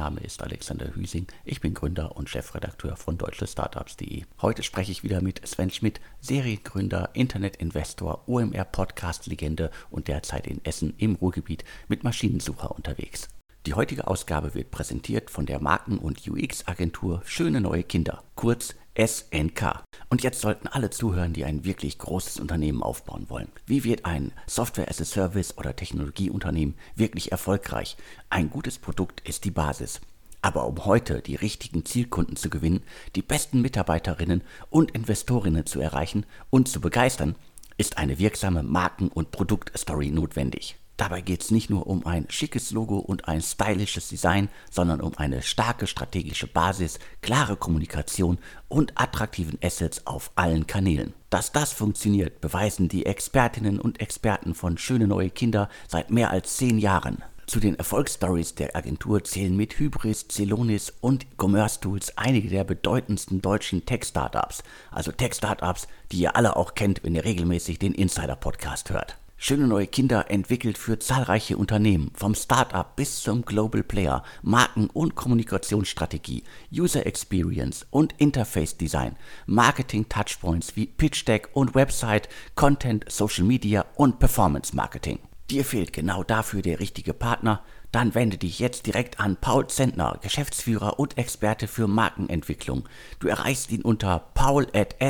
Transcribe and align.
Name 0.00 0.20
ist 0.20 0.42
Alexander 0.42 0.94
Hüsing, 0.94 1.26
ich 1.44 1.60
bin 1.60 1.74
Gründer 1.74 2.16
und 2.16 2.30
Chefredakteur 2.30 2.96
von 2.96 3.18
deutschestartups.de. 3.18 4.24
Heute 4.40 4.62
spreche 4.62 4.92
ich 4.92 5.02
wieder 5.02 5.20
mit 5.20 5.46
Sven 5.46 5.68
Schmidt, 5.68 6.00
Seriengründer, 6.22 7.10
Internetinvestor, 7.12 8.26
OMR-Podcast-Legende 8.26 9.70
und 9.90 10.08
derzeit 10.08 10.46
in 10.46 10.64
Essen 10.64 10.94
im 10.96 11.16
Ruhrgebiet 11.16 11.64
mit 11.88 12.02
Maschinensucher 12.02 12.74
unterwegs. 12.74 13.28
Die 13.66 13.74
heutige 13.74 14.06
Ausgabe 14.06 14.54
wird 14.54 14.70
präsentiert 14.70 15.30
von 15.30 15.44
der 15.44 15.60
Marken- 15.60 15.98
und 15.98 16.26
UX-Agentur 16.26 17.20
Schöne 17.26 17.60
Neue 17.60 17.82
Kinder, 17.82 18.24
kurz 18.36 18.74
SNK. 19.06 19.82
Und 20.10 20.22
jetzt 20.22 20.40
sollten 20.40 20.68
alle 20.68 20.90
zuhören, 20.90 21.32
die 21.32 21.44
ein 21.44 21.64
wirklich 21.64 21.98
großes 21.98 22.38
Unternehmen 22.38 22.82
aufbauen 22.82 23.26
wollen. 23.30 23.48
Wie 23.66 23.84
wird 23.84 24.04
ein 24.04 24.32
Software 24.46 24.88
as 24.88 25.00
a 25.00 25.04
Service 25.04 25.56
oder 25.56 25.74
Technologieunternehmen 25.74 26.74
wirklich 26.96 27.32
erfolgreich? 27.32 27.96
Ein 28.28 28.50
gutes 28.50 28.78
Produkt 28.78 29.26
ist 29.26 29.44
die 29.44 29.50
Basis. 29.50 30.00
Aber 30.42 30.66
um 30.66 30.84
heute 30.84 31.20
die 31.20 31.36
richtigen 31.36 31.84
Zielkunden 31.84 32.36
zu 32.36 32.50
gewinnen, 32.50 32.82
die 33.14 33.22
besten 33.22 33.60
Mitarbeiterinnen 33.60 34.42
und 34.70 34.90
Investorinnen 34.92 35.66
zu 35.66 35.80
erreichen 35.80 36.26
und 36.50 36.68
zu 36.68 36.80
begeistern, 36.80 37.36
ist 37.76 37.98
eine 37.98 38.18
wirksame 38.18 38.62
Marken- 38.62 39.08
und 39.08 39.30
Produktstory 39.30 40.10
notwendig. 40.10 40.79
Dabei 41.00 41.22
geht 41.22 41.40
es 41.40 41.50
nicht 41.50 41.70
nur 41.70 41.86
um 41.86 42.04
ein 42.04 42.26
schickes 42.28 42.72
Logo 42.72 42.98
und 42.98 43.26
ein 43.26 43.40
stylisches 43.40 44.10
Design, 44.10 44.50
sondern 44.70 45.00
um 45.00 45.16
eine 45.16 45.40
starke 45.40 45.86
strategische 45.86 46.46
Basis, 46.46 46.98
klare 47.22 47.56
Kommunikation 47.56 48.36
und 48.68 48.92
attraktiven 49.00 49.58
Assets 49.62 50.06
auf 50.06 50.30
allen 50.34 50.66
Kanälen. 50.66 51.14
Dass 51.30 51.52
das 51.52 51.72
funktioniert, 51.72 52.42
beweisen 52.42 52.88
die 52.88 53.06
Expertinnen 53.06 53.80
und 53.80 53.98
Experten 53.98 54.54
von 54.54 54.76
Schöne 54.76 55.06
Neue 55.06 55.30
Kinder 55.30 55.70
seit 55.88 56.10
mehr 56.10 56.30
als 56.30 56.58
zehn 56.58 56.78
Jahren. 56.78 57.24
Zu 57.46 57.60
den 57.60 57.76
Erfolgsstories 57.76 58.56
der 58.56 58.76
Agentur 58.76 59.24
zählen 59.24 59.56
mit 59.56 59.78
Hybris, 59.78 60.28
Celonis 60.28 60.92
und 61.00 61.24
Commerce 61.38 61.80
Tools 61.80 62.18
einige 62.18 62.50
der 62.50 62.64
bedeutendsten 62.64 63.40
deutschen 63.40 63.86
Tech-Startups. 63.86 64.62
Also 64.90 65.12
Tech-Startups, 65.12 65.88
die 66.12 66.18
ihr 66.18 66.36
alle 66.36 66.56
auch 66.56 66.74
kennt, 66.74 67.02
wenn 67.04 67.14
ihr 67.14 67.24
regelmäßig 67.24 67.78
den 67.78 67.94
Insider-Podcast 67.94 68.90
hört. 68.90 69.16
Schöne 69.42 69.66
neue 69.66 69.86
Kinder 69.86 70.30
entwickelt 70.30 70.76
für 70.76 70.98
zahlreiche 70.98 71.56
Unternehmen, 71.56 72.10
vom 72.14 72.34
Startup 72.34 72.94
bis 72.94 73.22
zum 73.22 73.42
Global 73.42 73.82
Player, 73.82 74.22
Marken- 74.42 74.90
und 74.90 75.14
Kommunikationsstrategie, 75.14 76.44
User 76.70 77.06
Experience 77.06 77.86
und 77.88 78.12
Interface 78.18 78.76
Design, 78.76 79.16
Marketing 79.46 80.06
Touchpoints 80.10 80.76
wie 80.76 80.84
Pitch 80.84 81.26
Deck 81.26 81.48
und 81.54 81.74
Website, 81.74 82.28
Content, 82.54 83.06
Social 83.08 83.44
Media 83.44 83.86
und 83.94 84.18
Performance 84.18 84.76
Marketing. 84.76 85.20
Dir 85.48 85.64
fehlt 85.64 85.94
genau 85.94 86.22
dafür 86.22 86.60
der 86.60 86.78
richtige 86.78 87.14
Partner? 87.14 87.62
Dann 87.92 88.14
wende 88.14 88.36
dich 88.36 88.58
jetzt 88.58 88.84
direkt 88.84 89.20
an 89.20 89.38
Paul 89.40 89.68
Zentner, 89.68 90.18
Geschäftsführer 90.20 90.98
und 90.98 91.16
Experte 91.16 91.66
für 91.66 91.88
Markenentwicklung. 91.88 92.86
Du 93.20 93.28
erreichst 93.28 93.72
ihn 93.72 93.80
unter 93.80 94.18
paul.snk.de. 94.34 95.00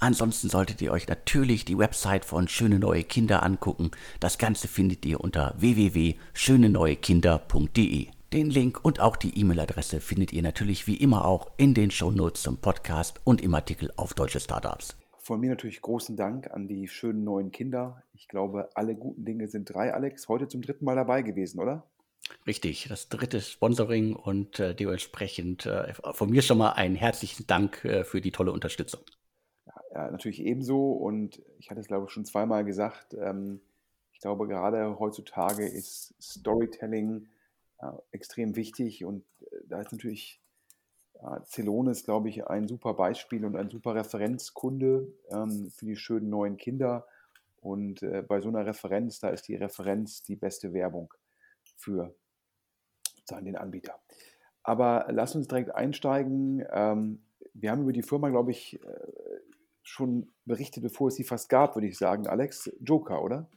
Ansonsten 0.00 0.48
solltet 0.48 0.80
ihr 0.80 0.92
euch 0.92 1.08
natürlich 1.08 1.64
die 1.64 1.76
Website 1.76 2.24
von 2.24 2.46
Schöne 2.46 2.78
Neue 2.78 3.02
Kinder 3.02 3.42
angucken. 3.42 3.90
Das 4.20 4.38
Ganze 4.38 4.68
findet 4.68 5.04
ihr 5.04 5.20
unter 5.20 5.54
www.schöneneuekinder.de. 5.58 8.06
Den 8.32 8.50
Link 8.50 8.78
und 8.84 9.00
auch 9.00 9.16
die 9.16 9.36
E-Mail-Adresse 9.40 10.00
findet 10.00 10.32
ihr 10.32 10.42
natürlich 10.42 10.86
wie 10.86 10.98
immer 10.98 11.24
auch 11.24 11.50
in 11.56 11.74
den 11.74 11.90
Shownotes 11.90 12.42
zum 12.42 12.58
Podcast 12.58 13.20
und 13.24 13.40
im 13.40 13.52
Artikel 13.54 13.90
auf 13.96 14.14
Deutsche 14.14 14.38
Startups. 14.38 14.96
Von 15.18 15.40
mir 15.40 15.50
natürlich 15.50 15.82
großen 15.82 16.16
Dank 16.16 16.48
an 16.52 16.68
die 16.68 16.86
schönen 16.86 17.24
neuen 17.24 17.50
Kinder. 17.50 18.04
Ich 18.14 18.28
glaube, 18.28 18.68
alle 18.76 18.94
guten 18.94 19.24
Dinge 19.24 19.48
sind 19.48 19.64
drei, 19.64 19.92
Alex. 19.92 20.28
Heute 20.28 20.46
zum 20.46 20.62
dritten 20.62 20.84
Mal 20.84 20.94
dabei 20.94 21.22
gewesen, 21.22 21.58
oder? 21.58 21.82
Richtig, 22.46 22.86
das 22.88 23.08
dritte 23.08 23.40
Sponsoring 23.40 24.14
und 24.14 24.60
äh, 24.60 24.76
dementsprechend 24.76 25.66
äh, 25.66 25.92
von 26.12 26.30
mir 26.30 26.42
schon 26.42 26.58
mal 26.58 26.70
einen 26.72 26.94
herzlichen 26.94 27.48
Dank 27.48 27.84
äh, 27.84 28.04
für 28.04 28.20
die 28.20 28.30
tolle 28.30 28.52
Unterstützung 28.52 29.00
natürlich 30.10 30.40
ebenso. 30.40 30.92
Und 30.92 31.42
ich 31.58 31.70
hatte 31.70 31.80
es, 31.80 31.86
glaube 31.86 32.06
ich, 32.06 32.12
schon 32.12 32.24
zweimal 32.24 32.64
gesagt. 32.64 33.14
Ähm, 33.14 33.60
ich 34.12 34.20
glaube, 34.20 34.48
gerade 34.48 34.98
heutzutage 34.98 35.66
ist 35.66 36.14
Storytelling 36.20 37.28
äh, 37.80 37.86
extrem 38.10 38.56
wichtig. 38.56 39.04
Und 39.04 39.24
äh, 39.50 39.56
da 39.66 39.80
ist 39.80 39.92
natürlich 39.92 40.40
äh, 41.14 41.40
Celonis, 41.44 42.04
glaube 42.04 42.28
ich, 42.28 42.46
ein 42.46 42.68
super 42.68 42.94
Beispiel 42.94 43.44
und 43.44 43.56
ein 43.56 43.70
super 43.70 43.94
Referenzkunde 43.94 45.12
ähm, 45.30 45.70
für 45.70 45.86
die 45.86 45.96
schönen 45.96 46.30
neuen 46.30 46.56
Kinder. 46.56 47.06
Und 47.60 48.02
äh, 48.02 48.22
bei 48.22 48.40
so 48.40 48.48
einer 48.48 48.66
Referenz, 48.66 49.20
da 49.20 49.30
ist 49.30 49.48
die 49.48 49.56
Referenz 49.56 50.22
die 50.22 50.36
beste 50.36 50.72
Werbung 50.72 51.12
für 51.76 52.14
sozusagen 53.16 53.46
den 53.46 53.56
Anbieter. 53.56 53.98
Aber 54.62 55.06
lass 55.10 55.34
uns 55.34 55.48
direkt 55.48 55.74
einsteigen. 55.74 56.64
Ähm, 56.70 57.22
wir 57.54 57.70
haben 57.70 57.82
über 57.82 57.92
die 57.92 58.02
Firma, 58.02 58.28
glaube 58.28 58.50
ich, 58.50 58.82
äh, 58.82 59.40
schon 59.88 60.30
berichtet, 60.44 60.82
bevor 60.82 61.08
es 61.08 61.16
sie 61.16 61.24
fast 61.24 61.48
gab, 61.48 61.74
würde 61.74 61.88
ich 61.88 61.96
sagen. 61.96 62.26
Alex, 62.26 62.70
Joker, 62.80 63.22
oder? 63.22 63.48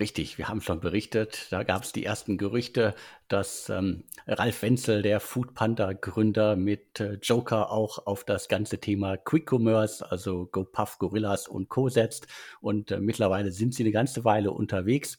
Richtig, 0.00 0.38
wir 0.38 0.48
haben 0.48 0.60
schon 0.60 0.80
berichtet, 0.80 1.48
da 1.50 1.64
gab 1.64 1.82
es 1.82 1.92
die 1.92 2.04
ersten 2.04 2.38
Gerüchte, 2.38 2.94
dass 3.28 3.68
ähm, 3.68 4.04
Ralf 4.26 4.62
Wenzel, 4.62 5.02
der 5.02 5.20
Food 5.20 5.54
Panda 5.54 5.92
Gründer, 5.92 6.56
mit 6.56 6.98
äh, 6.98 7.18
Joker 7.22 7.70
auch 7.70 8.06
auf 8.06 8.24
das 8.24 8.48
ganze 8.48 8.78
Thema 8.78 9.16
Quick 9.16 9.52
Commerce, 9.52 10.08
also 10.10 10.46
GoPuff, 10.46 10.98
Gorillas 10.98 11.46
und 11.46 11.68
Co. 11.68 11.88
setzt. 11.88 12.26
Und 12.60 12.90
äh, 12.90 13.00
mittlerweile 13.00 13.52
sind 13.52 13.74
sie 13.74 13.82
eine 13.82 13.92
ganze 13.92 14.24
Weile 14.24 14.50
unterwegs, 14.50 15.18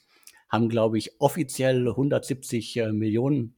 haben, 0.50 0.70
glaube 0.70 0.98
ich, 0.98 1.20
offiziell 1.22 1.88
170 1.88 2.78
äh, 2.78 2.92
Millionen 2.92 3.56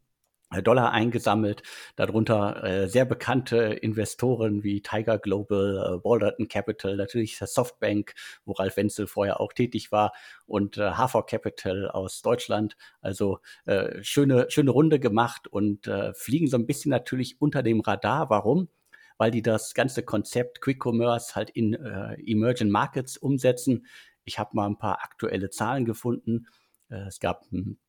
Dollar 0.63 0.91
eingesammelt, 0.91 1.63
darunter 1.95 2.63
äh, 2.63 2.87
sehr 2.87 3.05
bekannte 3.05 3.57
Investoren 3.57 4.63
wie 4.63 4.81
Tiger 4.81 5.17
Global, 5.17 5.77
äh, 5.77 6.03
Walderton 6.05 6.47
Capital, 6.47 6.95
natürlich 6.95 7.37
Softbank, 7.37 8.13
wo 8.45 8.53
Ralf 8.53 8.77
Wenzel 8.77 9.07
vorher 9.07 9.39
auch 9.39 9.53
tätig 9.53 9.91
war 9.91 10.13
und 10.45 10.77
äh, 10.77 10.91
Hafer 10.91 11.23
Capital 11.23 11.89
aus 11.89 12.21
Deutschland. 12.21 12.77
Also 13.01 13.39
äh, 13.65 14.03
schöne, 14.03 14.45
schöne 14.49 14.71
Runde 14.71 14.99
gemacht 14.99 15.47
und 15.47 15.87
äh, 15.87 16.13
fliegen 16.13 16.47
so 16.47 16.57
ein 16.57 16.67
bisschen 16.67 16.91
natürlich 16.91 17.41
unter 17.41 17.63
dem 17.63 17.79
Radar. 17.79 18.29
Warum? 18.29 18.69
Weil 19.17 19.31
die 19.31 19.41
das 19.41 19.73
ganze 19.73 20.03
Konzept 20.03 20.61
Quick 20.61 20.85
Commerce 20.85 21.35
halt 21.35 21.49
in 21.49 21.73
äh, 21.73 22.15
Emerging 22.23 22.69
Markets 22.69 23.17
umsetzen. 23.17 23.87
Ich 24.25 24.39
habe 24.39 24.51
mal 24.53 24.67
ein 24.67 24.77
paar 24.77 24.99
aktuelle 25.03 25.49
Zahlen 25.49 25.85
gefunden. 25.85 26.47
Äh, 26.89 27.07
es 27.07 27.19
gab 27.19 27.51
ein 27.51 27.79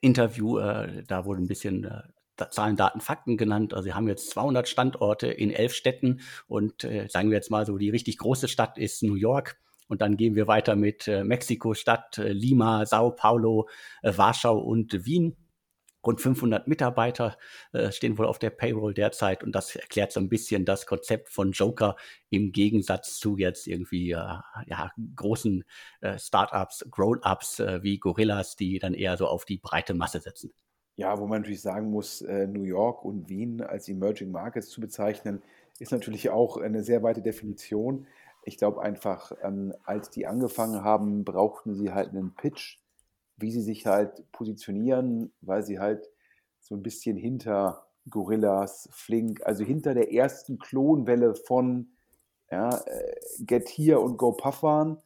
Interview, 0.00 0.58
äh, 0.58 1.02
da 1.06 1.24
wurde 1.24 1.42
ein 1.42 1.48
bisschen 1.48 1.84
äh, 1.84 2.02
Zahlen, 2.50 2.76
Daten, 2.76 3.00
Fakten 3.00 3.36
genannt. 3.36 3.74
Also 3.74 3.84
sie 3.84 3.94
haben 3.94 4.08
jetzt 4.08 4.30
200 4.30 4.68
Standorte 4.68 5.28
in 5.28 5.50
elf 5.50 5.74
Städten 5.74 6.20
und 6.46 6.84
äh, 6.84 7.08
sagen 7.08 7.30
wir 7.30 7.36
jetzt 7.36 7.50
mal 7.50 7.64
so, 7.66 7.78
die 7.78 7.90
richtig 7.90 8.18
große 8.18 8.48
Stadt 8.48 8.78
ist 8.78 9.02
New 9.02 9.14
York. 9.14 9.58
Und 9.86 10.00
dann 10.00 10.16
gehen 10.16 10.34
wir 10.34 10.46
weiter 10.46 10.76
mit 10.76 11.06
äh, 11.08 11.24
Mexiko-Stadt, 11.24 12.18
äh, 12.18 12.32
Lima, 12.32 12.86
Sao 12.86 13.10
Paulo, 13.10 13.68
äh, 14.02 14.16
Warschau 14.16 14.58
und 14.58 15.04
Wien. 15.04 15.36
Rund 16.06 16.20
500 16.20 16.68
Mitarbeiter 16.68 17.36
äh, 17.72 17.90
stehen 17.92 18.18
wohl 18.18 18.26
auf 18.26 18.38
der 18.38 18.50
Payroll 18.50 18.94
derzeit 18.94 19.42
und 19.42 19.54
das 19.54 19.74
erklärt 19.74 20.12
so 20.12 20.20
ein 20.20 20.28
bisschen 20.28 20.64
das 20.64 20.86
Konzept 20.86 21.30
von 21.30 21.52
Joker 21.52 21.96
im 22.30 22.52
Gegensatz 22.52 23.18
zu 23.18 23.36
jetzt 23.36 23.66
irgendwie 23.66 24.12
äh, 24.12 24.38
ja, 24.66 24.90
großen 25.16 25.64
äh, 26.00 26.18
Startups, 26.18 26.86
Grown-ups 26.90 27.60
äh, 27.60 27.82
wie 27.82 27.98
Gorillas, 27.98 28.56
die 28.56 28.78
dann 28.78 28.94
eher 28.94 29.16
so 29.16 29.26
auf 29.26 29.44
die 29.44 29.58
breite 29.58 29.94
Masse 29.94 30.20
setzen. 30.20 30.52
Ja, 30.96 31.18
wo 31.18 31.26
man 31.26 31.40
natürlich 31.40 31.62
sagen 31.62 31.90
muss, 31.90 32.22
äh, 32.22 32.46
New 32.46 32.62
York 32.62 33.04
und 33.04 33.28
Wien 33.28 33.60
als 33.60 33.88
Emerging 33.88 34.30
Markets 34.30 34.68
zu 34.68 34.80
bezeichnen, 34.80 35.42
ist 35.80 35.90
natürlich 35.90 36.30
auch 36.30 36.56
eine 36.56 36.84
sehr 36.84 37.02
weite 37.02 37.20
Definition. 37.20 38.06
Ich 38.44 38.58
glaube 38.58 38.80
einfach, 38.80 39.32
ähm, 39.42 39.74
als 39.84 40.10
die 40.10 40.26
angefangen 40.26 40.84
haben, 40.84 41.24
brauchten 41.24 41.74
sie 41.74 41.92
halt 41.92 42.10
einen 42.10 42.34
Pitch, 42.34 42.78
wie 43.36 43.50
sie 43.50 43.62
sich 43.62 43.86
halt 43.86 44.30
positionieren, 44.32 45.32
weil 45.40 45.62
sie 45.62 45.78
halt 45.78 46.10
so 46.60 46.74
ein 46.74 46.82
bisschen 46.82 47.16
hinter 47.16 47.86
Gorillas, 48.08 48.88
Flink, 48.92 49.44
also 49.44 49.64
hinter 49.64 49.94
der 49.94 50.12
ersten 50.12 50.58
Klonwelle 50.58 51.34
von 51.34 51.88
ja, 52.50 52.70
äh, 52.86 53.14
Get 53.40 53.68
Here 53.68 54.00
und 54.00 54.16
Go 54.16 54.32
Puff 54.32 54.62
waren. 54.62 54.98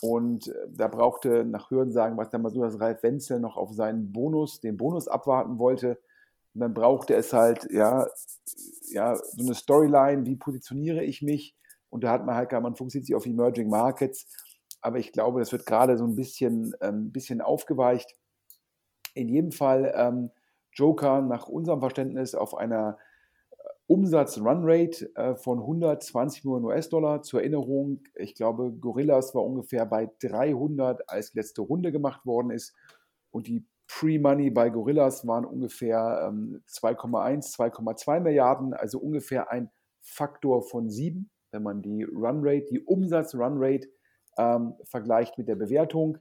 Und 0.00 0.48
äh, 0.48 0.66
da 0.68 0.88
brauchte 0.88 1.44
nach 1.44 1.70
Hörensagen, 1.70 2.16
was 2.16 2.30
dann 2.30 2.42
mal 2.42 2.50
so, 2.50 2.62
dass 2.62 2.80
Ralf 2.80 3.02
Wenzel 3.02 3.40
noch 3.40 3.56
auf 3.56 3.72
seinen 3.72 4.12
Bonus, 4.12 4.60
den 4.60 4.76
Bonus 4.76 5.08
abwarten 5.08 5.58
wollte. 5.58 5.98
Und 6.54 6.60
dann 6.60 6.74
brauchte 6.74 7.14
es 7.14 7.32
halt, 7.32 7.70
ja, 7.70 8.06
ja, 8.88 9.14
so 9.16 9.42
eine 9.42 9.54
Storyline, 9.54 10.24
wie 10.26 10.36
positioniere 10.36 11.04
ich 11.04 11.22
mich? 11.22 11.54
Und 11.90 12.04
da 12.04 12.10
hat 12.10 12.26
man 12.26 12.34
halt, 12.34 12.50
man 12.52 12.76
fokussiert 12.76 13.06
sich 13.06 13.14
auf 13.14 13.26
Emerging 13.26 13.68
Markets 13.68 14.26
aber 14.80 14.98
ich 14.98 15.12
glaube, 15.12 15.40
das 15.40 15.52
wird 15.52 15.66
gerade 15.66 15.96
so 15.96 16.04
ein 16.04 16.16
bisschen, 16.16 16.74
ähm, 16.80 17.12
bisschen 17.12 17.40
aufgeweicht. 17.40 18.14
In 19.14 19.28
jedem 19.28 19.52
Fall 19.52 19.92
ähm, 19.96 20.30
Joker 20.72 21.22
nach 21.22 21.48
unserem 21.48 21.80
Verständnis 21.80 22.34
auf 22.34 22.54
einer 22.54 22.98
äh, 23.50 23.54
Umsatz-Run-Rate 23.86 25.14
äh, 25.16 25.34
von 25.36 25.60
120 25.60 26.44
Millionen 26.44 26.66
US-Dollar. 26.66 27.22
Zur 27.22 27.40
Erinnerung, 27.40 28.00
ich 28.14 28.34
glaube, 28.34 28.72
Gorillas 28.72 29.34
war 29.34 29.44
ungefähr 29.44 29.86
bei 29.86 30.10
300, 30.20 31.08
als 31.08 31.34
letzte 31.34 31.62
Runde 31.62 31.92
gemacht 31.92 32.26
worden 32.26 32.50
ist. 32.50 32.74
Und 33.30 33.46
die 33.48 33.64
Pre-Money 33.88 34.50
bei 34.50 34.70
Gorillas 34.70 35.26
waren 35.26 35.44
ungefähr 35.44 36.28
ähm, 36.28 36.62
2,1, 36.68 37.54
2,2 37.54 38.20
Milliarden, 38.20 38.74
also 38.74 38.98
ungefähr 38.98 39.50
ein 39.50 39.70
Faktor 40.00 40.62
von 40.62 40.90
sieben, 40.90 41.30
wenn 41.50 41.62
man 41.62 41.82
die 41.82 42.04
Runrate, 42.04 42.66
die 42.70 42.80
Umsatz-Runrate 42.80 43.88
ähm, 44.38 44.74
vergleicht 44.84 45.38
mit 45.38 45.48
der 45.48 45.56
Bewertung. 45.56 46.18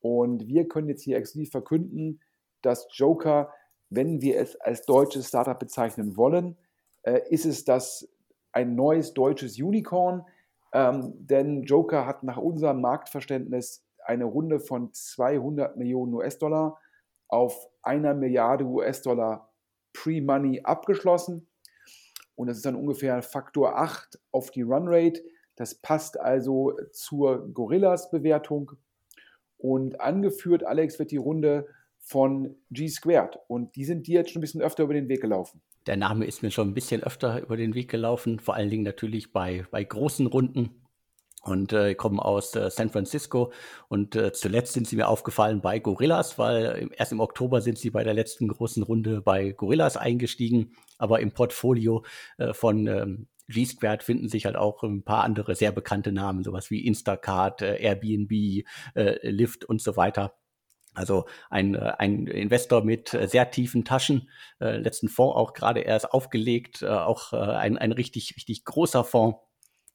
Und 0.00 0.46
wir 0.46 0.68
können 0.68 0.88
jetzt 0.88 1.02
hier 1.02 1.16
exklusiv 1.16 1.50
verkünden, 1.50 2.20
dass 2.62 2.86
Joker, 2.90 3.52
wenn 3.90 4.20
wir 4.20 4.38
es 4.38 4.56
als 4.56 4.82
deutsches 4.82 5.28
Startup 5.28 5.58
bezeichnen 5.58 6.16
wollen, 6.16 6.56
äh, 7.02 7.20
ist 7.30 7.46
es 7.46 7.64
das 7.64 8.08
ein 8.52 8.74
neues 8.74 9.14
deutsches 9.14 9.58
Unicorn. 9.58 10.24
Ähm, 10.72 11.14
denn 11.18 11.62
Joker 11.62 12.06
hat 12.06 12.22
nach 12.22 12.36
unserem 12.36 12.80
Marktverständnis 12.80 13.84
eine 14.04 14.24
Runde 14.24 14.60
von 14.60 14.92
200 14.92 15.76
Millionen 15.76 16.14
US-Dollar 16.14 16.78
auf 17.28 17.68
einer 17.82 18.14
Milliarde 18.14 18.64
US-Dollar 18.64 19.50
Pre-Money 19.92 20.62
abgeschlossen. 20.62 21.48
Und 22.34 22.48
das 22.48 22.58
ist 22.58 22.66
dann 22.66 22.74
ungefähr 22.74 23.22
Faktor 23.22 23.78
8 23.78 24.20
auf 24.32 24.50
die 24.50 24.62
Runrate. 24.62 25.22
Das 25.56 25.74
passt 25.74 26.18
also 26.18 26.76
zur 26.92 27.48
Gorillas-Bewertung. 27.52 28.72
Und 29.56 30.00
angeführt, 30.00 30.64
Alex, 30.64 30.98
wird 30.98 31.10
die 31.10 31.16
Runde 31.16 31.66
von 31.98 32.56
G 32.70 32.88
Squared. 32.88 33.38
Und 33.48 33.76
die 33.76 33.84
sind 33.84 34.06
dir 34.06 34.20
jetzt 34.20 34.30
schon 34.30 34.40
ein 34.40 34.42
bisschen 34.42 34.60
öfter 34.60 34.84
über 34.84 34.94
den 34.94 35.08
Weg 35.08 35.22
gelaufen. 35.22 35.62
Der 35.86 35.96
Name 35.96 36.24
ist 36.26 36.42
mir 36.42 36.50
schon 36.50 36.68
ein 36.68 36.74
bisschen 36.74 37.02
öfter 37.02 37.40
über 37.40 37.56
den 37.56 37.74
Weg 37.74 37.90
gelaufen, 37.90 38.40
vor 38.40 38.54
allen 38.54 38.70
Dingen 38.70 38.84
natürlich 38.84 39.32
bei, 39.32 39.66
bei 39.70 39.84
großen 39.84 40.26
Runden 40.26 40.84
und 41.44 41.72
äh, 41.72 41.94
kommen 41.94 42.20
aus 42.20 42.54
äh, 42.56 42.70
San 42.70 42.90
Francisco. 42.90 43.52
Und 43.88 44.16
äh, 44.16 44.32
zuletzt 44.32 44.72
sind 44.72 44.88
sie 44.88 44.96
mir 44.96 45.08
aufgefallen 45.08 45.60
bei 45.60 45.78
Gorillas, 45.78 46.38
weil 46.38 46.88
erst 46.96 47.12
im 47.12 47.20
Oktober 47.20 47.60
sind 47.60 47.78
sie 47.78 47.90
bei 47.90 48.02
der 48.02 48.14
letzten 48.14 48.48
großen 48.48 48.82
Runde 48.82 49.20
bei 49.20 49.52
Gorillas 49.52 49.96
eingestiegen. 49.96 50.74
Aber 50.98 51.20
im 51.20 51.32
Portfolio 51.32 52.04
äh, 52.38 52.54
von 52.54 52.86
ähm, 52.86 53.28
G-Squared 53.48 54.02
finden 54.02 54.28
sich 54.28 54.46
halt 54.46 54.56
auch 54.56 54.82
ein 54.82 55.02
paar 55.04 55.24
andere 55.24 55.54
sehr 55.54 55.72
bekannte 55.72 56.12
Namen, 56.12 56.44
sowas 56.44 56.70
wie 56.70 56.86
Instacart, 56.86 57.62
äh, 57.62 57.76
Airbnb, 57.76 58.64
äh, 58.94 59.28
Lyft 59.28 59.64
und 59.64 59.82
so 59.82 59.96
weiter. 59.96 60.34
Also 60.94 61.26
ein, 61.50 61.74
äh, 61.74 61.92
ein 61.98 62.26
Investor 62.26 62.84
mit 62.84 63.08
sehr 63.08 63.50
tiefen 63.50 63.84
Taschen, 63.84 64.30
letzten 64.58 65.08
Fonds 65.08 65.36
auch 65.36 65.52
gerade 65.52 65.80
erst 65.80 66.12
aufgelegt, 66.12 66.84
auch 66.84 67.32
ein, 67.32 67.76
ein 67.76 67.92
richtig, 67.92 68.34
richtig 68.36 68.64
großer 68.64 69.04
Fonds 69.04 69.38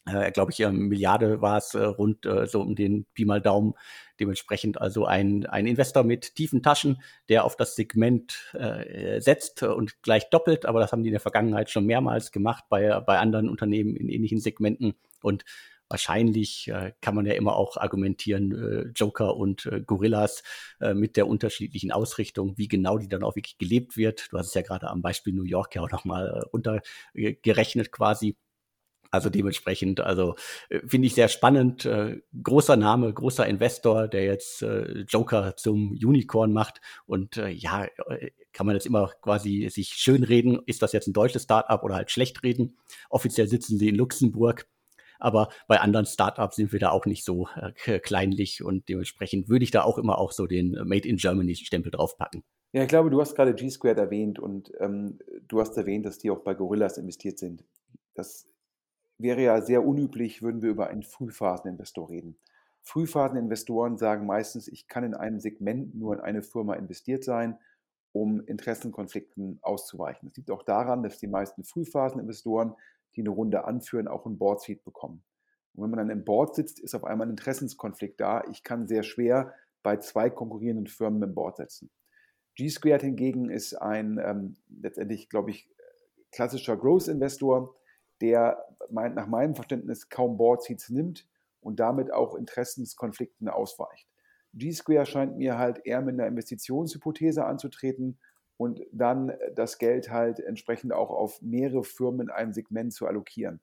äh, 0.06 0.31
glaube 0.31 0.51
ich, 0.51 0.60
Milliarde 0.60 1.42
war 1.42 1.57
es 1.57 1.74
äh, 1.74 1.84
rund 1.84 2.25
äh, 2.25 2.48
so 2.48 2.62
um 2.62 2.75
den 2.75 3.06
Pi 3.13 3.25
mal 3.25 3.42
Daumen. 3.42 3.74
Dementsprechend 4.19 4.80
also 4.81 5.06
ein, 5.06 5.46
ein 5.46 5.68
Investor 5.68 6.04
mit 6.04 6.36
tiefen 6.36 6.62
Taschen, 6.63 7.01
der 7.30 7.46
auf 7.46 7.56
das 7.56 7.75
Segment 7.75 8.54
äh, 8.54 9.22
setzt 9.22 9.63
und 9.63 10.01
gleich 10.01 10.30
doppelt. 10.30 10.66
Aber 10.66 10.80
das 10.80 10.92
haben 10.92 11.04
die 11.04 11.10
in 11.10 11.13
der 11.13 11.22
Vergangenheit 11.22 11.69
schon 11.69 11.86
mehrmals 11.86 12.31
gemacht 12.31 12.66
bei, 12.69 13.00
bei 13.01 13.19
anderen 13.19 13.50
Unternehmen 13.50 13.96
in 13.96 14.10
ähnlichen 14.10 14.40
Segmenten. 14.40 14.96
Und 15.22 15.46
wahrscheinlich 15.90 16.68
äh, 16.68 16.94
kann 17.01 17.16
man 17.16 17.25
ja 17.25 17.34
immer 17.34 17.56
auch 17.56 17.75
argumentieren, 17.75 18.51
äh, 18.51 18.92
Joker 18.96 19.36
und 19.36 19.66
äh, 19.66 19.81
Gorillas 19.81 20.44
äh, 20.80 20.94
mit 20.94 21.18
der 21.18 21.28
unterschiedlichen 21.28 21.92
Ausrichtung, 21.92 22.57
wie 22.57 22.68
genau 22.68 22.98
die 22.98 23.10
dann 23.10 23.24
auch 23.24 23.36
wirklich 23.36 23.57
gelebt 23.57 23.98
wird. 23.98 24.31
Du 24.31 24.38
hast 24.38 24.48
es 24.48 24.54
ja 24.54 24.62
gerade 24.62 24.88
am 24.90 25.01
Beispiel 25.01 25.34
New 25.34 25.44
York 25.44 25.75
ja 25.75 25.81
auch 25.81 25.92
nochmal 25.92 26.44
äh, 26.44 26.48
untergerechnet 26.51 27.92
quasi. 27.92 28.38
Also 29.12 29.30
dementsprechend, 29.30 30.02
also 30.02 30.36
äh, 30.70 30.80
finde 30.88 31.08
ich 31.08 31.16
sehr 31.16 31.30
spannend. 31.30 31.86
Äh, 31.86 32.22
großer 32.44 32.76
Name, 32.76 33.14
großer 33.14 33.48
Investor, 33.48 34.08
der 34.08 34.26
jetzt 34.26 34.62
äh, 34.62 35.02
Joker 35.08 35.56
zum 35.56 35.92
Unicorn 35.92 36.54
macht. 36.54 36.82
Und 37.06 37.38
äh, 37.38 37.50
ja, 37.50 37.86
äh, 37.86 38.32
kann 38.54 38.66
man 38.66 38.76
jetzt 38.76 38.86
immer 38.86 39.12
quasi 39.22 39.68
sich 39.70 39.90
schönreden, 39.90 40.60
ist 40.66 40.82
das 40.82 40.92
jetzt 40.92 41.08
ein 41.08 41.14
deutsches 41.14 41.44
Startup 41.44 41.84
oder 41.84 41.96
halt 41.96 42.12
schlecht 42.12 42.44
reden. 42.44 42.78
Offiziell 43.10 43.48
sitzen 43.48 43.78
sie 43.78 43.90
in 43.90 43.96
Luxemburg. 43.96 44.68
Aber 45.20 45.50
bei 45.68 45.82
anderen 45.82 46.06
Startups 46.06 46.56
sind 46.56 46.72
wir 46.72 46.80
da 46.80 46.92
auch 46.92 47.06
nicht 47.06 47.26
so 47.26 47.48
äh, 47.86 48.00
kleinlich 48.00 48.64
und 48.64 48.88
dementsprechend 48.88 49.50
würde 49.50 49.64
ich 49.64 49.72
da 49.72 49.84
auch 49.84 49.98
immer 49.98 50.18
auch 50.18 50.32
so 50.32 50.48
den 50.48 50.72
Made 50.86 51.08
in 51.08 51.18
Germany 51.18 51.56
Stempel 51.56 51.92
draufpacken. 51.92 52.44
Ja, 52.72 52.84
ich 52.84 52.88
glaube, 52.88 53.10
du 53.10 53.20
hast 53.20 53.36
gerade 53.36 53.54
G-Squared 53.54 53.98
erwähnt 53.98 54.40
und 54.40 54.72
ähm, 54.80 55.20
du 55.48 55.60
hast 55.60 55.76
erwähnt, 55.76 56.06
dass 56.06 56.20
die 56.20 56.30
auch 56.30 56.40
bei 56.40 56.54
Gorillas 56.54 56.98
investiert 56.98 57.38
sind. 57.38 57.66
Das 58.14 58.46
wäre 59.19 59.42
ja 59.42 59.62
sehr 59.62 59.86
unüblich, 59.86 60.42
würden 60.42 60.62
wir 60.62 60.69
über 60.69 60.88
einen 60.88 61.04
Frühphaseninvestor 61.04 62.10
reden. 62.10 62.38
Frühphaseninvestoren 62.81 63.98
sagen 63.98 64.25
meistens, 64.25 64.68
ich 64.68 64.88
kann 64.88 65.04
in 65.04 65.13
einem 65.13 65.39
Segment 65.39 65.94
nur 65.94 66.16
in 66.16 66.21
eine 66.21 66.42
Firma 66.42 66.75
investiert 66.75 67.24
sein, 67.24 67.60
um 68.13 68.42
Interessenkonflikten 68.42 69.60
auszuweichen. 69.62 70.30
Das 70.30 70.38
liegt 70.38 70.50
auch 70.50 70.63
daran, 70.63 71.04
dass 71.04 71.19
die 71.19 71.27
meisten 71.27 71.63
Frühphaseninvestoren, 71.63 72.74
die 73.16 73.21
eine 73.21 73.30
Runde 73.30 73.66
anführen, 73.66 74.07
auch 74.07 74.25
ein 74.25 74.38
Board-Seat 74.38 74.83
bekommen. 74.83 75.24
Und 75.74 75.83
wenn 75.83 75.92
man 75.92 76.00
dann 76.00 76.18
im 76.18 76.25
Board 76.25 76.56
sitzt, 76.56 76.80
ist 76.80 76.95
auf 76.95 77.04
einmal 77.04 77.27
ein 77.27 77.31
Interessenskonflikt 77.31 78.19
da. 78.19 78.44
Ich 78.50 78.63
kann 78.63 78.88
sehr 78.88 79.04
schwer 79.04 79.54
bei 79.83 79.98
zwei 79.98 80.30
konkurrierenden 80.30 80.88
Firmen 80.88 81.22
im 81.22 81.36
Board 81.36 81.57
setzen. 81.57 81.92
G-Squared 82.56 83.01
hingegen 83.01 83.50
ist 83.50 83.75
ein 83.75 84.19
ähm, 84.24 84.56
letztendlich, 84.81 85.30
glaube 85.30 85.51
ich, 85.51 85.69
klassischer 86.31 86.75
Growth-Investor, 86.75 87.75
der 88.21 88.66
nach 88.89 89.27
meinem 89.27 89.56
Verständnis 89.56 90.10
kaum 90.10 90.38
Board-Seats 90.38 90.89
nimmt 90.89 91.27
und 91.62 91.80
damit 91.80 92.12
auch 92.12 92.36
Interessenskonflikten 92.36 93.48
ausweicht. 93.50 94.07
G-Square 94.54 95.06
scheint 95.06 95.38
mir 95.38 95.57
halt 95.57 95.86
eher 95.86 96.01
mit 96.01 96.16
einer 96.16 96.27
Investitionshypothese 96.27 97.45
anzutreten 97.45 98.19
und 98.57 98.81
dann 98.92 99.31
das 99.56 99.77
Geld 99.77 100.10
halt 100.10 100.39
entsprechend 100.39 100.92
auch 100.92 101.12
auf 101.12 101.42
mehrere 101.42 101.83
Firmen 101.83 102.21
in 102.21 102.30
einem 102.30 102.54
Segment 102.54 102.94
zu 102.94 103.07
allokieren. 103.07 103.62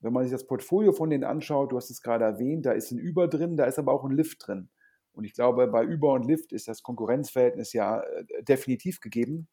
Wenn 0.00 0.12
man 0.12 0.24
sich 0.24 0.32
das 0.32 0.46
Portfolio 0.46 0.92
von 0.92 1.10
denen 1.10 1.24
anschaut, 1.24 1.72
du 1.72 1.76
hast 1.76 1.90
es 1.90 2.02
gerade 2.02 2.24
erwähnt, 2.24 2.66
da 2.66 2.72
ist 2.72 2.90
ein 2.90 2.98
Über 2.98 3.28
drin, 3.28 3.56
da 3.56 3.64
ist 3.64 3.78
aber 3.78 3.92
auch 3.92 4.04
ein 4.04 4.12
Lift 4.12 4.46
drin. 4.46 4.68
Und 5.12 5.24
ich 5.24 5.32
glaube, 5.32 5.66
bei 5.66 5.82
Über 5.82 6.12
und 6.12 6.26
Lift 6.26 6.52
ist 6.52 6.68
das 6.68 6.82
Konkurrenzverhältnis 6.82 7.72
ja 7.72 8.00
äh, 8.00 8.42
definitiv 8.44 9.00
gegeben. 9.00 9.48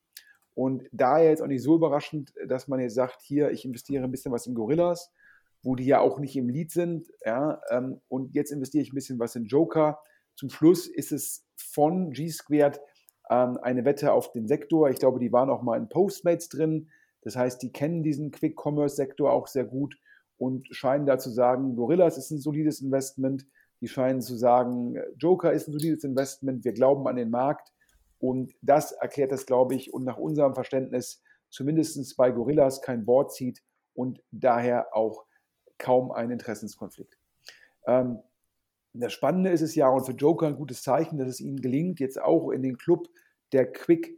Und 0.56 0.88
daher 0.92 1.30
jetzt 1.30 1.42
auch 1.42 1.48
nicht 1.48 1.64
so 1.64 1.76
überraschend, 1.76 2.34
dass 2.48 2.68
man 2.68 2.80
jetzt 2.80 2.96
sagt, 2.96 3.22
hier, 3.22 3.52
ich 3.52 3.66
investiere 3.66 4.04
ein 4.04 4.12
bisschen 4.12 4.32
was 4.32 4.48
in 4.48 4.56
Gorillas, 4.56 5.12
wo 5.62 5.76
die 5.76 5.86
ja 5.86 6.00
auch 6.00 6.18
nicht 6.18 6.36
im 6.38 6.50
Lead 6.50 6.72
sind. 6.72 7.12
Ja, 7.26 7.62
ähm, 7.70 8.00
und 8.08 8.34
jetzt 8.34 8.52
investiere 8.52 8.82
ich 8.82 8.92
ein 8.92 8.96
bisschen 8.96 9.20
was 9.20 9.36
in 9.36 9.46
Joker. 9.46 10.00
Zum 10.36 10.50
Schluss 10.50 10.88
ist 10.88 11.12
es 11.12 11.46
von 11.58 12.12
G-Squared 12.12 12.80
ähm, 13.30 13.58
eine 13.62 13.84
Wette 13.84 14.14
auf 14.14 14.32
den 14.32 14.48
Sektor. 14.48 14.90
Ich 14.90 14.98
glaube, 14.98 15.20
die 15.20 15.34
waren 15.34 15.50
auch 15.50 15.62
mal 15.62 15.78
in 15.78 15.90
Postmates 15.90 16.48
drin. 16.48 16.90
Das 17.22 17.36
heißt, 17.36 17.62
die 17.62 17.72
kennen 17.72 18.04
diesen 18.04 18.32
Quick-Commerce-Sektor 18.32 19.32
auch 19.32 19.48
sehr 19.48 19.66
gut 19.66 19.98
und 20.38 20.68
scheinen 20.74 21.06
da 21.06 21.18
zu 21.18 21.30
sagen, 21.30 21.76
Gorillas 21.76 22.18
ist 22.18 22.32
ein 22.32 22.40
solides 22.40 22.82
Investment. 22.82 23.46
Die 23.82 23.88
scheinen 23.88 24.22
zu 24.22 24.36
sagen, 24.36 24.96
Joker 25.18 25.52
ist 25.52 25.68
ein 25.68 25.74
solides 25.74 26.04
Investment. 26.04 26.64
Wir 26.64 26.74
glauben 26.74 27.08
an 27.08 27.18
den 27.18 27.30
Markt. 27.30 27.74
Und 28.26 28.56
das 28.62 28.92
erklärt 28.92 29.32
das, 29.32 29.46
glaube 29.46 29.76
ich, 29.76 29.94
und 29.94 30.04
nach 30.04 30.18
unserem 30.18 30.56
Verständnis 30.56 31.22
zumindest 31.50 32.18
bei 32.18 32.32
Gorillas 32.32 32.82
kein 32.82 33.06
Board 33.06 33.32
zieht 33.32 33.62
und 33.94 34.20
daher 34.32 34.96
auch 34.96 35.26
kaum 35.78 36.12
einen 36.12 36.32
Interessenskonflikt. 36.32 37.20
Ähm, 37.86 38.18
das 38.94 39.14
Spannende 39.14 39.52
ist 39.52 39.62
es 39.62 39.76
ja, 39.76 39.90
und 39.90 40.06
für 40.06 40.14
Joker 40.14 40.48
ein 40.48 40.56
gutes 40.56 40.82
Zeichen, 40.82 41.20
dass 41.20 41.28
es 41.28 41.40
ihnen 41.40 41.62
gelingt, 41.62 42.00
jetzt 42.00 42.20
auch 42.20 42.50
in 42.50 42.64
den 42.64 42.78
Club 42.78 43.10
der 43.52 43.72
Quick 43.72 44.18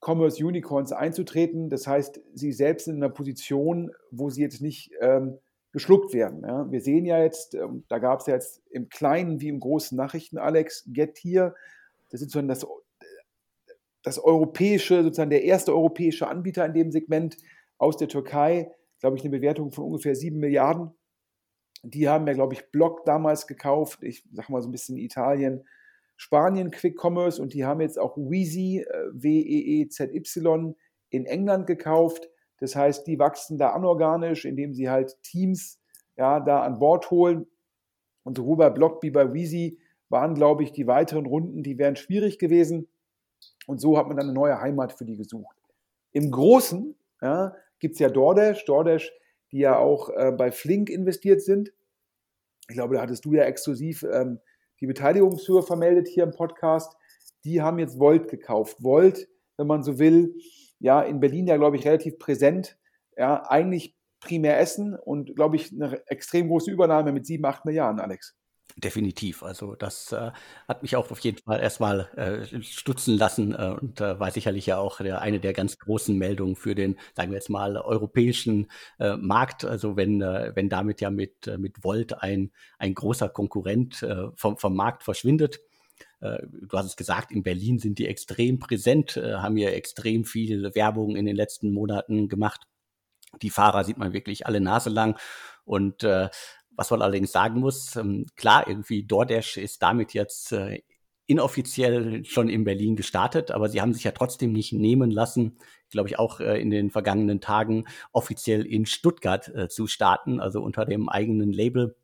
Commerce 0.00 0.42
Unicorns 0.42 0.92
einzutreten. 0.92 1.68
Das 1.68 1.86
heißt, 1.86 2.20
sie 2.32 2.52
selbst 2.52 2.88
in 2.88 2.96
einer 2.96 3.10
Position, 3.10 3.90
wo 4.10 4.30
sie 4.30 4.40
jetzt 4.40 4.62
nicht 4.62 4.92
ähm, 5.00 5.38
geschluckt 5.72 6.14
werden. 6.14 6.44
Ja. 6.44 6.70
Wir 6.70 6.80
sehen 6.80 7.04
ja 7.04 7.22
jetzt, 7.22 7.54
ähm, 7.54 7.84
da 7.88 7.98
gab 7.98 8.20
es 8.20 8.26
ja 8.26 8.34
jetzt 8.34 8.62
im 8.70 8.88
Kleinen 8.88 9.40
wie 9.40 9.48
im 9.48 9.60
Großen 9.60 9.96
Nachrichten, 9.96 10.38
Alex, 10.38 10.84
Getir, 10.86 11.54
das 12.10 12.20
ist 12.20 12.30
sozusagen 12.30 12.48
das 12.48 12.64
das 14.04 14.18
europäische, 14.18 15.02
sozusagen 15.02 15.30
der 15.30 15.44
erste 15.44 15.72
europäische 15.72 16.28
Anbieter 16.28 16.64
in 16.64 16.74
dem 16.74 16.92
Segment 16.92 17.36
aus 17.78 17.96
der 17.96 18.06
Türkei, 18.06 18.70
glaube 19.00 19.16
ich, 19.16 19.24
eine 19.24 19.30
Bewertung 19.30 19.72
von 19.72 19.84
ungefähr 19.84 20.14
7 20.14 20.38
Milliarden. 20.38 20.92
Die 21.82 22.08
haben 22.08 22.26
ja, 22.26 22.34
glaube 22.34 22.54
ich, 22.54 22.70
Block 22.70 23.04
damals 23.04 23.46
gekauft. 23.46 24.02
Ich 24.02 24.24
sage 24.32 24.52
mal 24.52 24.62
so 24.62 24.68
ein 24.68 24.72
bisschen 24.72 24.96
Italien, 24.96 25.64
Spanien 26.16 26.70
Quick 26.70 27.02
Commerce 27.02 27.42
und 27.42 27.54
die 27.54 27.64
haben 27.64 27.80
jetzt 27.80 27.98
auch 27.98 28.16
Weezy, 28.16 28.86
äh, 28.88 29.08
W-E-E-Z-Y, 29.12 30.76
in 31.10 31.26
England 31.26 31.66
gekauft. 31.66 32.28
Das 32.58 32.76
heißt, 32.76 33.06
die 33.06 33.18
wachsen 33.18 33.58
da 33.58 33.70
anorganisch, 33.70 34.44
indem 34.44 34.74
sie 34.74 34.88
halt 34.88 35.16
Teams 35.22 35.80
ja, 36.16 36.40
da 36.40 36.62
an 36.62 36.78
Bord 36.78 37.10
holen. 37.10 37.46
Und 38.22 38.36
sowohl 38.36 38.56
bei 38.56 38.70
Block 38.70 39.02
wie 39.02 39.10
bei 39.10 39.32
Weezy 39.32 39.78
waren, 40.08 40.34
glaube 40.34 40.62
ich, 40.62 40.72
die 40.72 40.86
weiteren 40.86 41.26
Runden, 41.26 41.62
die 41.62 41.78
wären 41.78 41.96
schwierig 41.96 42.38
gewesen. 42.38 42.88
Und 43.66 43.80
so 43.80 43.96
hat 43.96 44.06
man 44.06 44.16
dann 44.16 44.26
eine 44.26 44.34
neue 44.34 44.60
Heimat 44.60 44.92
für 44.92 45.04
die 45.04 45.16
gesucht. 45.16 45.56
Im 46.12 46.30
Großen 46.30 46.94
ja, 47.22 47.54
gibt 47.78 47.94
es 47.94 48.00
ja 48.00 48.08
DoorDash, 48.08 48.64
DoorDash, 48.64 49.12
die 49.52 49.58
ja 49.58 49.78
auch 49.78 50.10
äh, 50.10 50.32
bei 50.32 50.50
Flink 50.50 50.90
investiert 50.90 51.42
sind. 51.42 51.72
Ich 52.68 52.74
glaube, 52.74 52.94
da 52.94 53.02
hattest 53.02 53.24
du 53.24 53.32
ja 53.34 53.44
exklusiv 53.44 54.04
ähm, 54.04 54.40
die 54.80 54.86
Beteiligungshöhe 54.86 55.62
vermeldet 55.62 56.08
hier 56.08 56.24
im 56.24 56.32
Podcast. 56.32 56.96
die 57.44 57.62
haben 57.62 57.78
jetzt 57.78 57.98
Volt 57.98 58.28
gekauft. 58.28 58.82
Volt, 58.82 59.28
wenn 59.56 59.66
man 59.66 59.82
so 59.82 59.98
will, 59.98 60.34
ja, 60.78 61.02
in 61.02 61.20
Berlin 61.20 61.46
ja, 61.46 61.56
glaube 61.56 61.76
ich, 61.76 61.86
relativ 61.86 62.18
präsent. 62.18 62.78
Ja, 63.16 63.42
eigentlich 63.48 63.96
primär 64.20 64.58
Essen 64.58 64.94
und, 64.96 65.36
glaube 65.36 65.56
ich, 65.56 65.72
eine 65.72 66.02
extrem 66.08 66.48
große 66.48 66.70
Übernahme 66.70 67.12
mit 67.12 67.26
sieben, 67.26 67.44
acht 67.44 67.64
Milliarden, 67.64 68.00
Alex. 68.00 68.34
Definitiv. 68.76 69.44
Also 69.44 69.76
das 69.76 70.10
äh, 70.10 70.32
hat 70.66 70.82
mich 70.82 70.96
auch 70.96 71.08
auf 71.12 71.20
jeden 71.20 71.38
Fall 71.38 71.60
erstmal 71.60 72.08
äh, 72.16 72.62
stutzen 72.62 73.16
lassen 73.16 73.54
äh, 73.54 73.76
und 73.80 74.00
äh, 74.00 74.18
war 74.18 74.32
sicherlich 74.32 74.66
ja 74.66 74.78
auch 74.78 75.00
der, 75.00 75.20
eine 75.20 75.38
der 75.38 75.52
ganz 75.52 75.78
großen 75.78 76.16
Meldungen 76.18 76.56
für 76.56 76.74
den, 76.74 76.98
sagen 77.14 77.30
wir 77.30 77.36
jetzt 77.36 77.50
mal, 77.50 77.76
europäischen 77.76 78.66
äh, 78.98 79.16
Markt. 79.16 79.64
Also 79.64 79.96
wenn, 79.96 80.20
äh, 80.22 80.50
wenn 80.56 80.68
damit 80.68 81.00
ja 81.00 81.10
mit, 81.10 81.46
äh, 81.46 81.56
mit 81.56 81.84
Volt 81.84 82.20
ein, 82.20 82.50
ein 82.78 82.94
großer 82.94 83.28
Konkurrent 83.28 84.02
äh, 84.02 84.30
vom, 84.34 84.58
vom 84.58 84.74
Markt 84.74 85.04
verschwindet. 85.04 85.60
Äh, 86.20 86.38
du 86.42 86.76
hast 86.76 86.86
es 86.86 86.96
gesagt, 86.96 87.30
in 87.30 87.44
Berlin 87.44 87.78
sind 87.78 88.00
die 88.00 88.08
extrem 88.08 88.58
präsent, 88.58 89.16
äh, 89.16 89.34
haben 89.34 89.56
ja 89.56 89.70
extrem 89.70 90.24
viel 90.24 90.74
Werbung 90.74 91.14
in 91.14 91.26
den 91.26 91.36
letzten 91.36 91.72
Monaten 91.72 92.28
gemacht. 92.28 92.62
Die 93.40 93.50
Fahrer 93.50 93.84
sieht 93.84 93.98
man 93.98 94.12
wirklich 94.12 94.46
alle 94.46 94.60
Nase 94.60 94.90
lang. 94.90 95.16
Und 95.64 96.06
was 96.76 96.90
man 96.90 97.02
allerdings 97.02 97.32
sagen 97.32 97.60
muss, 97.60 97.96
ähm, 97.96 98.26
klar, 98.36 98.66
irgendwie 98.68 99.04
DoorDash 99.04 99.56
ist 99.58 99.82
damit 99.82 100.14
jetzt 100.14 100.52
äh, 100.52 100.80
inoffiziell 101.26 102.24
schon 102.24 102.48
in 102.48 102.64
Berlin 102.64 102.96
gestartet, 102.96 103.50
aber 103.50 103.68
sie 103.68 103.80
haben 103.80 103.94
sich 103.94 104.04
ja 104.04 104.12
trotzdem 104.12 104.52
nicht 104.52 104.72
nehmen 104.72 105.10
lassen, 105.10 105.56
glaube 105.90 106.08
ich, 106.08 106.18
auch 106.18 106.40
äh, 106.40 106.60
in 106.60 106.70
den 106.70 106.90
vergangenen 106.90 107.40
Tagen 107.40 107.84
offiziell 108.12 108.66
in 108.66 108.86
Stuttgart 108.86 109.48
äh, 109.54 109.68
zu 109.68 109.86
starten, 109.86 110.40
also 110.40 110.62
unter 110.62 110.84
dem 110.84 111.08
eigenen 111.08 111.52
Label. 111.52 111.96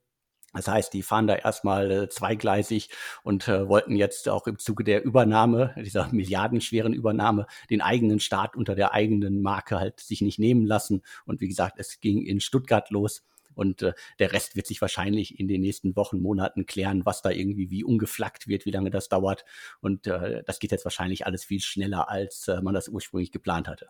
Das 0.52 0.66
heißt, 0.66 0.92
die 0.94 1.02
fahren 1.02 1.28
da 1.28 1.36
erstmal 1.36 2.08
zweigleisig 2.08 2.90
und 3.22 3.46
wollten 3.46 3.94
jetzt 3.94 4.28
auch 4.28 4.48
im 4.48 4.58
Zuge 4.58 4.82
der 4.82 5.04
Übernahme, 5.04 5.76
dieser 5.76 6.08
milliardenschweren 6.12 6.92
Übernahme, 6.92 7.46
den 7.70 7.80
eigenen 7.80 8.18
Start 8.18 8.56
unter 8.56 8.74
der 8.74 8.92
eigenen 8.92 9.42
Marke 9.42 9.78
halt 9.78 10.00
sich 10.00 10.22
nicht 10.22 10.40
nehmen 10.40 10.66
lassen. 10.66 11.02
Und 11.24 11.40
wie 11.40 11.46
gesagt, 11.46 11.76
es 11.78 12.00
ging 12.00 12.26
in 12.26 12.40
Stuttgart 12.40 12.90
los. 12.90 13.22
Und 13.54 13.82
äh, 13.82 13.92
der 14.18 14.32
Rest 14.32 14.56
wird 14.56 14.66
sich 14.66 14.80
wahrscheinlich 14.80 15.38
in 15.38 15.48
den 15.48 15.60
nächsten 15.60 15.96
Wochen, 15.96 16.20
Monaten 16.20 16.66
klären, 16.66 17.04
was 17.04 17.22
da 17.22 17.30
irgendwie 17.30 17.70
wie 17.70 17.84
umgeflackt 17.84 18.48
wird, 18.48 18.66
wie 18.66 18.70
lange 18.70 18.90
das 18.90 19.08
dauert. 19.08 19.44
Und 19.80 20.06
äh, 20.06 20.42
das 20.44 20.58
geht 20.58 20.72
jetzt 20.72 20.84
wahrscheinlich 20.84 21.26
alles 21.26 21.44
viel 21.44 21.60
schneller, 21.60 22.08
als 22.08 22.48
äh, 22.48 22.60
man 22.62 22.74
das 22.74 22.88
ursprünglich 22.88 23.32
geplant 23.32 23.68
hatte. 23.68 23.88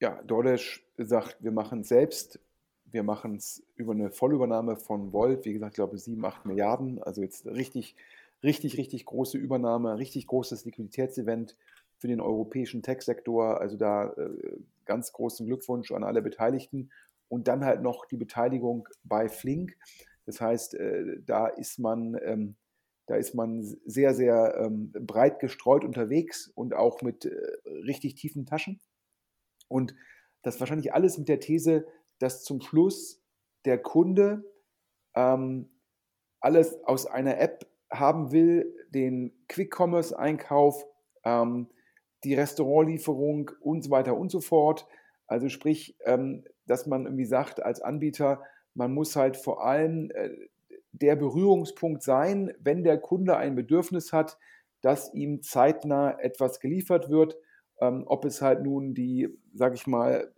Ja, 0.00 0.20
DoorDash 0.22 0.84
sagt, 0.96 1.36
wir 1.40 1.52
machen 1.52 1.80
es 1.80 1.88
selbst. 1.88 2.40
Wir 2.84 3.02
machen 3.02 3.36
es 3.36 3.64
über 3.76 3.92
eine 3.92 4.10
Vollübernahme 4.10 4.76
von 4.76 5.12
Volt, 5.12 5.44
wie 5.44 5.52
gesagt, 5.52 5.74
ich 5.74 5.76
glaube 5.76 5.96
7, 5.96 6.24
8 6.24 6.44
Milliarden. 6.44 7.02
Also 7.02 7.22
jetzt 7.22 7.46
richtig, 7.46 7.96
richtig, 8.42 8.76
richtig 8.76 9.04
große 9.06 9.38
Übernahme, 9.38 9.98
richtig 9.98 10.26
großes 10.26 10.64
Liquiditätsevent 10.64 11.56
für 11.98 12.08
den 12.08 12.20
europäischen 12.20 12.82
Tech-Sektor. 12.82 13.60
Also 13.60 13.76
da 13.76 14.12
äh, 14.14 14.58
ganz 14.84 15.12
großen 15.12 15.46
Glückwunsch 15.46 15.92
an 15.92 16.04
alle 16.04 16.20
Beteiligten 16.20 16.90
und 17.32 17.48
dann 17.48 17.64
halt 17.64 17.80
noch 17.80 18.04
die 18.04 18.18
Beteiligung 18.18 18.86
bei 19.04 19.26
Flink. 19.26 19.74
Das 20.26 20.42
heißt, 20.42 20.74
äh, 20.74 21.16
da 21.24 21.46
ist 21.46 21.78
man, 21.78 22.14
ähm, 22.22 22.56
da 23.06 23.16
ist 23.16 23.34
man 23.34 23.62
sehr, 23.86 24.12
sehr 24.12 24.54
ähm, 24.58 24.92
breit 24.92 25.40
gestreut 25.40 25.82
unterwegs 25.82 26.48
und 26.48 26.74
auch 26.74 27.00
mit 27.00 27.24
äh, 27.24 27.34
richtig 27.86 28.16
tiefen 28.16 28.44
Taschen. 28.44 28.82
Und 29.66 29.94
das 30.42 30.60
wahrscheinlich 30.60 30.92
alles 30.92 31.16
mit 31.16 31.28
der 31.28 31.40
These, 31.40 31.86
dass 32.18 32.44
zum 32.44 32.60
Schluss 32.60 33.24
der 33.64 33.78
Kunde 33.78 34.44
ähm, 35.14 35.70
alles 36.38 36.84
aus 36.84 37.06
einer 37.06 37.40
App 37.40 37.66
haben 37.90 38.30
will, 38.30 38.76
den 38.90 39.32
Quick-Commerce-Einkauf, 39.48 40.84
ähm, 41.24 41.70
die 42.24 42.34
Restaurantlieferung 42.34 43.52
und 43.60 43.84
so 43.84 43.90
weiter 43.90 44.18
und 44.18 44.30
so 44.30 44.42
fort. 44.42 44.86
Also 45.32 45.48
sprich, 45.48 45.96
ähm, 46.04 46.44
dass 46.66 46.86
man 46.86 47.06
irgendwie 47.06 47.24
sagt 47.24 47.62
als 47.62 47.80
Anbieter, 47.80 48.42
man 48.74 48.92
muss 48.92 49.16
halt 49.16 49.38
vor 49.38 49.64
allem 49.64 50.10
äh, 50.10 50.28
der 50.92 51.16
Berührungspunkt 51.16 52.02
sein, 52.02 52.52
wenn 52.60 52.84
der 52.84 52.98
Kunde 52.98 53.38
ein 53.38 53.54
Bedürfnis 53.54 54.12
hat, 54.12 54.36
dass 54.82 55.14
ihm 55.14 55.40
zeitnah 55.40 56.18
etwas 56.20 56.60
geliefert 56.60 57.08
wird, 57.08 57.38
ähm, 57.80 58.04
ob 58.06 58.26
es 58.26 58.42
halt 58.42 58.62
nun 58.62 58.92
die, 58.92 59.26
sag 59.54 59.72
ich 59.72 59.86
mal, 59.86 60.30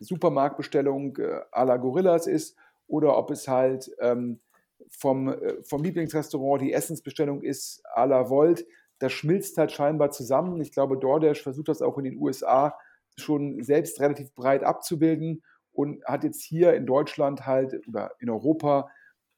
Supermarktbestellung 0.00 1.18
äh, 1.18 1.40
à 1.52 1.66
la 1.66 1.76
Gorillas 1.76 2.26
ist 2.26 2.56
oder 2.86 3.18
ob 3.18 3.30
es 3.30 3.48
halt 3.48 3.94
ähm, 4.00 4.40
vom, 4.88 5.28
äh, 5.28 5.62
vom 5.62 5.82
Lieblingsrestaurant 5.82 6.62
die 6.62 6.72
Essensbestellung 6.72 7.42
ist 7.42 7.82
à 7.94 8.06
la 8.06 8.30
Volt. 8.30 8.64
Das 8.98 9.12
schmilzt 9.12 9.58
halt 9.58 9.72
scheinbar 9.72 10.10
zusammen. 10.10 10.58
Ich 10.62 10.72
glaube, 10.72 10.96
DoorDash 10.96 11.42
versucht 11.42 11.68
das 11.68 11.82
auch 11.82 11.98
in 11.98 12.04
den 12.04 12.16
USA 12.16 12.78
schon 13.20 13.62
selbst 13.62 14.00
relativ 14.00 14.34
breit 14.34 14.64
abzubilden 14.64 15.42
und 15.72 16.04
hat 16.04 16.24
jetzt 16.24 16.42
hier 16.42 16.74
in 16.74 16.86
Deutschland 16.86 17.46
halt 17.46 17.86
oder 17.86 18.12
in 18.18 18.30
Europa 18.30 18.90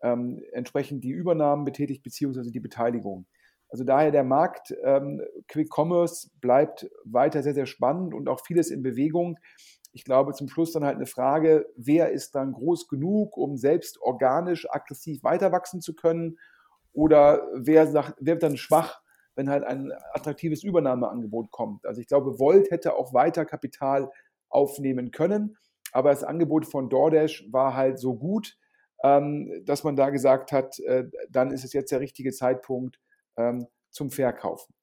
ähm, 0.03 0.43
entsprechend 0.53 1.05
die 1.05 1.11
Übernahmen 1.11 1.65
betätigt, 1.65 2.03
beziehungsweise 2.03 2.51
die 2.51 2.61
Beteiligung. 2.61 3.27
Also 3.69 3.85
daher 3.85 4.11
der 4.11 4.25
Markt 4.25 4.75
ähm, 4.83 5.23
Quick 5.47 5.69
Commerce 5.77 6.31
bleibt 6.41 6.91
weiter 7.05 7.43
sehr, 7.43 7.55
sehr 7.55 7.67
spannend 7.67 8.15
und 8.15 8.29
auch 8.29 8.41
vieles 8.45 8.71
in 8.71 8.83
Bewegung. 8.83 9.39
Ich 9.93 10.05
glaube, 10.05 10.33
zum 10.33 10.49
Schluss 10.49 10.73
dann 10.73 10.85
halt 10.85 10.97
eine 10.97 11.07
Frage, 11.07 11.67
wer 11.77 12.11
ist 12.11 12.35
dann 12.35 12.53
groß 12.53 12.89
genug, 12.89 13.37
um 13.37 13.57
selbst 13.57 14.01
organisch, 14.01 14.69
aggressiv 14.71 15.23
weiter 15.23 15.53
wachsen 15.53 15.81
zu 15.81 15.95
können? 15.95 16.39
Oder 16.93 17.47
wer, 17.55 17.87
sagt, 17.87 18.15
wer 18.19 18.35
wird 18.35 18.43
dann 18.43 18.57
schwach, 18.57 19.01
wenn 19.41 19.51
halt 19.51 19.65
ein 19.65 19.93
attraktives 20.13 20.63
Übernahmeangebot 20.63 21.51
kommt? 21.51 21.87
Also 21.87 22.01
ich 22.01 22.07
glaube, 22.07 22.39
Volt 22.39 22.71
hätte 22.71 22.95
auch 22.95 23.13
weiter 23.13 23.45
Kapital 23.45 24.11
aufnehmen 24.49 25.11
können 25.11 25.57
aber 25.93 26.11
das 26.11 26.25
Angebot 26.25 26.67
von 26.67 26.89
DoorDash 26.89 27.47
war 27.51 27.75
halt 27.75 27.99
so 27.99 28.15
gut, 28.15 28.57
ähm, 29.03 29.63
dass 29.65 29.85
man 29.85 29.97
da 29.97 30.11
gesagt 30.11 30.53
hat, 30.53 30.79
äh, 30.81 31.05
dann 31.31 31.51
ist 31.51 31.65
es 31.65 31.73
jetzt 31.73 31.91
der 31.91 32.01
richtige 32.01 32.33
Zeitpunkt 32.33 33.01
ähm, 33.37 33.67
zum 33.91 34.11
Verkaufen. 34.11 34.75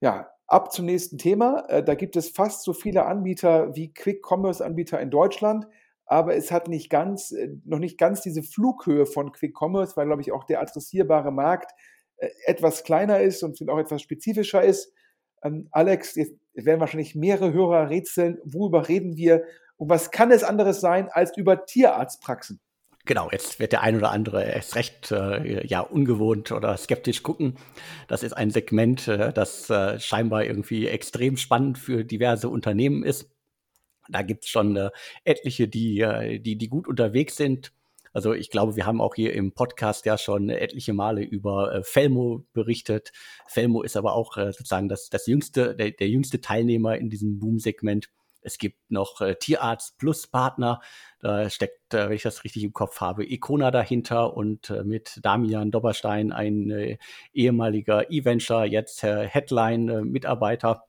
Ja, 0.00 0.30
ab 0.46 0.72
zum 0.72 0.86
nächsten 0.86 1.18
Thema. 1.18 1.64
Äh, 1.68 1.82
da 1.82 1.94
gibt 1.94 2.16
es 2.16 2.30
fast 2.30 2.62
so 2.62 2.72
viele 2.72 3.06
Anbieter 3.06 3.74
wie 3.74 3.92
Quick-Commerce-Anbieter 3.92 5.00
in 5.00 5.10
Deutschland, 5.10 5.66
aber 6.06 6.34
es 6.34 6.50
hat 6.50 6.68
nicht 6.68 6.90
ganz, 6.90 7.32
äh, 7.32 7.48
noch 7.64 7.78
nicht 7.78 7.98
ganz 7.98 8.20
diese 8.20 8.42
Flughöhe 8.42 9.06
von 9.06 9.32
Quick-Commerce, 9.32 9.96
weil, 9.96 10.06
glaube 10.06 10.22
ich, 10.22 10.32
auch 10.32 10.44
der 10.44 10.60
adressierbare 10.60 11.32
Markt 11.32 11.72
etwas 12.44 12.84
kleiner 12.84 13.20
ist 13.20 13.42
und 13.42 13.58
auch 13.68 13.78
etwas 13.78 14.02
spezifischer 14.02 14.62
ist. 14.62 14.92
Ähm, 15.42 15.68
Alex, 15.70 16.16
jetzt 16.16 16.34
werden 16.54 16.80
wahrscheinlich 16.80 17.14
mehrere 17.14 17.52
Hörer 17.52 17.90
rätseln, 17.90 18.38
worüber 18.44 18.88
reden 18.88 19.16
wir 19.16 19.44
und 19.76 19.88
was 19.88 20.10
kann 20.10 20.30
es 20.30 20.44
anderes 20.44 20.80
sein 20.80 21.08
als 21.08 21.36
über 21.36 21.64
Tierarztpraxen? 21.64 22.60
Genau, 23.06 23.30
jetzt 23.32 23.58
wird 23.58 23.72
der 23.72 23.80
ein 23.80 23.96
oder 23.96 24.10
andere 24.10 24.44
erst 24.44 24.76
recht 24.76 25.10
äh, 25.10 25.66
ja 25.66 25.80
ungewohnt 25.80 26.52
oder 26.52 26.76
skeptisch 26.76 27.22
gucken. 27.22 27.56
Das 28.06 28.22
ist 28.22 28.34
ein 28.34 28.50
Segment, 28.50 29.08
äh, 29.08 29.32
das 29.32 29.70
äh, 29.70 29.98
scheinbar 29.98 30.44
irgendwie 30.44 30.86
extrem 30.86 31.38
spannend 31.38 31.78
für 31.78 32.04
diverse 32.04 32.50
Unternehmen 32.50 33.02
ist. 33.02 33.30
Da 34.10 34.20
gibt 34.20 34.44
es 34.44 34.50
schon 34.50 34.76
äh, 34.76 34.90
etliche, 35.24 35.66
die, 35.66 36.00
äh, 36.00 36.40
die, 36.40 36.56
die 36.56 36.68
gut 36.68 36.86
unterwegs 36.86 37.36
sind. 37.36 37.72
Also 38.12 38.32
ich 38.32 38.50
glaube, 38.50 38.76
wir 38.76 38.86
haben 38.86 39.00
auch 39.00 39.14
hier 39.14 39.32
im 39.34 39.52
Podcast 39.52 40.04
ja 40.06 40.18
schon 40.18 40.48
etliche 40.48 40.92
Male 40.92 41.22
über 41.22 41.74
äh, 41.74 41.82
Felmo 41.82 42.44
berichtet. 42.52 43.12
Felmo 43.46 43.82
ist 43.82 43.96
aber 43.96 44.14
auch 44.14 44.36
äh, 44.36 44.52
sozusagen 44.52 44.88
das, 44.88 45.10
das 45.10 45.26
jüngste, 45.26 45.74
der, 45.76 45.92
der 45.92 46.08
jüngste 46.08 46.40
Teilnehmer 46.40 46.96
in 46.96 47.10
diesem 47.10 47.38
Boom-Segment. 47.38 48.08
Es 48.42 48.58
gibt 48.58 48.78
noch 48.90 49.20
äh, 49.20 49.36
Tierarzt 49.36 49.98
Plus 49.98 50.26
Partner. 50.26 50.80
Da 51.20 51.50
steckt, 51.50 51.94
äh, 51.94 52.08
wenn 52.08 52.16
ich 52.16 52.22
das 52.22 52.44
richtig 52.44 52.64
im 52.64 52.72
Kopf 52.72 53.00
habe, 53.00 53.24
Icona 53.24 53.70
dahinter 53.70 54.36
und 54.36 54.70
äh, 54.70 54.82
mit 54.82 55.20
Damian 55.22 55.70
Dobberstein, 55.70 56.32
ein 56.32 56.70
äh, 56.70 56.98
ehemaliger 57.32 58.10
E-Venture, 58.10 58.64
jetzt 58.64 59.04
äh, 59.04 59.28
Headline-Mitarbeiter. 59.28 60.84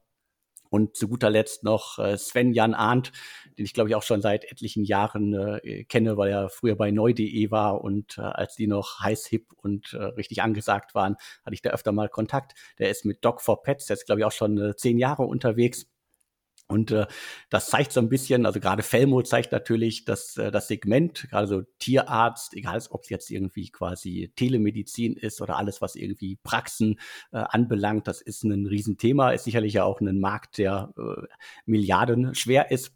Und 0.72 0.96
zu 0.96 1.10
guter 1.10 1.30
Letzt 1.30 1.66
noch 1.66 2.00
äh, 2.00 2.18
Sven 2.18 2.54
Jan 2.54 2.74
Arndt, 2.74 3.12
den 3.58 3.66
ich 3.66 3.74
glaube 3.74 3.90
ich 3.90 3.96
auch 3.96 4.04
schon 4.04 4.22
seit 4.22 4.50
etlichen 4.50 4.86
Jahren 4.86 5.34
äh, 5.34 5.84
kenne, 5.84 6.16
weil 6.16 6.32
er 6.32 6.50
früher 6.50 6.78
bei 6.78 6.92
neu.de 6.92 7.52
war 7.52 7.82
und 7.82 8.18
äh, 8.18 8.22
als 8.22 8.56
die 8.56 8.68
noch 8.68 9.02
heiß 9.02 9.26
hip 9.26 9.52
und 9.58 9.92
äh, 9.94 10.02
richtig 10.02 10.42
angesagt 10.42 10.96
waren, 10.96 11.18
hatte 11.46 11.54
ich 11.54 11.62
da 11.62 11.72
öfter 11.72 11.92
mal 11.92 12.08
Kontakt. 12.08 12.54
Der 12.80 12.90
ist 12.90 13.04
mit 13.04 13.24
Dog 13.26 13.42
for 13.42 13.62
Pets 13.64 13.90
jetzt 13.90 14.06
glaube 14.06 14.22
ich 14.22 14.26
auch 14.26 14.32
schon 14.32 14.58
äh, 14.58 14.76
zehn 14.78 14.98
Jahre 14.98 15.24
unterwegs 15.24 15.91
und 16.72 16.92
äh, 16.92 17.06
das 17.50 17.70
zeigt 17.70 17.92
so 17.92 18.00
ein 18.00 18.08
bisschen, 18.08 18.46
also 18.46 18.60
gerade 18.60 18.82
Felmo 18.82 19.22
zeigt 19.24 19.52
natürlich, 19.52 20.06
dass 20.06 20.38
äh, 20.38 20.52
das 20.52 20.70
Segment, 20.70 21.28
gerade 21.30 21.46
so 21.46 21.64
Tierarzt, 21.80 22.54
egal 22.54 22.82
ob 22.90 23.04
es 23.04 23.10
jetzt 23.10 23.30
irgendwie 23.30 23.70
quasi 23.70 24.32
Telemedizin 24.38 25.18
ist 25.18 25.42
oder 25.42 25.58
alles, 25.58 25.82
was 25.82 25.96
irgendwie 25.96 26.38
Praxen 26.44 27.00
äh, 27.34 27.38
anbelangt, 27.38 28.08
das 28.08 28.22
ist 28.22 28.44
ein 28.44 28.66
Riesenthema, 28.66 29.32
ist 29.32 29.44
sicherlich 29.44 29.74
ja 29.74 29.84
auch 29.84 30.00
ein 30.00 30.20
Markt, 30.20 30.58
der 30.58 30.94
äh, 30.98 31.28
Milliarden 31.66 32.34
schwer 32.36 32.72
ist. 32.72 32.94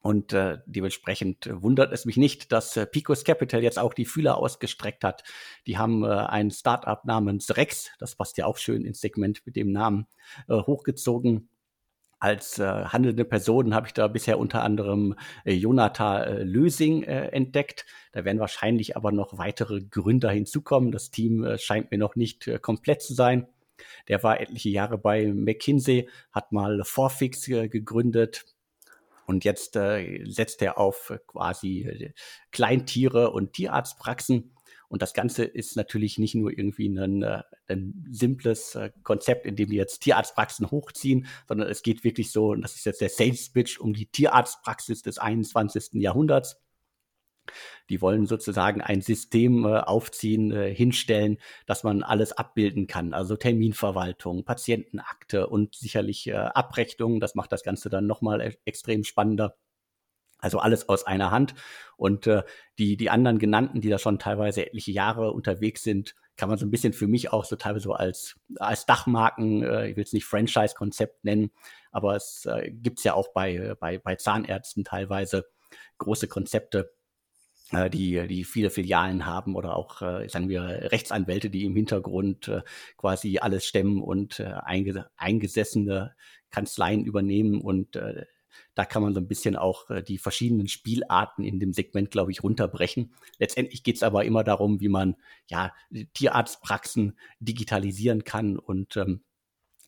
Und 0.00 0.32
äh, 0.32 0.58
dementsprechend 0.66 1.48
wundert 1.52 1.92
es 1.92 2.04
mich 2.04 2.16
nicht, 2.16 2.50
dass 2.50 2.76
äh, 2.76 2.86
Picos 2.86 3.22
Capital 3.22 3.62
jetzt 3.62 3.78
auch 3.78 3.94
die 3.94 4.04
Fühler 4.04 4.36
ausgestreckt 4.36 5.04
hat. 5.04 5.22
Die 5.68 5.78
haben 5.78 6.04
äh, 6.04 6.08
ein 6.08 6.50
Startup 6.50 7.04
namens 7.04 7.56
Rex, 7.56 7.90
das 8.00 8.16
passt 8.16 8.36
ja 8.36 8.46
auch 8.46 8.58
schön 8.58 8.84
ins 8.84 9.00
Segment 9.00 9.42
mit 9.46 9.54
dem 9.54 9.70
Namen, 9.70 10.08
äh, 10.48 10.54
hochgezogen. 10.54 11.48
Als 12.22 12.60
äh, 12.60 12.64
handelnde 12.64 13.24
Person 13.24 13.74
habe 13.74 13.88
ich 13.88 13.94
da 13.94 14.06
bisher 14.06 14.38
unter 14.38 14.62
anderem 14.62 15.16
äh, 15.44 15.54
Jonathan 15.54 16.22
äh, 16.22 16.42
Lösing 16.44 17.02
äh, 17.02 17.26
entdeckt. 17.32 17.84
Da 18.12 18.24
werden 18.24 18.38
wahrscheinlich 18.38 18.96
aber 18.96 19.10
noch 19.10 19.38
weitere 19.38 19.80
Gründer 19.80 20.30
hinzukommen. 20.30 20.92
Das 20.92 21.10
Team 21.10 21.42
äh, 21.42 21.58
scheint 21.58 21.90
mir 21.90 21.98
noch 21.98 22.14
nicht 22.14 22.46
äh, 22.46 22.60
komplett 22.60 23.02
zu 23.02 23.12
sein. 23.12 23.48
Der 24.06 24.22
war 24.22 24.40
etliche 24.40 24.68
Jahre 24.68 24.98
bei 24.98 25.32
McKinsey, 25.32 26.08
hat 26.30 26.52
mal 26.52 26.84
Forfix 26.84 27.48
äh, 27.48 27.66
gegründet, 27.66 28.44
und 29.26 29.44
jetzt 29.44 29.74
äh, 29.74 30.24
setzt 30.24 30.62
er 30.62 30.78
auf 30.78 31.12
quasi 31.26 32.12
Kleintiere 32.52 33.30
und 33.30 33.54
Tierarztpraxen. 33.54 34.52
Und 34.92 35.00
das 35.00 35.14
Ganze 35.14 35.44
ist 35.44 35.74
natürlich 35.74 36.18
nicht 36.18 36.34
nur 36.34 36.50
irgendwie 36.50 36.86
ein, 36.86 37.22
äh, 37.22 37.42
ein 37.66 38.04
simples 38.10 38.74
äh, 38.74 38.90
Konzept, 39.04 39.46
in 39.46 39.56
dem 39.56 39.70
die 39.70 39.76
jetzt 39.76 40.00
Tierarztpraxen 40.00 40.70
hochziehen, 40.70 41.26
sondern 41.48 41.70
es 41.70 41.82
geht 41.82 42.04
wirklich 42.04 42.30
so, 42.30 42.50
und 42.50 42.60
das 42.60 42.76
ist 42.76 42.84
jetzt 42.84 43.00
der 43.00 43.08
Sales 43.08 43.50
Pitch, 43.50 43.80
um 43.80 43.94
die 43.94 44.04
Tierarztpraxis 44.04 45.00
des 45.00 45.16
21. 45.16 45.94
Jahrhunderts. 45.94 46.60
Die 47.88 48.02
wollen 48.02 48.26
sozusagen 48.26 48.82
ein 48.82 49.00
System 49.00 49.64
äh, 49.64 49.78
aufziehen, 49.78 50.52
äh, 50.52 50.74
hinstellen, 50.74 51.38
dass 51.64 51.84
man 51.84 52.02
alles 52.02 52.32
abbilden 52.32 52.86
kann. 52.86 53.14
Also 53.14 53.36
Terminverwaltung, 53.36 54.44
Patientenakte 54.44 55.46
und 55.46 55.74
sicherlich 55.74 56.26
äh, 56.26 56.34
Abrechnungen. 56.34 57.18
Das 57.18 57.34
macht 57.34 57.50
das 57.50 57.62
Ganze 57.62 57.88
dann 57.88 58.06
nochmal 58.06 58.42
e 58.42 58.54
extrem 58.66 59.04
spannender. 59.04 59.56
Also 60.42 60.58
alles 60.58 60.88
aus 60.90 61.06
einer 61.06 61.30
Hand. 61.30 61.54
Und 61.96 62.26
äh, 62.26 62.42
die, 62.78 62.98
die 62.98 63.08
anderen 63.08 63.38
genannten, 63.38 63.80
die 63.80 63.88
da 63.88 63.98
schon 63.98 64.18
teilweise 64.18 64.66
etliche 64.66 64.92
Jahre 64.92 65.32
unterwegs 65.32 65.82
sind, 65.82 66.14
kann 66.36 66.48
man 66.48 66.58
so 66.58 66.66
ein 66.66 66.70
bisschen 66.70 66.92
für 66.92 67.06
mich 67.06 67.32
auch 67.32 67.44
so 67.44 67.56
teilweise 67.56 67.84
so 67.84 67.92
als, 67.92 68.38
als 68.56 68.84
Dachmarken, 68.84 69.62
äh, 69.62 69.88
ich 69.88 69.96
will 69.96 70.04
es 70.04 70.12
nicht 70.12 70.26
Franchise-Konzept 70.26 71.24
nennen, 71.24 71.52
aber 71.90 72.16
es 72.16 72.46
äh, 72.46 72.70
gibt 72.70 73.02
ja 73.04 73.14
auch 73.14 73.32
bei, 73.32 73.74
bei, 73.78 73.98
bei 73.98 74.16
Zahnärzten 74.16 74.84
teilweise 74.84 75.46
große 75.98 76.28
Konzepte, 76.28 76.92
äh, 77.72 77.88
die, 77.88 78.26
die 78.28 78.44
viele 78.44 78.70
Filialen 78.70 79.26
haben 79.26 79.56
oder 79.56 79.76
auch, 79.76 80.02
äh, 80.02 80.28
sagen 80.28 80.48
wir, 80.48 80.62
Rechtsanwälte, 80.62 81.50
die 81.50 81.64
im 81.64 81.74
Hintergrund 81.74 82.48
äh, 82.48 82.62
quasi 82.96 83.38
alles 83.38 83.64
stemmen 83.64 84.02
und 84.02 84.40
eingesessene 84.40 86.14
Kanzleien 86.50 87.04
übernehmen 87.04 87.60
und 87.60 87.98
da 88.74 88.84
kann 88.84 89.02
man 89.02 89.14
so 89.14 89.20
ein 89.20 89.28
bisschen 89.28 89.56
auch 89.56 89.86
die 90.02 90.18
verschiedenen 90.18 90.68
Spielarten 90.68 91.44
in 91.44 91.60
dem 91.60 91.72
Segment, 91.72 92.10
glaube 92.10 92.30
ich, 92.30 92.42
runterbrechen. 92.42 93.12
Letztendlich 93.38 93.82
geht 93.82 93.96
es 93.96 94.02
aber 94.02 94.24
immer 94.24 94.44
darum, 94.44 94.80
wie 94.80 94.88
man 94.88 95.16
ja 95.48 95.72
Tierarztpraxen 96.14 97.18
digitalisieren 97.40 98.24
kann 98.24 98.58
und 98.58 98.96
ähm, 98.96 99.22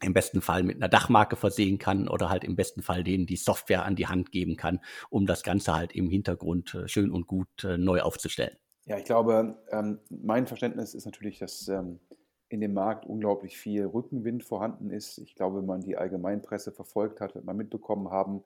im 0.02 0.12
besten 0.12 0.40
Fall 0.40 0.62
mit 0.62 0.76
einer 0.76 0.88
Dachmarke 0.88 1.36
versehen 1.36 1.78
kann 1.78 2.08
oder 2.08 2.28
halt 2.28 2.44
im 2.44 2.56
besten 2.56 2.82
Fall 2.82 3.04
denen 3.04 3.26
die 3.26 3.36
Software 3.36 3.84
an 3.84 3.96
die 3.96 4.06
Hand 4.06 4.32
geben 4.32 4.56
kann, 4.56 4.80
um 5.10 5.26
das 5.26 5.42
Ganze 5.42 5.74
halt 5.74 5.92
im 5.92 6.10
Hintergrund 6.10 6.74
äh, 6.74 6.88
schön 6.88 7.10
und 7.10 7.26
gut 7.26 7.64
äh, 7.64 7.78
neu 7.78 8.00
aufzustellen. 8.00 8.56
Ja, 8.86 8.98
ich 8.98 9.04
glaube, 9.04 9.56
ähm, 9.70 10.00
mein 10.10 10.46
Verständnis 10.46 10.94
ist 10.94 11.06
natürlich, 11.06 11.38
dass 11.38 11.68
ähm, 11.68 12.00
in 12.48 12.60
dem 12.60 12.74
Markt 12.74 13.06
unglaublich 13.06 13.56
viel 13.56 13.86
Rückenwind 13.86 14.44
vorhanden 14.44 14.90
ist. 14.90 15.18
Ich 15.18 15.34
glaube, 15.34 15.58
wenn 15.58 15.66
man 15.66 15.80
die 15.80 15.96
Allgemeinpresse 15.96 16.70
verfolgt 16.70 17.20
hat, 17.20 17.34
wird 17.34 17.46
man 17.46 17.56
mitbekommen 17.56 18.10
haben, 18.10 18.44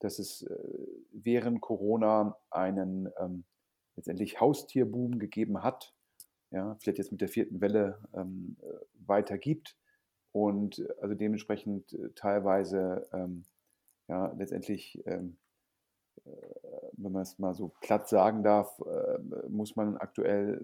dass 0.00 0.18
es 0.18 0.42
äh, 0.42 0.56
während 1.12 1.60
Corona 1.60 2.36
einen 2.50 3.08
ähm, 3.18 3.44
letztendlich 3.96 4.40
Haustierboom 4.40 5.18
gegeben 5.18 5.62
hat. 5.62 5.94
Ja, 6.50 6.76
vielleicht 6.80 6.98
jetzt 6.98 7.12
mit 7.12 7.20
der 7.20 7.28
vierten 7.28 7.60
Welle 7.60 8.00
ähm, 8.12 8.56
äh, 8.62 9.06
weiter 9.06 9.38
und 10.32 10.78
äh, 10.78 10.88
also 11.00 11.14
dementsprechend 11.14 11.96
teilweise 12.16 13.08
ähm, 13.12 13.44
ja, 14.10 14.32
letztendlich, 14.36 15.00
ähm, 15.06 15.36
äh, 16.24 16.30
wenn 16.94 17.12
man 17.12 17.22
es 17.22 17.38
mal 17.38 17.54
so 17.54 17.70
platt 17.80 18.08
sagen 18.08 18.42
darf, 18.42 18.80
äh, 18.80 19.48
muss 19.48 19.76
man 19.76 19.96
aktuell 19.96 20.60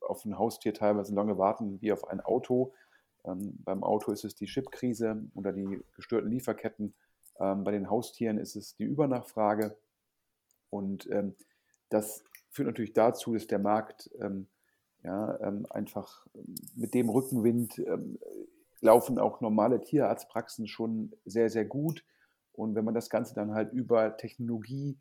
auf 0.00 0.24
ein 0.24 0.38
Haustier 0.38 0.72
teilweise 0.72 1.12
lange 1.12 1.38
warten 1.38 1.80
wie 1.82 1.92
auf 1.92 2.06
ein 2.08 2.20
Auto. 2.20 2.72
Ähm, 3.24 3.58
beim 3.64 3.82
Auto 3.82 4.12
ist 4.12 4.24
es 4.24 4.36
die 4.36 4.46
Chipkrise 4.46 5.24
oder 5.34 5.52
die 5.52 5.82
gestörten 5.96 6.30
Lieferketten. 6.30 6.94
Ähm, 7.40 7.64
bei 7.64 7.72
den 7.72 7.90
Haustieren 7.90 8.38
ist 8.38 8.56
es 8.56 8.76
die 8.76 8.84
Übernachfrage. 8.84 9.76
Und 10.70 11.08
ähm, 11.10 11.34
das 11.88 12.24
führt 12.50 12.66
natürlich 12.66 12.92
dazu, 12.92 13.34
dass 13.34 13.46
der 13.46 13.58
Markt 13.58 14.10
ähm, 14.20 14.46
ja, 15.02 15.38
ähm, 15.40 15.66
einfach 15.70 16.26
mit 16.74 16.94
dem 16.94 17.08
Rückenwind 17.08 17.80
laufen 18.80 19.18
auch 19.18 19.40
normale 19.40 19.82
Tierarztpraxen 19.82 20.66
schon 20.66 21.12
sehr, 21.24 21.48
sehr 21.50 21.64
gut. 21.64 22.04
Und 22.52 22.74
wenn 22.74 22.84
man 22.84 22.94
das 22.94 23.10
Ganze 23.10 23.34
dann 23.34 23.54
halt 23.54 23.72
über 23.72 24.16
Technologie 24.16 24.98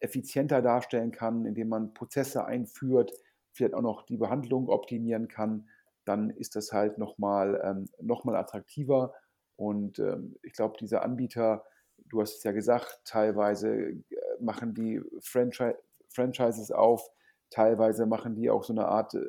effizienter 0.00 0.62
darstellen 0.62 1.10
kann, 1.10 1.44
indem 1.44 1.68
man 1.68 1.94
Prozesse 1.94 2.44
einführt, 2.44 3.12
vielleicht 3.52 3.74
auch 3.74 3.82
noch 3.82 4.02
die 4.02 4.16
Behandlung 4.16 4.68
optimieren 4.68 5.28
kann, 5.28 5.68
dann 6.04 6.30
ist 6.30 6.56
das 6.56 6.72
halt 6.72 6.98
nochmal 6.98 7.60
ähm, 7.64 7.88
noch 8.00 8.24
attraktiver. 8.26 9.14
Und 9.56 9.98
ähm, 9.98 10.36
ich 10.42 10.52
glaube, 10.52 10.76
diese 10.78 11.02
Anbieter, 11.02 11.64
du 12.08 12.20
hast 12.20 12.38
es 12.38 12.44
ja 12.44 12.52
gesagt, 12.52 13.00
teilweise 13.04 13.68
äh, 13.70 14.02
machen 14.40 14.74
die 14.74 15.00
Franchise, 15.20 15.78
Franchises 16.08 16.70
auf, 16.70 17.08
teilweise 17.50 18.06
machen 18.06 18.34
die 18.34 18.50
auch 18.50 18.64
so 18.64 18.72
eine 18.72 18.86
Art 18.86 19.14
äh, 19.14 19.26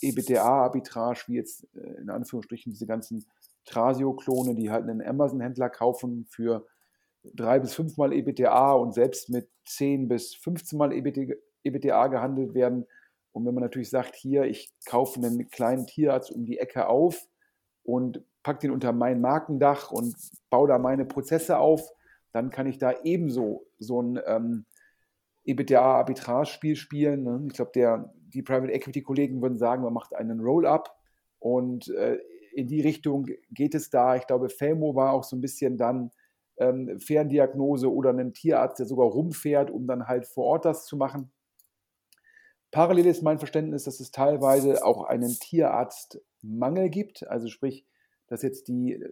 EBITDA-Arbitrage, 0.00 1.24
wie 1.26 1.36
jetzt 1.36 1.66
äh, 1.74 2.00
in 2.00 2.10
Anführungsstrichen 2.10 2.72
diese 2.72 2.86
ganzen 2.86 3.26
Trasio-Klone, 3.64 4.54
die 4.54 4.70
halt 4.70 4.84
einen 4.84 5.02
Amazon-Händler 5.02 5.70
kaufen 5.70 6.26
für 6.28 6.66
drei 7.34 7.58
bis 7.58 7.74
fünfmal 7.74 8.12
EBITDA 8.12 8.72
und 8.72 8.94
selbst 8.94 9.28
mit 9.28 9.48
zehn 9.64 10.08
bis 10.08 10.34
15 10.34 10.78
Mal 10.78 10.92
EBITDA 10.92 12.06
gehandelt 12.06 12.54
werden. 12.54 12.86
Und 13.32 13.44
wenn 13.44 13.54
man 13.54 13.62
natürlich 13.62 13.90
sagt, 13.90 14.16
hier, 14.16 14.44
ich 14.44 14.72
kaufe 14.86 15.20
einen 15.20 15.48
kleinen 15.50 15.86
Tierarzt 15.86 16.30
um 16.30 16.44
die 16.44 16.58
Ecke 16.58 16.88
auf 16.88 17.28
und 17.88 18.22
packe 18.42 18.60
den 18.60 18.70
unter 18.70 18.92
mein 18.92 19.22
Markendach 19.22 19.90
und 19.90 20.14
baue 20.50 20.68
da 20.68 20.76
meine 20.76 21.06
Prozesse 21.06 21.56
auf, 21.56 21.90
dann 22.32 22.50
kann 22.50 22.66
ich 22.66 22.76
da 22.76 22.92
ebenso 23.02 23.66
so 23.78 24.02
ein 24.02 24.20
ähm, 24.26 24.66
EBITDA-Arbitrage-Spiel 25.46 26.76
spielen. 26.76 27.22
Ne? 27.22 27.44
Ich 27.46 27.54
glaube, 27.54 28.10
die 28.34 28.42
Private 28.42 28.72
Equity 28.72 29.00
Kollegen 29.00 29.40
würden 29.40 29.56
sagen, 29.56 29.84
man 29.84 29.94
macht 29.94 30.14
einen 30.14 30.40
Roll-up 30.40 30.94
und 31.38 31.88
äh, 31.88 32.18
in 32.52 32.66
die 32.66 32.82
Richtung 32.82 33.26
geht 33.50 33.74
es 33.74 33.88
da. 33.88 34.16
Ich 34.16 34.26
glaube, 34.26 34.50
Felmo 34.50 34.94
war 34.94 35.14
auch 35.14 35.24
so 35.24 35.34
ein 35.34 35.40
bisschen 35.40 35.78
dann 35.78 36.10
ähm, 36.58 37.00
Ferndiagnose 37.00 37.90
oder 37.90 38.10
einen 38.10 38.34
Tierarzt, 38.34 38.80
der 38.80 38.86
sogar 38.86 39.06
rumfährt, 39.06 39.70
um 39.70 39.86
dann 39.86 40.06
halt 40.06 40.26
vor 40.26 40.44
Ort 40.44 40.66
das 40.66 40.84
zu 40.84 40.98
machen. 40.98 41.32
Parallel 42.70 43.06
ist 43.06 43.22
mein 43.22 43.38
Verständnis, 43.38 43.84
dass 43.84 43.98
es 43.98 44.10
teilweise 44.10 44.84
auch 44.84 45.04
einen 45.04 45.30
Tierarztmangel 46.38 46.88
gibt. 46.88 47.28
Also 47.28 47.48
sprich, 47.48 47.84
dass 48.28 48.42
jetzt 48.42 48.68
die, 48.68 49.02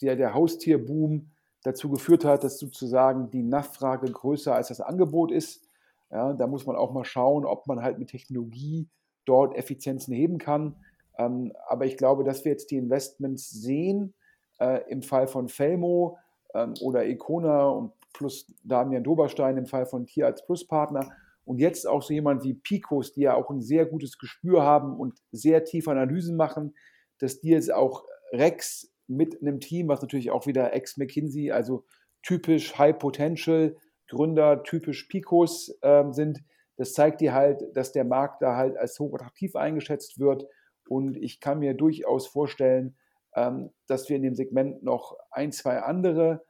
der, 0.00 0.16
der 0.16 0.34
Haustierboom 0.34 1.30
dazu 1.62 1.90
geführt 1.90 2.24
hat, 2.24 2.44
dass 2.44 2.58
sozusagen 2.58 3.30
die 3.30 3.42
Nachfrage 3.42 4.10
größer 4.10 4.54
als 4.54 4.68
das 4.68 4.80
Angebot 4.80 5.32
ist. 5.32 5.68
Ja, 6.10 6.32
da 6.32 6.46
muss 6.46 6.66
man 6.66 6.76
auch 6.76 6.92
mal 6.92 7.04
schauen, 7.04 7.44
ob 7.44 7.66
man 7.66 7.82
halt 7.82 7.98
mit 7.98 8.10
Technologie 8.10 8.88
dort 9.24 9.56
Effizienzen 9.56 10.14
heben 10.14 10.38
kann. 10.38 10.76
Ähm, 11.18 11.52
aber 11.66 11.86
ich 11.86 11.96
glaube, 11.96 12.24
dass 12.24 12.44
wir 12.44 12.52
jetzt 12.52 12.70
die 12.70 12.76
Investments 12.76 13.50
sehen, 13.50 14.14
äh, 14.60 14.82
im 14.90 15.02
Fall 15.02 15.26
von 15.26 15.48
Felmo 15.48 16.18
ähm, 16.54 16.74
oder 16.82 17.06
Econa 17.06 17.66
und 17.68 17.92
plus 18.12 18.52
Damian 18.62 19.02
Doberstein 19.02 19.56
im 19.56 19.66
Fall 19.66 19.86
von 19.86 20.06
Tierarzt 20.06 20.46
Plus 20.46 20.66
Partner 20.66 21.10
und 21.44 21.58
jetzt 21.58 21.86
auch 21.86 22.02
so 22.02 22.14
jemand 22.14 22.44
wie 22.44 22.54
Picos, 22.54 23.12
die 23.12 23.22
ja 23.22 23.34
auch 23.34 23.50
ein 23.50 23.60
sehr 23.60 23.86
gutes 23.86 24.18
Gespür 24.18 24.62
haben 24.62 24.98
und 24.98 25.18
sehr 25.30 25.64
tiefe 25.64 25.90
Analysen 25.90 26.36
machen, 26.36 26.74
dass 27.18 27.40
die 27.40 27.50
jetzt 27.50 27.72
auch 27.72 28.04
Rex 28.32 28.92
mit 29.06 29.40
einem 29.40 29.60
Team, 29.60 29.88
was 29.88 30.00
natürlich 30.00 30.30
auch 30.30 30.46
wieder 30.46 30.72
ex-McKinsey, 30.72 31.50
also 31.52 31.84
typisch 32.22 32.78
High 32.78 32.98
Potential, 32.98 33.76
Gründer 34.08 34.62
typisch 34.62 35.04
Picos 35.04 35.76
ähm, 35.82 36.12
sind. 36.12 36.42
Das 36.76 36.92
zeigt 36.92 37.20
dir 37.20 37.34
halt, 37.34 37.62
dass 37.74 37.92
der 37.92 38.04
Markt 38.04 38.42
da 38.42 38.56
halt 38.56 38.76
als 38.76 38.98
hochattraktiv 38.98 39.56
eingeschätzt 39.56 40.18
wird. 40.18 40.46
Und 40.88 41.16
ich 41.16 41.40
kann 41.40 41.58
mir 41.58 41.74
durchaus 41.74 42.26
vorstellen, 42.26 42.96
ähm, 43.36 43.70
dass 43.86 44.08
wir 44.08 44.16
in 44.16 44.22
dem 44.22 44.34
Segment 44.34 44.82
noch 44.82 45.16
ein, 45.30 45.52
zwei 45.52 45.80
andere 45.80 46.44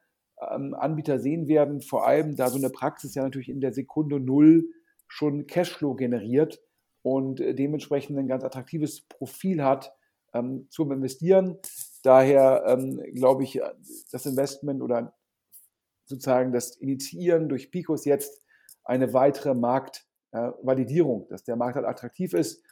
ähm, 0.50 0.74
Anbieter 0.74 1.18
sehen 1.18 1.48
werden. 1.48 1.80
Vor 1.80 2.06
allem, 2.06 2.36
da 2.36 2.48
so 2.48 2.58
eine 2.58 2.70
Praxis 2.70 3.14
ja 3.14 3.22
natürlich 3.22 3.48
in 3.48 3.60
der 3.60 3.72
Sekunde 3.72 4.20
Null 4.20 4.64
schon 5.14 5.46
Cashflow 5.46 5.94
generiert 5.94 6.60
und 7.02 7.40
äh, 7.40 7.54
dementsprechend 7.54 8.18
ein 8.18 8.26
ganz 8.26 8.42
attraktives 8.42 9.02
Profil 9.02 9.62
hat 9.62 9.94
ähm, 10.32 10.66
zum 10.70 10.90
Investieren. 10.90 11.56
Daher 12.02 12.64
ähm, 12.66 13.00
glaube 13.14 13.44
ich, 13.44 13.60
das 14.10 14.26
Investment 14.26 14.82
oder 14.82 15.14
sozusagen 16.06 16.52
das 16.52 16.76
Initiieren 16.76 17.48
durch 17.48 17.70
Picos 17.70 18.04
jetzt 18.04 18.42
eine 18.82 19.12
weitere 19.14 19.54
Marktvalidierung, 19.54 21.28
dass 21.28 21.44
der 21.44 21.54
Markt 21.54 21.76
halt 21.76 21.86
attraktiv 21.86 22.34
ist 22.34 22.64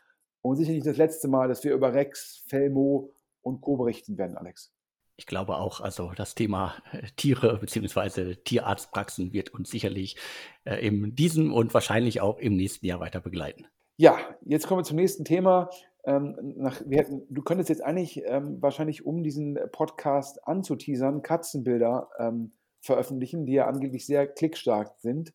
und 0.43 0.57
sicher 0.57 0.73
nicht 0.73 0.87
das 0.87 0.97
letzte 0.97 1.29
Mal, 1.29 1.47
dass 1.47 1.63
wir 1.63 1.73
über 1.73 1.95
Rex, 1.95 2.43
Felmo 2.49 3.15
und 3.41 3.61
Co. 3.61 3.77
berichten 3.77 4.19
werden, 4.19 4.37
Alex. 4.37 4.75
Ich 5.17 5.27
glaube 5.27 5.57
auch, 5.57 5.81
also 5.81 6.13
das 6.17 6.35
Thema 6.35 6.75
äh, 6.93 7.03
Tiere 7.17 7.59
bzw. 7.59 8.37
Tierarztpraxen 8.37 9.33
wird 9.33 9.51
uns 9.51 9.71
sicherlich 9.71 10.17
äh, 10.65 10.87
in 10.87 11.15
diesem 11.15 11.53
und 11.53 11.75
wahrscheinlich 11.75 12.21
auch 12.21 12.39
im 12.39 12.57
nächsten 12.57 12.87
Jahr 12.87 13.01
weiter 13.01 13.21
begleiten. 13.21 13.67
Ja, 13.97 14.19
jetzt 14.45 14.67
kommen 14.67 14.81
wir 14.81 14.85
zum 14.85 14.97
nächsten 14.97 15.25
Thema. 15.25 15.71
Ähm, 16.05 16.55
nach, 16.57 16.81
hätten, 16.91 17.23
du 17.31 17.43
könntest 17.43 17.69
jetzt 17.69 17.85
eigentlich 17.85 18.23
ähm, 18.25 18.61
wahrscheinlich, 18.61 19.07
um 19.07 19.23
diesen 19.23 19.59
Podcast 19.71 20.47
anzuteasern, 20.47 21.23
Katzenbilder 21.23 22.09
ähm, 22.19 22.53
veröffentlichen, 22.81 23.47
die 23.47 23.53
ja 23.53 23.67
angeblich 23.67 24.05
sehr 24.07 24.27
klickstark 24.27 24.95
sind 24.99 25.33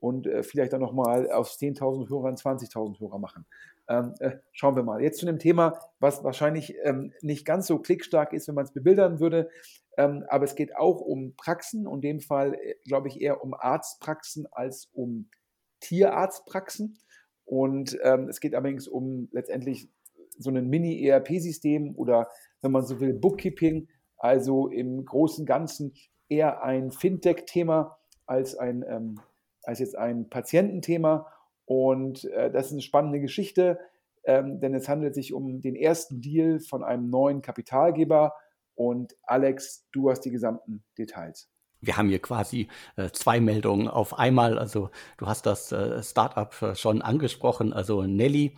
und 0.00 0.26
äh, 0.26 0.42
vielleicht 0.42 0.72
dann 0.72 0.80
nochmal 0.80 1.30
aus 1.30 1.58
10.000 1.60 2.08
Hörern 2.08 2.34
20.000 2.34 2.98
Hörer 2.98 3.18
machen. 3.18 3.46
Ähm, 3.88 4.14
äh, 4.20 4.36
schauen 4.52 4.76
wir 4.76 4.82
mal. 4.82 5.02
Jetzt 5.02 5.18
zu 5.18 5.26
einem 5.26 5.38
Thema, 5.38 5.78
was 5.98 6.22
wahrscheinlich 6.22 6.76
ähm, 6.84 7.12
nicht 7.22 7.46
ganz 7.46 7.66
so 7.66 7.78
klickstark 7.78 8.32
ist, 8.32 8.46
wenn 8.48 8.54
man 8.54 8.64
es 8.64 8.72
bebildern 8.72 9.18
würde. 9.18 9.50
Ähm, 9.96 10.24
aber 10.28 10.44
es 10.44 10.54
geht 10.54 10.76
auch 10.76 11.00
um 11.00 11.34
Praxen 11.36 11.86
und 11.86 12.04
in 12.04 12.18
dem 12.18 12.20
Fall, 12.20 12.54
äh, 12.54 12.74
glaube 12.86 13.08
ich, 13.08 13.20
eher 13.20 13.42
um 13.42 13.54
Arztpraxen 13.54 14.46
als 14.50 14.90
um 14.92 15.30
Tierarztpraxen. 15.80 16.98
Und 17.44 17.98
ähm, 18.02 18.28
es 18.28 18.40
geht 18.40 18.54
allerdings 18.54 18.86
um 18.86 19.28
letztendlich 19.32 19.88
so 20.38 20.50
ein 20.50 20.68
Mini-ERP-System 20.68 21.96
oder, 21.96 22.28
wenn 22.60 22.72
man 22.72 22.84
so 22.84 23.00
will, 23.00 23.14
Bookkeeping. 23.14 23.88
Also 24.18 24.68
im 24.68 25.04
großen 25.04 25.46
Ganzen 25.46 25.94
eher 26.28 26.62
ein 26.62 26.90
Fintech-Thema 26.90 27.98
als, 28.26 28.56
ein, 28.56 28.84
ähm, 28.86 29.20
als 29.62 29.78
jetzt 29.78 29.96
ein 29.96 30.28
Patiententhema. 30.28 31.26
Und 31.68 32.24
äh, 32.24 32.50
das 32.50 32.66
ist 32.66 32.72
eine 32.72 32.80
spannende 32.80 33.20
Geschichte, 33.20 33.78
ähm, 34.24 34.58
denn 34.58 34.74
es 34.74 34.88
handelt 34.88 35.14
sich 35.14 35.34
um 35.34 35.60
den 35.60 35.76
ersten 35.76 36.22
Deal 36.22 36.60
von 36.60 36.82
einem 36.82 37.10
neuen 37.10 37.42
Kapitalgeber. 37.42 38.32
Und 38.74 39.14
Alex, 39.22 39.86
du 39.92 40.08
hast 40.08 40.22
die 40.22 40.30
gesamten 40.30 40.82
Details. 40.96 41.50
Wir 41.82 41.98
haben 41.98 42.08
hier 42.08 42.20
quasi 42.20 42.68
äh, 42.96 43.10
zwei 43.10 43.38
Meldungen 43.38 43.86
auf 43.86 44.18
einmal. 44.18 44.58
Also 44.58 44.90
du 45.18 45.26
hast 45.26 45.44
das 45.44 45.70
äh, 45.70 46.02
Startup 46.02 46.54
äh, 46.62 46.74
schon 46.74 47.02
angesprochen, 47.02 47.74
also 47.74 48.02
Nelly. 48.02 48.56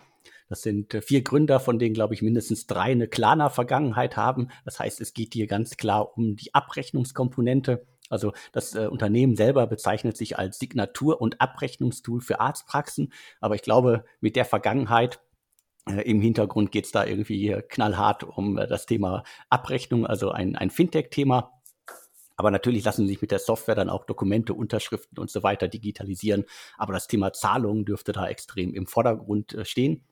Das 0.48 0.62
sind 0.62 0.94
äh, 0.94 1.02
vier 1.02 1.24
Gründer, 1.24 1.58
von 1.58 1.80
denen, 1.80 1.94
glaube 1.94 2.14
ich, 2.14 2.22
mindestens 2.22 2.68
drei 2.68 2.92
eine 2.92 3.08
Klarna-Vergangenheit 3.08 4.16
haben. 4.16 4.50
Das 4.64 4.78
heißt, 4.78 5.00
es 5.00 5.14
geht 5.14 5.34
hier 5.34 5.48
ganz 5.48 5.76
klar 5.76 6.16
um 6.16 6.36
die 6.36 6.54
Abrechnungskomponente. 6.54 7.84
Also 8.10 8.32
das 8.52 8.74
äh, 8.74 8.88
Unternehmen 8.88 9.36
selber 9.36 9.66
bezeichnet 9.66 10.16
sich 10.16 10.38
als 10.38 10.58
Signatur- 10.58 11.20
und 11.20 11.40
Abrechnungstool 11.40 12.20
für 12.20 12.40
Arztpraxen. 12.40 13.12
Aber 13.40 13.54
ich 13.54 13.62
glaube, 13.62 14.04
mit 14.20 14.36
der 14.36 14.44
Vergangenheit 14.44 15.20
äh, 15.88 16.02
im 16.02 16.20
Hintergrund 16.20 16.72
geht 16.72 16.84
es 16.84 16.92
da 16.92 17.06
irgendwie 17.06 17.56
knallhart 17.68 18.24
um 18.24 18.58
äh, 18.58 18.66
das 18.66 18.84
Thema 18.86 19.22
Abrechnung, 19.48 20.06
also 20.06 20.30
ein, 20.30 20.56
ein 20.56 20.70
Fintech-Thema. 20.70 21.52
Aber 22.36 22.50
natürlich 22.50 22.84
lassen 22.84 23.06
sich 23.06 23.20
mit 23.20 23.30
der 23.30 23.38
Software 23.38 23.74
dann 23.74 23.90
auch 23.90 24.06
Dokumente, 24.06 24.54
Unterschriften 24.54 25.18
und 25.18 25.30
so 25.30 25.42
weiter 25.42 25.68
digitalisieren. 25.68 26.46
Aber 26.78 26.92
das 26.92 27.06
Thema 27.06 27.32
Zahlungen 27.32 27.84
dürfte 27.84 28.12
da 28.12 28.26
extrem 28.28 28.74
im 28.74 28.86
Vordergrund 28.86 29.54
äh, 29.54 29.64
stehen. 29.64 30.04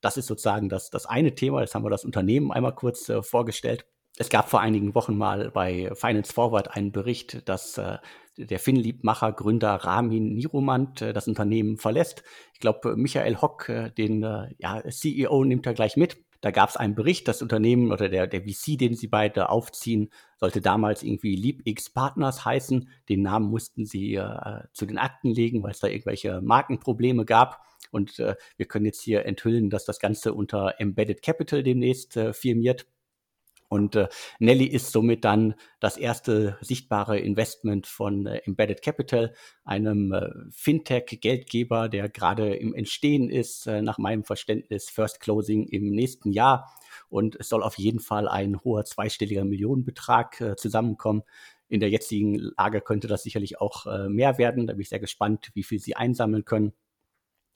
Das 0.00 0.16
ist 0.16 0.26
sozusagen 0.26 0.68
das, 0.68 0.90
das 0.90 1.06
eine 1.06 1.34
Thema. 1.34 1.60
Jetzt 1.60 1.74
haben 1.74 1.84
wir 1.84 1.90
das 1.90 2.04
Unternehmen 2.04 2.50
einmal 2.50 2.74
kurz 2.74 3.08
äh, 3.08 3.22
vorgestellt. 3.22 3.84
Es 4.18 4.28
gab 4.28 4.50
vor 4.50 4.60
einigen 4.60 4.94
Wochen 4.94 5.16
mal 5.16 5.50
bei 5.50 5.90
Finance 5.94 6.32
Forward 6.32 6.76
einen 6.76 6.92
Bericht, 6.92 7.48
dass 7.48 7.78
äh, 7.78 7.98
der 8.36 8.58
Finnliebmacher, 8.58 9.32
Gründer 9.32 9.74
Ramin 9.74 10.34
Niromant 10.34 11.00
äh, 11.00 11.12
das 11.12 11.28
Unternehmen 11.28 11.78
verlässt. 11.78 12.22
Ich 12.52 12.60
glaube, 12.60 12.96
Michael 12.96 13.40
Hock, 13.40 13.68
äh, 13.68 13.90
den 13.90 14.22
äh, 14.22 14.48
ja, 14.58 14.82
CEO, 14.88 15.44
nimmt 15.44 15.66
er 15.66 15.74
gleich 15.74 15.96
mit. 15.96 16.18
Da 16.42 16.50
gab 16.50 16.68
es 16.70 16.76
einen 16.76 16.96
Bericht, 16.96 17.28
das 17.28 17.40
Unternehmen 17.40 17.92
oder 17.92 18.08
der, 18.08 18.26
der 18.26 18.42
VC, 18.42 18.76
den 18.76 18.94
sie 18.96 19.06
beide 19.06 19.48
aufziehen, 19.48 20.10
sollte 20.38 20.60
damals 20.60 21.04
irgendwie 21.04 21.36
LeapX 21.36 21.90
Partners 21.90 22.44
heißen. 22.44 22.88
Den 23.08 23.22
Namen 23.22 23.48
mussten 23.48 23.86
sie 23.86 24.16
äh, 24.16 24.64
zu 24.72 24.84
den 24.84 24.98
Akten 24.98 25.30
legen, 25.30 25.62
weil 25.62 25.70
es 25.70 25.78
da 25.78 25.86
irgendwelche 25.86 26.40
Markenprobleme 26.42 27.24
gab. 27.24 27.62
Und 27.92 28.18
äh, 28.18 28.34
wir 28.56 28.66
können 28.66 28.86
jetzt 28.86 29.02
hier 29.02 29.24
enthüllen, 29.24 29.70
dass 29.70 29.84
das 29.84 30.00
Ganze 30.00 30.34
unter 30.34 30.74
Embedded 30.78 31.22
Capital 31.22 31.62
demnächst 31.62 32.16
äh, 32.16 32.32
firmiert. 32.32 32.86
Und 33.72 33.96
äh, 33.96 34.08
Nelly 34.38 34.66
ist 34.66 34.92
somit 34.92 35.24
dann 35.24 35.54
das 35.80 35.96
erste 35.96 36.58
sichtbare 36.60 37.18
Investment 37.18 37.86
von 37.86 38.26
äh, 38.26 38.42
Embedded 38.44 38.82
Capital, 38.82 39.32
einem 39.64 40.12
äh, 40.12 40.28
Fintech-Geldgeber, 40.50 41.88
der 41.88 42.10
gerade 42.10 42.54
im 42.54 42.74
Entstehen 42.74 43.30
ist, 43.30 43.66
äh, 43.66 43.80
nach 43.80 43.96
meinem 43.96 44.24
Verständnis 44.24 44.90
First 44.90 45.20
Closing 45.20 45.68
im 45.68 45.88
nächsten 45.88 46.32
Jahr. 46.32 46.70
Und 47.08 47.34
es 47.36 47.48
soll 47.48 47.62
auf 47.62 47.78
jeden 47.78 48.00
Fall 48.00 48.28
ein 48.28 48.62
hoher 48.62 48.84
zweistelliger 48.84 49.46
Millionenbetrag 49.46 50.38
äh, 50.42 50.56
zusammenkommen. 50.56 51.22
In 51.66 51.80
der 51.80 51.88
jetzigen 51.88 52.52
Lage 52.58 52.82
könnte 52.82 53.08
das 53.08 53.22
sicherlich 53.22 53.58
auch 53.58 53.86
äh, 53.86 54.10
mehr 54.10 54.36
werden. 54.36 54.66
Da 54.66 54.74
bin 54.74 54.82
ich 54.82 54.90
sehr 54.90 55.00
gespannt, 55.00 55.50
wie 55.54 55.62
viel 55.62 55.78
sie 55.78 55.96
einsammeln 55.96 56.44
können. 56.44 56.74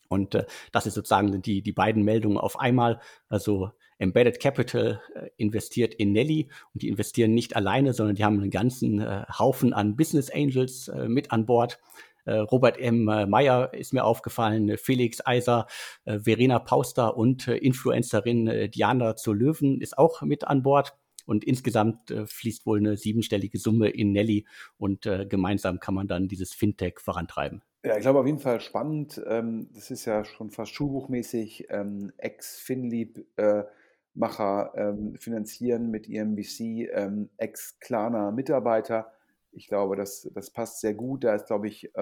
Und 0.09 0.35
äh, 0.35 0.47
das 0.73 0.87
ist 0.87 0.95
sozusagen 0.95 1.43
die, 1.43 1.63
die 1.63 1.73
beiden 1.73 2.03
Meldungen 2.03 2.39
auf 2.39 2.59
einmal. 2.59 3.01
Also 3.29 3.71
Embedded 3.99 4.41
Capital 4.41 5.01
äh, 5.15 5.29
investiert 5.37 5.95
in 5.95 6.13
Nelly 6.13 6.49
und 6.75 6.83
die 6.83 6.89
investieren 6.89 7.35
nicht 7.35 7.57
alleine, 7.57 7.93
sondern 7.93 8.17
die 8.17 8.25
haben 8.25 8.41
einen 8.41 8.51
ganzen 8.51 9.01
äh, 9.01 9.25
Haufen 9.39 9.73
an 9.73 9.97
Business 9.97 10.31
Angels 10.31 10.89
äh, 10.89 11.09
mit 11.09 11.33
an 11.33 11.47
Bord. 11.47 11.79
Äh, 12.25 12.35
Robert 12.39 12.79
M. 12.79 13.09
Äh, 13.09 13.27
Meyer 13.27 13.73
ist 13.73 13.93
mir 13.93 14.05
aufgefallen, 14.05 14.77
Felix 14.79 15.25
Eiser, 15.25 15.67
Verena 16.05 16.59
Pauster 16.59 17.17
und 17.17 17.49
Influencerin 17.49 18.71
Diana 18.71 19.17
zur 19.17 19.35
Löwen 19.37 19.81
ist 19.81 19.97
auch 19.97 20.23
mit 20.23 20.47
an 20.47 20.63
Bord. 20.63 20.95
Und 21.25 21.43
insgesamt 21.43 22.15
fließt 22.27 22.67
wohl 22.67 22.79
eine 22.79 22.97
siebenstellige 22.97 23.59
Summe 23.59 23.89
in 23.89 24.13
Nelly 24.13 24.47
und 24.79 25.11
gemeinsam 25.29 25.81
kann 25.81 25.95
man 25.95 26.07
dann 26.07 26.29
dieses 26.29 26.55
Fintech 26.55 27.01
vorantreiben. 27.01 27.63
Ja, 27.87 27.97
ich 27.97 28.01
glaube 28.01 28.19
auf 28.19 28.27
jeden 28.27 28.41
Fall 28.41 28.59
spannend. 28.59 29.23
Ähm, 29.29 29.69
das 29.73 29.93
ist 29.93 30.07
ja 30.07 30.25
schon 30.25 30.51
fast 30.51 30.73
schulbuchmäßig. 30.73 31.69
Ähm, 31.71 32.13
Ex-Finlieb-Macher 32.17 34.73
ähm, 34.75 35.15
finanzieren 35.15 35.93
mit 35.93 36.09
ihrem 36.09 36.37
VC 36.37 36.91
Ex-Klarna-Mitarbeiter. 37.37 39.13
Ich 39.53 39.69
glaube, 39.69 39.95
das, 39.95 40.29
das 40.35 40.51
passt 40.51 40.81
sehr 40.81 40.95
gut. 40.95 41.23
Da 41.23 41.37
ist, 41.37 41.47
glaube 41.47 41.69
ich, 41.69 41.93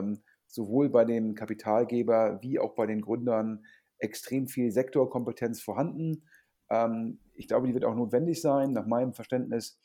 sowohl 0.47 0.89
bei 0.89 1.05
dem 1.05 1.35
Kapitalgeber 1.35 2.39
wie 2.41 2.59
auch 2.59 2.75
bei 2.75 2.87
den 2.87 3.03
Gründern 3.03 3.67
extrem 3.99 4.49
viel 4.49 4.73
Sektorkompetenz 4.73 5.61
vorhanden. 5.61 6.23
ich 7.35 7.47
glaube, 7.47 7.67
die 7.67 7.75
wird 7.75 7.85
auch 7.85 7.95
notwendig 7.95 8.41
sein. 8.41 8.73
Nach 8.73 8.87
meinem 8.87 9.13
Verständnis 9.13 9.79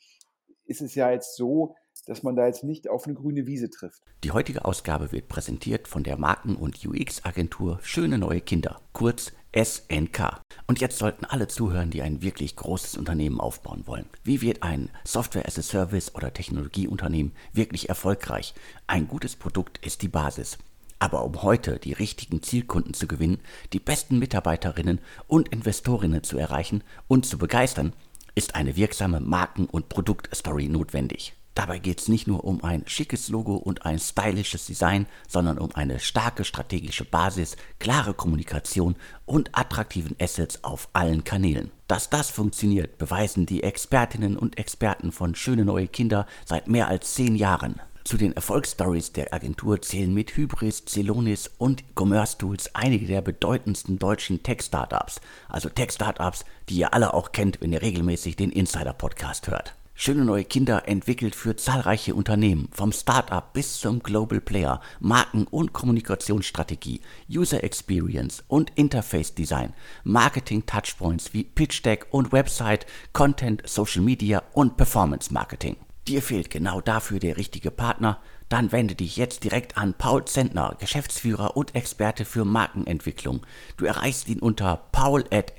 ist 0.70 0.80
es 0.80 0.94
ja 0.94 1.10
jetzt 1.10 1.36
so, 1.36 1.74
dass 2.06 2.22
man 2.22 2.36
da 2.36 2.46
jetzt 2.46 2.62
nicht 2.62 2.88
auf 2.88 3.04
eine 3.04 3.14
grüne 3.14 3.46
Wiese 3.46 3.70
trifft. 3.70 4.02
Die 4.22 4.30
heutige 4.30 4.64
Ausgabe 4.64 5.12
wird 5.12 5.28
präsentiert 5.28 5.88
von 5.88 6.04
der 6.04 6.16
Marken- 6.16 6.56
und 6.56 6.86
UX-Agentur 6.86 7.80
Schöne 7.82 8.18
Neue 8.18 8.40
Kinder, 8.40 8.80
kurz 8.92 9.32
SNK. 9.52 10.40
Und 10.68 10.80
jetzt 10.80 10.98
sollten 10.98 11.24
alle 11.24 11.48
zuhören, 11.48 11.90
die 11.90 12.02
ein 12.02 12.22
wirklich 12.22 12.54
großes 12.54 12.96
Unternehmen 12.96 13.40
aufbauen 13.40 13.82
wollen. 13.86 14.06
Wie 14.22 14.40
wird 14.42 14.62
ein 14.62 14.90
Software 15.04 15.46
as 15.46 15.58
a 15.58 15.62
Service 15.62 16.14
oder 16.14 16.32
Technologieunternehmen 16.32 17.32
wirklich 17.52 17.88
erfolgreich? 17.88 18.54
Ein 18.86 19.08
gutes 19.08 19.34
Produkt 19.34 19.84
ist 19.84 20.02
die 20.02 20.08
Basis. 20.08 20.56
Aber 21.00 21.24
um 21.24 21.42
heute 21.42 21.78
die 21.78 21.94
richtigen 21.94 22.42
Zielkunden 22.42 22.94
zu 22.94 23.08
gewinnen, 23.08 23.40
die 23.72 23.80
besten 23.80 24.18
Mitarbeiterinnen 24.20 25.00
und 25.26 25.48
Investorinnen 25.48 26.22
zu 26.22 26.38
erreichen 26.38 26.84
und 27.08 27.26
zu 27.26 27.38
begeistern, 27.38 27.94
ist 28.34 28.54
eine 28.54 28.76
wirksame 28.76 29.20
Marken- 29.20 29.66
und 29.66 29.88
Produktstory 29.88 30.68
notwendig. 30.68 31.34
Dabei 31.54 31.78
geht 31.78 32.00
es 32.00 32.08
nicht 32.08 32.26
nur 32.26 32.44
um 32.44 32.62
ein 32.62 32.84
schickes 32.86 33.28
Logo 33.28 33.56
und 33.56 33.84
ein 33.84 33.98
stylisches 33.98 34.66
Design, 34.66 35.06
sondern 35.28 35.58
um 35.58 35.74
eine 35.74 35.98
starke 35.98 36.44
strategische 36.44 37.04
Basis, 37.04 37.56
klare 37.78 38.14
Kommunikation 38.14 38.96
und 39.26 39.50
attraktiven 39.52 40.16
Assets 40.20 40.62
auf 40.62 40.88
allen 40.92 41.24
Kanälen. 41.24 41.70
Dass 41.88 42.08
das 42.08 42.30
funktioniert, 42.30 42.98
beweisen 42.98 43.46
die 43.46 43.64
Expertinnen 43.64 44.38
und 44.38 44.58
Experten 44.58 45.10
von 45.10 45.34
Schöne 45.34 45.64
Neue 45.64 45.88
Kinder 45.88 46.26
seit 46.46 46.68
mehr 46.68 46.88
als 46.88 47.14
zehn 47.14 47.34
Jahren. 47.34 47.80
Zu 48.04 48.16
den 48.16 48.32
Erfolgsstories 48.32 49.12
der 49.12 49.34
Agentur 49.34 49.82
zählen 49.82 50.12
mit 50.12 50.36
Hybris, 50.36 50.84
Celonis 50.86 51.50
und 51.58 51.84
Commerce 51.94 52.38
Tools 52.38 52.74
einige 52.74 53.06
der 53.06 53.20
bedeutendsten 53.20 53.98
deutschen 53.98 54.42
Tech-Startups. 54.42 55.20
Also 55.48 55.68
Tech-Startups, 55.68 56.44
die 56.68 56.76
ihr 56.78 56.94
alle 56.94 57.12
auch 57.14 57.32
kennt, 57.32 57.60
wenn 57.60 57.72
ihr 57.72 57.82
regelmäßig 57.82 58.36
den 58.36 58.50
Insider-Podcast 58.50 59.48
hört. 59.48 59.74
Schöne 60.02 60.24
neue 60.24 60.44
Kinder 60.44 60.88
entwickelt 60.88 61.34
für 61.34 61.56
zahlreiche 61.56 62.14
Unternehmen, 62.14 62.70
vom 62.72 62.90
Startup 62.90 63.52
bis 63.52 63.78
zum 63.78 64.02
Global 64.02 64.40
Player, 64.40 64.80
Marken- 64.98 65.46
und 65.46 65.74
Kommunikationsstrategie, 65.74 67.02
User 67.30 67.62
Experience 67.62 68.42
und 68.48 68.70
Interface 68.76 69.34
Design, 69.34 69.74
Marketing 70.02 70.64
Touchpoints 70.64 71.34
wie 71.34 71.44
Pitch 71.44 71.84
Deck 71.84 72.06
und 72.12 72.32
Website, 72.32 72.86
Content, 73.12 73.62
Social 73.66 74.00
Media 74.00 74.42
und 74.54 74.78
Performance 74.78 75.34
Marketing. 75.34 75.76
Dir 76.08 76.22
fehlt 76.22 76.50
genau 76.50 76.80
dafür 76.80 77.18
der 77.18 77.36
richtige 77.36 77.70
Partner? 77.70 78.18
Dann 78.48 78.72
wende 78.72 78.94
dich 78.94 79.16
jetzt 79.16 79.44
direkt 79.44 79.76
an 79.76 79.92
Paul 79.94 80.24
Zentner, 80.24 80.74
Geschäftsführer 80.78 81.56
und 81.56 81.74
Experte 81.74 82.24
für 82.24 82.44
Markenentwicklung. 82.44 83.42
Du 83.76 83.84
erreichst 83.84 84.28
ihn 84.28 84.40
unter 84.40 84.76
paul.snk.de. 84.92 85.56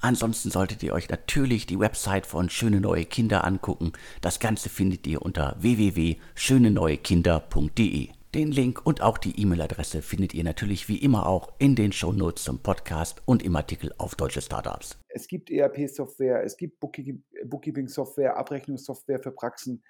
Ansonsten 0.00 0.50
solltet 0.50 0.82
ihr 0.82 0.94
euch 0.94 1.08
natürlich 1.08 1.66
die 1.66 1.78
Website 1.78 2.26
von 2.26 2.50
Schöne 2.50 2.80
Neue 2.80 3.04
Kinder 3.04 3.44
angucken. 3.44 3.92
Das 4.20 4.40
Ganze 4.40 4.68
findet 4.68 5.06
ihr 5.06 5.22
unter 5.22 5.54
www.schöneneuekinder.de. 5.60 8.08
Den 8.34 8.50
Link 8.50 8.80
und 8.84 9.02
auch 9.02 9.18
die 9.18 9.38
E-Mail-Adresse 9.38 10.00
findet 10.00 10.32
ihr 10.32 10.42
natürlich 10.42 10.88
wie 10.88 10.96
immer 10.96 11.26
auch 11.26 11.52
in 11.58 11.76
den 11.76 11.92
Shownotes 11.92 12.44
zum 12.44 12.60
Podcast 12.60 13.20
und 13.26 13.42
im 13.42 13.54
Artikel 13.54 13.92
auf 13.98 14.14
Deutsche 14.14 14.40
Startups. 14.40 14.96
Es 15.14 15.28
gibt 15.28 15.50
ERP-Software, 15.50 16.42
es 16.42 16.56
gibt 16.56 16.80
Bookkeeping-Software, 16.80 18.36
Abrechnungssoftware 18.36 19.20
für 19.20 19.32
Praxen. 19.32 19.82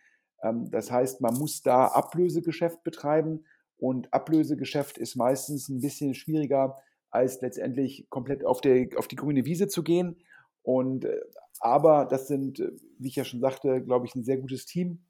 Ähm, 0.42 0.70
das 0.70 0.90
heißt, 0.90 1.20
man 1.20 1.35
muss 1.35 1.62
da 1.62 1.87
Ablösegeschäft 1.87 2.82
betreiben 2.82 3.44
und 3.76 4.12
Ablösegeschäft 4.12 4.98
ist 4.98 5.16
meistens 5.16 5.68
ein 5.68 5.80
bisschen 5.80 6.14
schwieriger, 6.14 6.76
als 7.11 7.40
letztendlich 7.40 8.06
komplett 8.08 8.44
auf, 8.44 8.61
der, 8.61 8.88
auf 8.96 9.08
die 9.08 9.16
grüne 9.16 9.44
Wiese 9.44 9.68
zu 9.68 9.82
gehen. 9.82 10.16
Und, 10.62 11.04
äh, 11.04 11.20
aber 11.61 12.06
das 12.06 12.28
sind, 12.28 12.61
äh, 12.61 12.72
wie 12.98 13.08
ich 13.08 13.16
ja 13.16 13.24
schon 13.24 13.40
sagte, 13.40 13.82
glaube 13.82 14.06
ich, 14.06 14.14
ein 14.14 14.24
sehr 14.24 14.38
gutes 14.38 14.66
Team. 14.66 15.04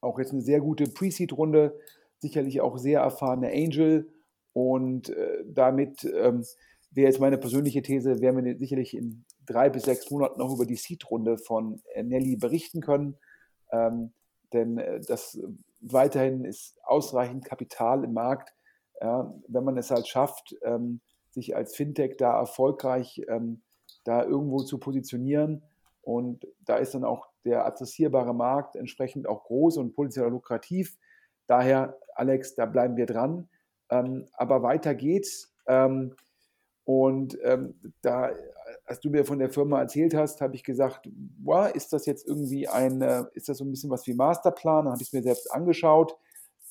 Auch 0.00 0.18
jetzt 0.18 0.32
eine 0.32 0.42
sehr 0.42 0.60
gute 0.60 0.84
Pre-Seed-Runde 0.84 1.78
sicherlich 2.24 2.62
auch 2.62 2.78
sehr 2.78 3.00
erfahrene 3.00 3.52
Angel 3.52 4.10
und 4.54 5.10
äh, 5.10 5.44
damit 5.46 6.04
ähm, 6.04 6.44
wäre 6.94 7.08
jetzt 7.08 7.20
meine 7.20 7.38
persönliche 7.38 7.82
These, 7.82 8.20
werden 8.20 8.44
wir 8.44 8.58
sicherlich 8.58 8.96
in 8.96 9.24
drei 9.46 9.68
bis 9.68 9.84
sechs 9.84 10.10
Monaten 10.10 10.38
noch 10.38 10.52
über 10.54 10.66
die 10.66 10.76
Seed-Runde 10.76 11.38
von 11.38 11.82
äh, 11.92 12.02
Nelly 12.02 12.36
berichten 12.36 12.80
können. 12.80 13.16
Ähm, 13.70 14.12
denn 14.52 14.78
äh, 14.78 15.00
das 15.00 15.38
weiterhin 15.80 16.44
ist 16.44 16.78
ausreichend 16.84 17.44
Kapital 17.44 18.04
im 18.04 18.14
Markt, 18.14 18.54
ja, 19.00 19.34
wenn 19.48 19.64
man 19.64 19.76
es 19.76 19.90
halt 19.90 20.06
schafft, 20.06 20.56
ähm, 20.62 21.00
sich 21.30 21.56
als 21.56 21.74
Fintech 21.74 22.16
da 22.16 22.38
erfolgreich 22.38 23.20
ähm, 23.28 23.62
da 24.04 24.22
irgendwo 24.22 24.62
zu 24.62 24.78
positionieren. 24.78 25.62
Und 26.02 26.46
da 26.60 26.76
ist 26.76 26.94
dann 26.94 27.04
auch 27.04 27.26
der 27.44 27.66
adressierbare 27.66 28.34
Markt 28.34 28.76
entsprechend 28.76 29.26
auch 29.26 29.44
groß 29.44 29.78
und 29.78 29.94
potenziell 29.94 30.28
lukrativ. 30.28 30.96
Daher, 31.46 31.98
Alex, 32.14 32.54
da 32.54 32.66
bleiben 32.66 32.96
wir 32.96 33.06
dran. 33.06 33.48
Ähm, 33.90 34.26
aber 34.34 34.62
weiter 34.62 34.94
geht's. 34.94 35.54
Ähm, 35.66 36.14
und 36.84 37.38
ähm, 37.42 37.74
da, 38.02 38.30
als 38.84 39.00
du 39.00 39.10
mir 39.10 39.24
von 39.24 39.38
der 39.38 39.50
Firma 39.50 39.80
erzählt 39.80 40.14
hast, 40.14 40.40
habe 40.40 40.54
ich 40.54 40.64
gesagt, 40.64 41.08
wow, 41.42 41.70
ist 41.74 41.92
das 41.92 42.06
jetzt 42.06 42.26
irgendwie 42.26 42.68
ein, 42.68 43.00
äh, 43.00 43.24
ist 43.34 43.48
das 43.48 43.58
so 43.58 43.64
ein 43.64 43.70
bisschen 43.70 43.90
was 43.90 44.06
wie 44.06 44.14
Masterplan? 44.14 44.84
Dann 44.84 44.92
habe 44.92 45.02
ich 45.02 45.08
es 45.08 45.12
mir 45.12 45.22
selbst 45.22 45.50
angeschaut, 45.52 46.16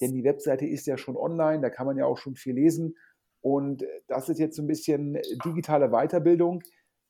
denn 0.01 0.13
die 0.13 0.23
Webseite 0.23 0.65
ist 0.65 0.85
ja 0.85 0.97
schon 0.97 1.17
online, 1.17 1.61
da 1.61 1.69
kann 1.69 1.87
man 1.87 1.97
ja 1.97 2.05
auch 2.05 2.17
schon 2.17 2.35
viel 2.35 2.53
lesen. 2.53 2.95
Und 3.41 3.83
das 4.07 4.29
ist 4.29 4.39
jetzt 4.39 4.55
so 4.55 4.61
ein 4.61 4.67
bisschen 4.67 5.17
digitale 5.43 5.89
Weiterbildung, 5.89 6.61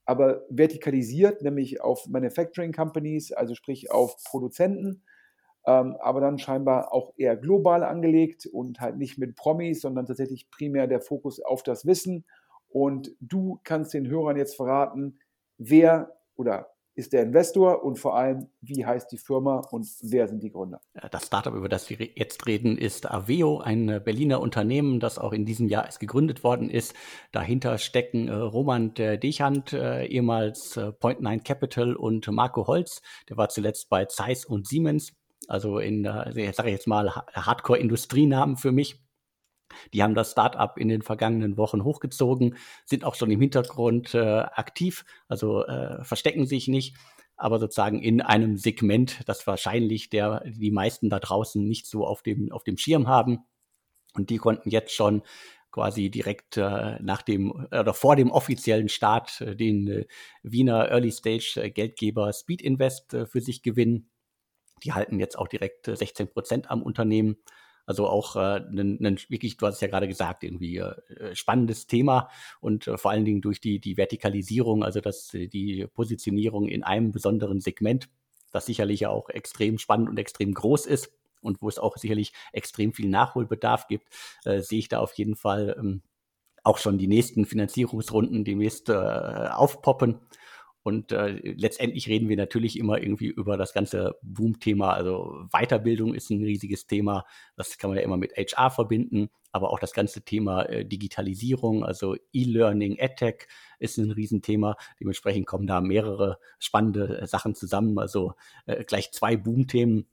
aber 0.05 0.43
vertikalisiert, 0.49 1.41
nämlich 1.41 1.81
auf 1.81 2.07
Manufacturing 2.07 2.71
Companies, 2.71 3.31
also 3.31 3.53
sprich 3.53 3.91
auf 3.91 4.15
Produzenten 4.25 5.03
ähm, 5.65 5.95
aber 5.99 6.19
dann 6.19 6.39
scheinbar 6.39 6.93
auch 6.93 7.13
eher 7.17 7.37
global 7.37 7.83
angelegt 7.83 8.45
und 8.45 8.81
halt 8.81 8.97
nicht 8.97 9.17
mit 9.17 9.35
Promis, 9.35 9.81
sondern 9.81 10.05
tatsächlich 10.05 10.49
primär 10.51 10.87
der 10.87 11.01
Fokus 11.01 11.39
auf 11.39 11.63
das 11.63 11.85
Wissen. 11.85 12.25
Und 12.73 13.11
du 13.19 13.59
kannst 13.63 13.93
den 13.93 14.07
Hörern 14.07 14.35
jetzt 14.35 14.55
verraten, 14.55 15.19
wer 15.57 16.17
oder 16.35 16.69
ist 16.95 17.13
der 17.13 17.23
Investor 17.23 17.83
und 17.83 17.97
vor 17.97 18.15
allem, 18.15 18.49
wie 18.61 18.85
heißt 18.85 19.11
die 19.11 19.17
Firma 19.17 19.61
und 19.71 19.87
wer 20.01 20.27
sind 20.27 20.43
die 20.43 20.51
Gründer? 20.51 20.81
Das 21.11 21.25
Startup, 21.25 21.53
über 21.53 21.69
das 21.69 21.89
wir 21.89 21.97
jetzt 22.15 22.45
reden, 22.45 22.77
ist 22.77 23.09
Aveo, 23.09 23.59
ein 23.59 24.01
Berliner 24.03 24.39
Unternehmen, 24.39 24.99
das 24.99 25.17
auch 25.17 25.33
in 25.33 25.45
diesem 25.45 25.67
Jahr 25.67 25.85
erst 25.85 25.99
gegründet 25.99 26.43
worden 26.43 26.69
ist. 26.69 26.95
Dahinter 27.31 27.77
stecken 27.77 28.27
äh, 28.27 28.33
Roman 28.33 28.93
Dechand, 28.93 29.73
äh, 29.73 30.05
ehemals 30.05 30.77
äh, 30.77 30.91
Point 30.91 31.21
Nine 31.21 31.41
Capital 31.41 31.95
und 31.95 32.27
Marco 32.31 32.67
Holz, 32.67 33.01
der 33.29 33.37
war 33.37 33.49
zuletzt 33.49 33.89
bei 33.89 34.05
Zeiss 34.05 34.45
und 34.45 34.67
Siemens 34.67 35.13
also 35.47 35.79
in, 35.79 36.05
äh, 36.05 36.53
sage 36.53 36.69
ich 36.69 36.75
jetzt 36.75 36.87
mal, 36.87 37.13
Hardcore-Industrienamen 37.33 38.55
für 38.55 38.71
mich. 38.71 39.02
Die 39.93 40.03
haben 40.03 40.15
das 40.15 40.31
Startup 40.31 40.77
in 40.77 40.87
den 40.87 41.01
vergangenen 41.01 41.57
Wochen 41.57 41.83
hochgezogen, 41.83 42.55
sind 42.85 43.03
auch 43.03 43.15
schon 43.15 43.31
im 43.31 43.41
Hintergrund 43.41 44.13
äh, 44.13 44.19
aktiv, 44.19 45.05
also 45.27 45.65
äh, 45.65 46.03
verstecken 46.03 46.45
sich 46.45 46.67
nicht, 46.67 46.95
aber 47.35 47.59
sozusagen 47.59 48.01
in 48.01 48.21
einem 48.21 48.57
Segment, 48.57 49.27
das 49.27 49.45
wahrscheinlich 49.47 50.09
der, 50.09 50.43
die 50.45 50.71
meisten 50.71 51.09
da 51.09 51.19
draußen 51.19 51.65
nicht 51.67 51.87
so 51.87 52.05
auf 52.05 52.21
dem, 52.23 52.51
auf 52.51 52.63
dem 52.63 52.77
Schirm 52.77 53.07
haben. 53.07 53.39
Und 54.15 54.29
die 54.29 54.37
konnten 54.37 54.69
jetzt 54.69 54.93
schon 54.93 55.23
quasi 55.73 56.11
direkt 56.11 56.55
äh, 56.57 56.99
nach 57.01 57.23
dem 57.23 57.51
oder 57.51 57.95
vor 57.95 58.15
dem 58.15 58.31
offiziellen 58.31 58.89
Start 58.89 59.41
äh, 59.41 59.55
den 59.55 59.87
äh, 59.87 60.05
Wiener 60.43 60.89
Early 60.89 61.11
Stage 61.11 61.55
äh, 61.57 61.71
Geldgeber 61.71 62.31
Speed 62.31 62.61
Invest 62.61 63.13
äh, 63.13 63.25
für 63.25 63.41
sich 63.41 63.63
gewinnen. 63.63 64.11
Die 64.83 64.93
halten 64.93 65.19
jetzt 65.19 65.37
auch 65.37 65.47
direkt 65.47 65.87
16 65.87 66.27
äh, 66.27 66.29
Prozent 66.29 66.69
am 66.69 66.83
Unternehmen. 66.83 67.37
Also 67.85 68.07
auch 68.07 68.35
äh, 68.35 68.59
ein, 68.59 69.03
ein, 69.05 69.19
wirklich, 69.29 69.57
du 69.57 69.67
hast 69.67 69.75
es 69.75 69.81
ja 69.81 69.87
gerade 69.87 70.07
gesagt, 70.07 70.43
irgendwie 70.43 70.77
äh, 70.77 71.35
spannendes 71.35 71.87
Thema 71.87 72.29
und 72.61 72.87
äh, 72.87 72.97
vor 72.97 73.11
allen 73.11 73.25
Dingen 73.25 73.41
durch 73.41 73.59
die, 73.59 73.79
die 73.79 73.97
Vertikalisierung, 73.97 74.83
also 74.83 75.01
das, 75.01 75.33
äh, 75.33 75.47
die 75.47 75.87
Positionierung 75.87 76.67
in 76.67 76.83
einem 76.83 77.11
besonderen 77.11 77.59
Segment, 77.59 78.09
das 78.51 78.65
sicherlich 78.65 79.05
auch 79.07 79.29
extrem 79.29 79.77
spannend 79.79 80.09
und 80.09 80.17
extrem 80.17 80.53
groß 80.53 80.85
ist 80.85 81.11
und 81.41 81.61
wo 81.61 81.67
es 81.67 81.77
auch 81.77 81.97
sicherlich 81.97 82.33
extrem 82.53 82.93
viel 82.93 83.09
Nachholbedarf 83.09 83.87
gibt, 83.87 84.07
äh, 84.45 84.61
sehe 84.61 84.79
ich 84.79 84.87
da 84.87 84.99
auf 84.99 85.13
jeden 85.15 85.35
Fall 85.35 85.75
ähm, 85.77 86.01
auch 86.63 86.77
schon 86.77 86.97
die 86.97 87.07
nächsten 87.07 87.45
Finanzierungsrunden 87.45 88.45
demnächst 88.45 88.89
äh, 88.89 88.93
aufpoppen. 88.93 90.19
Und 90.83 91.13
äh, 91.13 91.53
letztendlich 91.55 92.09
reden 92.09 92.27
wir 92.27 92.35
natürlich 92.35 92.77
immer 92.77 93.01
irgendwie 93.01 93.27
über 93.27 93.55
das 93.55 93.73
ganze 93.73 94.17
Boom-Thema. 94.21 94.93
Also 94.93 95.45
Weiterbildung 95.51 96.13
ist 96.13 96.29
ein 96.29 96.43
riesiges 96.43 96.87
Thema. 96.87 97.25
Das 97.55 97.77
kann 97.77 97.89
man 97.89 97.97
ja 97.97 98.03
immer 98.03 98.17
mit 98.17 98.33
HR 98.35 98.69
verbinden. 98.69 99.29
Aber 99.53 99.71
auch 99.71 99.79
das 99.79 99.93
ganze 99.93 100.23
Thema 100.23 100.63
äh, 100.63 100.83
Digitalisierung, 100.83 101.85
also 101.85 102.15
E-Learning, 102.33 102.97
EdTech 102.97 103.47
ist 103.79 103.97
ein 103.97 104.11
Riesenthema. 104.11 104.75
Dementsprechend 104.99 105.45
kommen 105.45 105.67
da 105.67 105.79
mehrere 105.79 106.37
spannende 106.59 107.21
äh, 107.21 107.27
Sachen 107.27 107.55
zusammen. 107.55 107.97
Also 107.97 108.33
äh, 108.65 108.83
gleich 108.83 109.11
zwei 109.13 109.37
Boom-Themen 109.37 110.07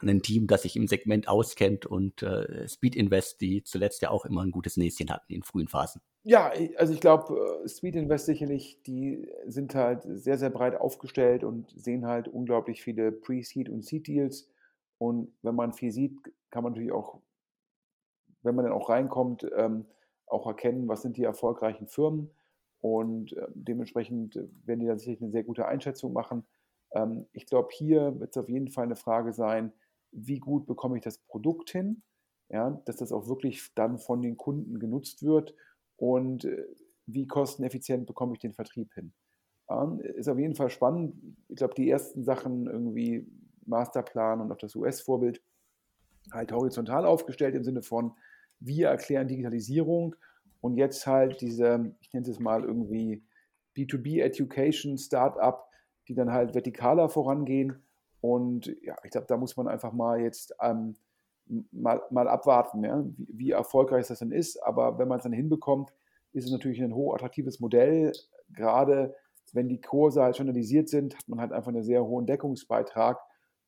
ein 0.00 0.22
Team, 0.22 0.46
das 0.46 0.62
sich 0.62 0.76
im 0.76 0.88
Segment 0.88 1.28
auskennt 1.28 1.86
und 1.86 2.22
äh, 2.22 2.68
Speed 2.68 2.96
Invest, 2.96 3.40
die 3.40 3.62
zuletzt 3.64 4.02
ja 4.02 4.10
auch 4.10 4.24
immer 4.24 4.42
ein 4.42 4.50
gutes 4.50 4.76
Näschen 4.76 5.10
hatten 5.10 5.32
in 5.32 5.42
frühen 5.42 5.68
Phasen. 5.68 6.00
Ja, 6.28 6.50
also 6.76 6.92
ich 6.92 7.00
glaube, 7.00 7.62
äh, 7.64 7.68
Speed 7.68 7.94
Invest 7.94 8.26
sicherlich, 8.26 8.82
die 8.82 9.28
sind 9.46 9.74
halt 9.76 10.02
sehr, 10.04 10.36
sehr 10.38 10.50
breit 10.50 10.74
aufgestellt 10.74 11.44
und 11.44 11.70
sehen 11.70 12.04
halt 12.06 12.26
unglaublich 12.26 12.82
viele 12.82 13.12
Pre-Seed 13.12 13.68
und 13.68 13.84
Seed-Deals. 13.84 14.50
Und 14.98 15.32
wenn 15.42 15.54
man 15.54 15.72
viel 15.72 15.92
sieht, 15.92 16.18
kann 16.50 16.64
man 16.64 16.72
natürlich 16.72 16.90
auch, 16.92 17.20
wenn 18.42 18.54
man 18.54 18.64
dann 18.64 18.74
auch 18.74 18.88
reinkommt, 18.88 19.46
ähm, 19.56 19.86
auch 20.26 20.46
erkennen, 20.46 20.88
was 20.88 21.02
sind 21.02 21.16
die 21.16 21.24
erfolgreichen 21.24 21.86
Firmen. 21.86 22.30
Und 22.80 23.32
äh, 23.32 23.46
dementsprechend 23.54 24.36
werden 24.64 24.80
die 24.80 24.86
da 24.86 24.96
sicherlich 24.98 25.22
eine 25.22 25.30
sehr 25.30 25.44
gute 25.44 25.66
Einschätzung 25.66 26.12
machen. 26.12 26.44
Ähm, 26.92 27.26
ich 27.32 27.46
glaube, 27.46 27.68
hier 27.72 28.18
wird 28.20 28.30
es 28.36 28.42
auf 28.42 28.48
jeden 28.48 28.68
Fall 28.68 28.84
eine 28.84 28.96
Frage 28.96 29.32
sein, 29.32 29.72
wie 30.12 30.38
gut 30.38 30.66
bekomme 30.66 30.96
ich 30.96 31.02
das 31.04 31.18
Produkt 31.18 31.70
hin, 31.70 32.02
ja, 32.48 32.70
dass 32.84 32.96
das 32.96 33.12
auch 33.12 33.28
wirklich 33.28 33.74
dann 33.74 33.98
von 33.98 34.22
den 34.22 34.36
Kunden 34.36 34.78
genutzt 34.78 35.22
wird 35.24 35.54
und 35.96 36.44
äh, 36.44 36.66
wie 37.06 37.26
kosteneffizient 37.26 38.06
bekomme 38.06 38.34
ich 38.34 38.40
den 38.40 38.52
Vertrieb 38.52 38.92
hin. 38.94 39.12
Ja, 39.68 39.98
ist 40.14 40.28
auf 40.28 40.38
jeden 40.38 40.54
Fall 40.54 40.70
spannend. 40.70 41.14
Ich 41.48 41.56
glaube, 41.56 41.74
die 41.74 41.88
ersten 41.88 42.24
Sachen 42.24 42.66
irgendwie 42.66 43.26
Masterplan 43.64 44.40
und 44.40 44.52
auch 44.52 44.58
das 44.58 44.74
US-Vorbild 44.74 45.42
halt 46.32 46.52
horizontal 46.52 47.04
aufgestellt 47.04 47.54
im 47.54 47.64
Sinne 47.64 47.82
von, 47.82 48.12
wir 48.58 48.88
erklären 48.88 49.28
Digitalisierung 49.28 50.16
und 50.60 50.76
jetzt 50.76 51.06
halt 51.06 51.40
diese, 51.40 51.94
ich 52.00 52.12
nenne 52.12 52.28
es 52.28 52.40
mal 52.40 52.64
irgendwie 52.64 53.24
B2B 53.76 54.22
Education 54.22 54.98
Startup, 54.98 55.68
die 56.08 56.14
dann 56.14 56.32
halt 56.32 56.52
vertikaler 56.52 57.08
vorangehen 57.08 57.82
und 58.20 58.66
ja, 58.82 58.96
ich 59.04 59.10
glaube, 59.10 59.26
da 59.28 59.36
muss 59.36 59.56
man 59.56 59.68
einfach 59.68 59.92
mal 59.92 60.20
jetzt 60.20 60.54
ähm, 60.60 60.96
mal, 61.70 62.02
mal 62.10 62.28
abwarten, 62.28 62.84
ja, 62.84 63.04
wie, 63.16 63.28
wie, 63.32 63.50
erfolgreich 63.50 64.06
das 64.06 64.18
denn 64.18 64.32
ist. 64.32 64.62
Aber 64.62 64.98
wenn 64.98 65.08
man 65.08 65.18
es 65.18 65.24
dann 65.24 65.32
hinbekommt, 65.32 65.92
ist 66.32 66.44
es 66.44 66.50
natürlich 66.50 66.82
ein 66.82 66.94
hochattraktives 66.94 67.60
Modell. 67.60 68.12
Gerade 68.50 69.14
wenn 69.52 69.68
die 69.68 69.80
Kurse 69.80 70.22
halt 70.22 70.36
standardisiert 70.36 70.88
sind, 70.88 71.16
hat 71.16 71.28
man 71.28 71.40
halt 71.40 71.52
einfach 71.52 71.68
einen 71.68 71.82
sehr 71.82 72.04
hohen 72.04 72.26
Deckungsbeitrag 72.26 73.18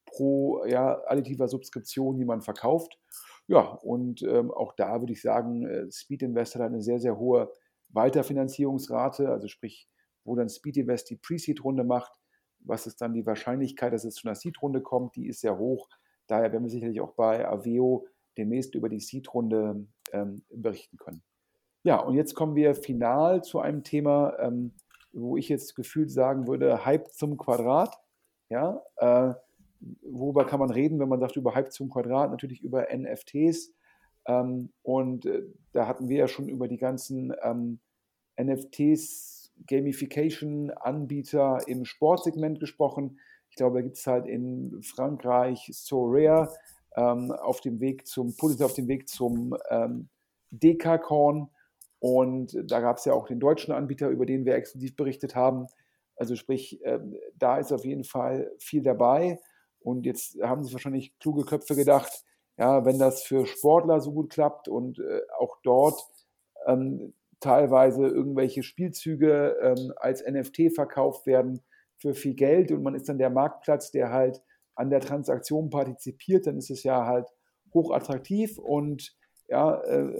pro 0.07 0.65
ja, 0.65 1.01
additiver 1.07 1.49
Subskription, 1.49 2.17
die 2.17 2.25
man 2.25 2.43
verkauft. 2.43 2.99
Ja, 3.47 3.61
und 3.61 4.23
ähm, 4.23 4.51
auch 4.51 4.75
da 4.75 5.01
würde 5.01 5.13
ich 5.13 5.23
sagen, 5.23 5.67
äh, 5.67 5.91
Speed 5.91 6.23
Invest 6.23 6.55
hat 6.55 6.63
eine 6.63 6.83
sehr, 6.83 7.01
sehr 7.01 7.19
hohe 7.19 7.51
Weiterfinanzierungsrate, 7.91 9.31
also 9.31 9.49
sprich, 9.49 9.89
wo 10.25 10.37
dann 10.37 10.51
Speed 10.51 10.77
Invest 10.77 11.09
die 11.09 11.17
Pre-Seed-Runde 11.17 11.85
macht, 11.85 12.13
was 12.61 12.87
ist 12.87 13.01
dann 13.01 13.15
die 13.15 13.25
Wahrscheinlichkeit, 13.25 13.93
dass 13.93 14.05
es 14.05 14.17
zu 14.17 14.29
einer 14.29 14.35
Seed-Runde 14.35 14.83
kommt? 14.83 15.17
Die 15.17 15.27
ist 15.29 15.41
sehr 15.41 15.57
hoch. 15.59 15.89
Daher 16.29 16.53
werden 16.53 16.65
wir 16.65 16.71
sicherlich 16.71 17.01
auch 17.01 17.13
bei 17.13 17.49
Aveo 17.49 18.07
demnächst 18.37 18.75
über 18.75 18.89
die 18.89 19.01
Seed-Runde 19.01 19.87
ähm, 20.13 20.43
berichten 20.51 20.97
können. 20.97 21.23
Ja, 21.83 22.01
und 22.01 22.15
jetzt 22.15 22.35
kommen 22.35 22.55
wir 22.55 22.75
final 22.75 23.43
zu 23.43 23.61
einem 23.61 23.83
Thema, 23.83 24.39
ähm, 24.39 24.73
wo 25.13 25.37
ich 25.37 25.49
jetzt 25.49 25.75
gefühlt 25.75 26.11
sagen 26.11 26.47
würde, 26.47 26.85
Hype 26.85 27.13
zum 27.13 27.37
Quadrat. 27.37 27.99
Ja, 28.51 28.83
äh, 28.97 29.35
worüber 30.03 30.45
kann 30.45 30.61
man 30.61 30.71
reden, 30.71 31.01
wenn 31.01 31.09
man 31.09 31.21
sagt 31.21 31.37
über 31.37 31.55
Hype 31.55 31.73
zum 31.73 31.91
Quadrat? 31.91 32.31
Natürlich 32.31 32.63
über 32.63 32.89
NFTs. 32.95 33.73
Ähm, 34.27 34.73
und 34.83 35.27
äh, 35.27 35.43
da 35.73 35.87
hatten 35.87 36.09
wir 36.09 36.19
ja 36.19 36.29
schon 36.29 36.49
über 36.49 36.69
die 36.69 36.79
ganzen 36.79 37.35
ähm, 37.43 37.81
NFTs, 38.41 39.53
Gamification-Anbieter 39.67 41.67
im 41.67 41.85
Sportsegment 41.85 42.61
gesprochen. 42.61 43.19
Glaube, 43.59 43.79
da 43.79 43.83
gibt 43.83 43.99
es 43.99 44.07
halt 44.07 44.27
in 44.27 44.83
Frankreich 44.83 45.69
Sorare 45.73 46.53
ähm, 46.97 47.33
auf 47.33 47.61
dem 47.61 47.81
Weg 47.81 48.07
zum, 48.07 48.35
auf 48.41 48.75
dem 48.75 48.89
Weg 48.89 49.09
zum 49.09 49.57
ähm, 49.71 50.09
Dekakorn. 50.51 51.51
Und 52.01 52.57
da 52.65 52.81
gab 52.81 52.99
es 52.99 53.05
ja 53.05 53.13
auch 53.13 53.27
den 53.27 53.41
deutschen 53.41 53.73
Anbieter, 53.73 54.09
über 54.09 54.27
den 54.27 54.45
wir 54.45 54.55
exklusiv 54.55 54.97
berichtet 54.97 55.35
haben. 55.35 55.67
Also 56.17 56.37
sprich, 56.37 56.85
äh, 56.85 57.01
da 57.37 57.59
ist 57.59 57.73
auf 57.73 57.85
jeden 57.85 58.05
Fall 58.05 58.53
viel 58.59 58.83
dabei. 58.83 59.41
Und 59.81 60.07
jetzt 60.07 60.41
haben 60.43 60.63
sich 60.65 60.73
wahrscheinlich 60.73 61.19
kluge 61.19 61.45
Köpfe 61.45 61.77
gedacht, 61.77 62.25
ja, 62.57 62.85
wenn 62.85 62.99
das 62.99 63.23
für 63.23 63.47
Sportler 63.47 64.01
so 64.01 64.13
gut 64.13 64.31
klappt 64.31 64.69
und 64.69 64.99
äh, 64.99 65.21
auch 65.39 65.59
dort 65.63 66.01
ähm, 66.67 67.15
teilweise 67.41 68.07
irgendwelche 68.07 68.63
Spielzüge 68.63 69.57
ähm, 69.63 69.93
als 69.97 70.25
NFT 70.25 70.75
verkauft 70.75 71.27
werden 71.27 71.63
für 71.99 72.15
viel 72.15 72.35
Geld 72.35 72.73
und 72.73 72.83
man 72.83 72.95
ist 72.95 73.09
dann 73.09 73.19
der 73.19 73.31
Marktplatz, 73.31 73.91
der 73.91 74.11
halt 74.11 74.43
an 74.75 74.91
der 74.91 75.01
Transaktion 75.01 75.71
partizipiert, 75.71 76.47
dann 76.47 76.57
ist 76.57 76.71
es 76.71 76.83
ja 76.83 77.07
halt 77.07 77.29
hochattraktiv 77.75 78.59
und 78.59 79.17
ja, 79.49 79.81
äh, 79.83 80.15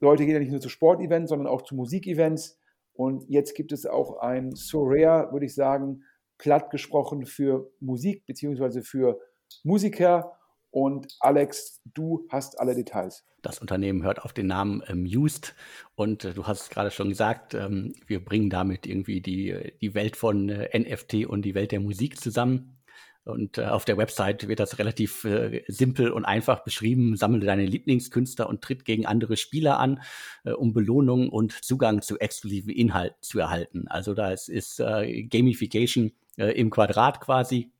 Leute 0.00 0.24
gehen 0.24 0.34
ja 0.34 0.40
nicht 0.40 0.52
nur 0.52 0.60
zu 0.60 0.68
Sportevents, 0.68 1.30
sondern 1.30 1.48
auch 1.48 1.62
zu 1.62 1.74
Musikevents 1.74 2.58
und 2.92 3.24
jetzt 3.28 3.54
gibt 3.54 3.72
es 3.72 3.86
auch 3.86 4.18
ein 4.18 4.54
Sorare, 4.54 5.32
würde 5.32 5.46
ich 5.46 5.54
sagen, 5.54 6.04
platt 6.38 6.70
gesprochen 6.70 7.24
für 7.24 7.70
Musik 7.80 8.26
beziehungsweise 8.26 8.82
für 8.82 9.20
Musiker. 9.64 10.36
Und 10.72 11.14
Alex, 11.20 11.82
du 11.84 12.26
hast 12.30 12.58
alle 12.58 12.74
Details. 12.74 13.24
Das 13.42 13.58
Unternehmen 13.58 14.02
hört 14.02 14.22
auf 14.22 14.32
den 14.32 14.46
Namen 14.46 14.82
ähm, 14.88 15.04
Used 15.04 15.54
und 15.96 16.24
äh, 16.24 16.32
du 16.32 16.46
hast 16.46 16.70
gerade 16.70 16.90
schon 16.90 17.10
gesagt, 17.10 17.52
ähm, 17.52 17.92
wir 18.06 18.24
bringen 18.24 18.48
damit 18.48 18.86
irgendwie 18.86 19.20
die, 19.20 19.74
die 19.82 19.94
Welt 19.94 20.16
von 20.16 20.48
äh, 20.48 20.78
NFT 20.78 21.26
und 21.26 21.42
die 21.42 21.54
Welt 21.54 21.72
der 21.72 21.80
Musik 21.80 22.18
zusammen. 22.18 22.78
Und 23.24 23.58
äh, 23.58 23.66
auf 23.66 23.84
der 23.84 23.98
Website 23.98 24.48
wird 24.48 24.60
das 24.60 24.78
relativ 24.78 25.24
äh, 25.24 25.62
simpel 25.68 26.10
und 26.10 26.24
einfach 26.24 26.64
beschrieben. 26.64 27.16
Sammle 27.16 27.44
deine 27.44 27.66
Lieblingskünstler 27.66 28.48
und 28.48 28.62
tritt 28.62 28.86
gegen 28.86 29.04
andere 29.04 29.36
Spieler 29.36 29.78
an, 29.78 30.00
äh, 30.44 30.52
um 30.52 30.72
Belohnungen 30.72 31.28
und 31.28 31.52
Zugang 31.52 32.00
zu 32.00 32.18
exklusiven 32.18 32.72
Inhalten 32.72 33.18
zu 33.20 33.38
erhalten. 33.38 33.88
Also 33.88 34.14
da 34.14 34.32
ist, 34.32 34.80
äh, 34.80 35.24
Gamification 35.24 36.12
im 36.36 36.70
Quadrat 36.70 37.20
quasi 37.20 37.71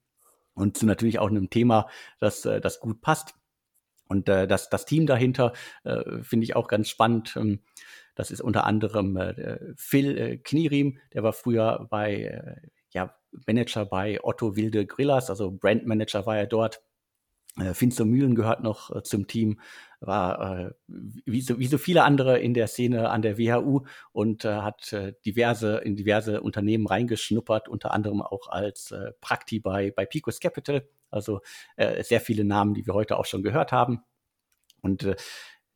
und 0.54 0.76
zu 0.76 0.86
natürlich 0.86 1.18
auch 1.18 1.28
einem 1.28 1.50
Thema, 1.50 1.88
das, 2.18 2.44
äh, 2.44 2.60
das 2.60 2.80
gut 2.80 3.00
passt. 3.00 3.34
Und 4.08 4.28
äh, 4.28 4.46
das, 4.46 4.68
das 4.68 4.84
Team 4.84 5.06
dahinter 5.06 5.52
äh, 5.84 6.22
finde 6.22 6.44
ich 6.44 6.56
auch 6.56 6.68
ganz 6.68 6.88
spannend. 6.88 7.34
Ähm, 7.36 7.60
das 8.14 8.30
ist 8.30 8.42
unter 8.42 8.64
anderem 8.64 9.16
äh, 9.16 9.74
Phil 9.76 10.18
äh, 10.18 10.36
Knierim, 10.36 10.98
der 11.14 11.22
war 11.22 11.32
früher 11.32 11.86
bei 11.90 12.14
äh, 12.14 12.68
ja, 12.90 13.14
Manager 13.46 13.86
bei 13.86 14.22
Otto 14.22 14.54
Wilde 14.54 14.86
Grillas, 14.86 15.30
also 15.30 15.50
Brandmanager 15.50 16.26
war 16.26 16.36
er 16.36 16.46
dort. 16.46 16.82
Äh, 17.58 17.74
Finster 17.74 18.04
Mühlen 18.04 18.34
gehört 18.34 18.62
noch 18.62 18.94
äh, 18.94 19.02
zum 19.02 19.26
Team, 19.26 19.60
war 20.00 20.60
äh, 20.60 20.70
wie, 20.86 21.42
so, 21.42 21.58
wie 21.58 21.66
so 21.66 21.78
viele 21.78 22.04
andere 22.04 22.38
in 22.38 22.54
der 22.54 22.66
Szene 22.66 23.10
an 23.10 23.22
der 23.22 23.38
WHU 23.38 23.82
und 24.12 24.44
äh, 24.44 24.56
hat 24.56 24.92
äh, 24.92 25.12
diverse 25.24 25.78
in 25.78 25.96
diverse 25.96 26.40
Unternehmen 26.40 26.86
reingeschnuppert, 26.86 27.68
unter 27.68 27.92
anderem 27.92 28.22
auch 28.22 28.48
als 28.48 28.90
äh, 28.90 29.12
Prakti 29.20 29.60
bei, 29.60 29.90
bei 29.90 30.06
Picos 30.06 30.40
Capital. 30.40 30.88
Also 31.10 31.40
äh, 31.76 32.02
sehr 32.02 32.20
viele 32.20 32.44
Namen, 32.44 32.74
die 32.74 32.86
wir 32.86 32.94
heute 32.94 33.18
auch 33.18 33.26
schon 33.26 33.42
gehört 33.42 33.70
haben. 33.70 34.02
Und 34.80 35.04
äh, 35.04 35.16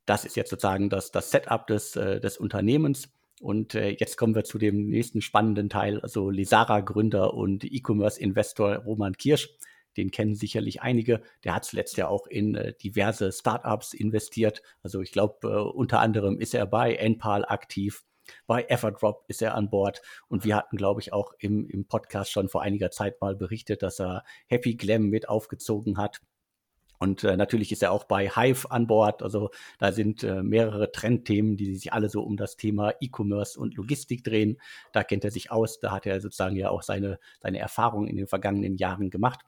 das 0.07 0.25
ist 0.25 0.35
jetzt 0.35 0.49
sozusagen 0.49 0.89
das, 0.89 1.11
das 1.11 1.31
Setup 1.31 1.67
des, 1.67 1.95
äh, 1.95 2.19
des 2.19 2.37
Unternehmens. 2.37 3.09
Und 3.39 3.75
äh, 3.75 3.89
jetzt 3.89 4.17
kommen 4.17 4.33
wir 4.33 4.43
zu 4.45 4.57
dem 4.57 4.87
nächsten 4.87 5.21
spannenden 5.21 5.69
Teil, 5.69 6.01
also 6.01 6.31
Lesara-Gründer 6.31 7.35
und 7.35 7.63
E-Commerce-Investor 7.63 8.77
Roman 8.77 9.13
Kirsch. 9.15 9.49
Den 9.97 10.11
kennen 10.11 10.35
sicherlich 10.35 10.81
einige. 10.81 11.21
Der 11.43 11.55
hat 11.55 11.65
zuletzt 11.65 11.97
ja 11.97 12.07
auch 12.07 12.27
in 12.27 12.55
äh, 12.55 12.73
diverse 12.73 13.31
Startups 13.31 13.93
investiert. 13.93 14.61
Also 14.83 15.01
ich 15.01 15.11
glaube, 15.11 15.47
äh, 15.47 15.55
unter 15.55 15.99
anderem 15.99 16.39
ist 16.39 16.53
er 16.53 16.65
bei 16.65 16.95
Enpal 16.95 17.43
aktiv. 17.45 18.05
Bei 18.45 18.65
Everdrop 18.65 19.25
ist 19.27 19.41
er 19.41 19.55
an 19.55 19.69
Bord 19.69 20.01
und 20.27 20.43
wir 20.43 20.55
hatten, 20.57 20.77
glaube 20.77 21.01
ich, 21.01 21.13
auch 21.13 21.33
im, 21.39 21.67
im 21.67 21.85
Podcast 21.87 22.31
schon 22.31 22.49
vor 22.49 22.61
einiger 22.61 22.91
Zeit 22.91 23.21
mal 23.21 23.35
berichtet, 23.35 23.81
dass 23.83 23.99
er 23.99 24.23
Happy 24.47 24.75
Glam 24.75 25.09
mit 25.09 25.29
aufgezogen 25.29 25.97
hat. 25.97 26.21
Und 26.99 27.23
äh, 27.23 27.37
natürlich 27.37 27.71
ist 27.71 27.83
er 27.83 27.91
auch 27.91 28.05
bei 28.05 28.29
Hive 28.29 28.71
an 28.71 28.87
Bord. 28.87 29.21
Also 29.21 29.51
da 29.77 29.91
sind 29.91 30.23
äh, 30.23 30.41
mehrere 30.41 30.91
Trendthemen, 30.91 31.55
die 31.55 31.75
sich 31.75 31.93
alle 31.93 32.09
so 32.09 32.23
um 32.23 32.37
das 32.37 32.57
Thema 32.57 32.93
E-Commerce 32.99 33.59
und 33.59 33.75
Logistik 33.75 34.23
drehen. 34.23 34.59
Da 34.93 35.03
kennt 35.03 35.23
er 35.23 35.31
sich 35.31 35.51
aus. 35.51 35.79
Da 35.79 35.91
hat 35.91 36.05
er 36.05 36.19
sozusagen 36.21 36.55
ja 36.55 36.69
auch 36.69 36.81
seine, 36.81 37.19
seine 37.39 37.59
Erfahrungen 37.59 38.07
in 38.07 38.17
den 38.17 38.27
vergangenen 38.27 38.77
Jahren 38.77 39.09
gemacht. 39.09 39.41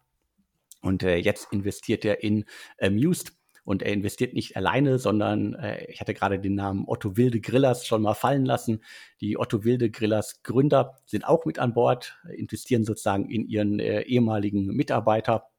Und 0.82 1.04
äh, 1.04 1.18
jetzt 1.18 1.52
investiert 1.52 2.06
er 2.06 2.24
in 2.24 2.46
Amused. 2.80 3.34
Und 3.66 3.84
er 3.84 3.94
investiert 3.94 4.34
nicht 4.34 4.58
alleine, 4.58 4.98
sondern 4.98 5.54
äh, 5.54 5.86
ich 5.92 6.02
hatte 6.02 6.16
gerade 6.16 6.40
den 6.40 6.56
Namen 6.56 6.86
Otto 6.88 7.18
Wilde 7.18 7.40
Grillers 7.40 7.86
schon 7.86 8.02
mal 8.02 8.16
fallen 8.16 8.46
lassen. 8.46 8.84
Die 9.22 9.38
Otto 9.38 9.64
Wilde 9.64 9.92
Grillers 9.92 10.42
Gründer 10.42 10.98
sind 11.06 11.24
auch 11.28 11.46
mit 11.46 11.60
an 11.60 11.74
Bord, 11.74 12.18
investieren 12.36 12.84
sozusagen 12.84 13.30
in 13.30 13.48
ihren 13.48 13.80
äh, 13.80 14.02
ehemaligen 14.02 14.66
Mitarbeiter 14.68 15.50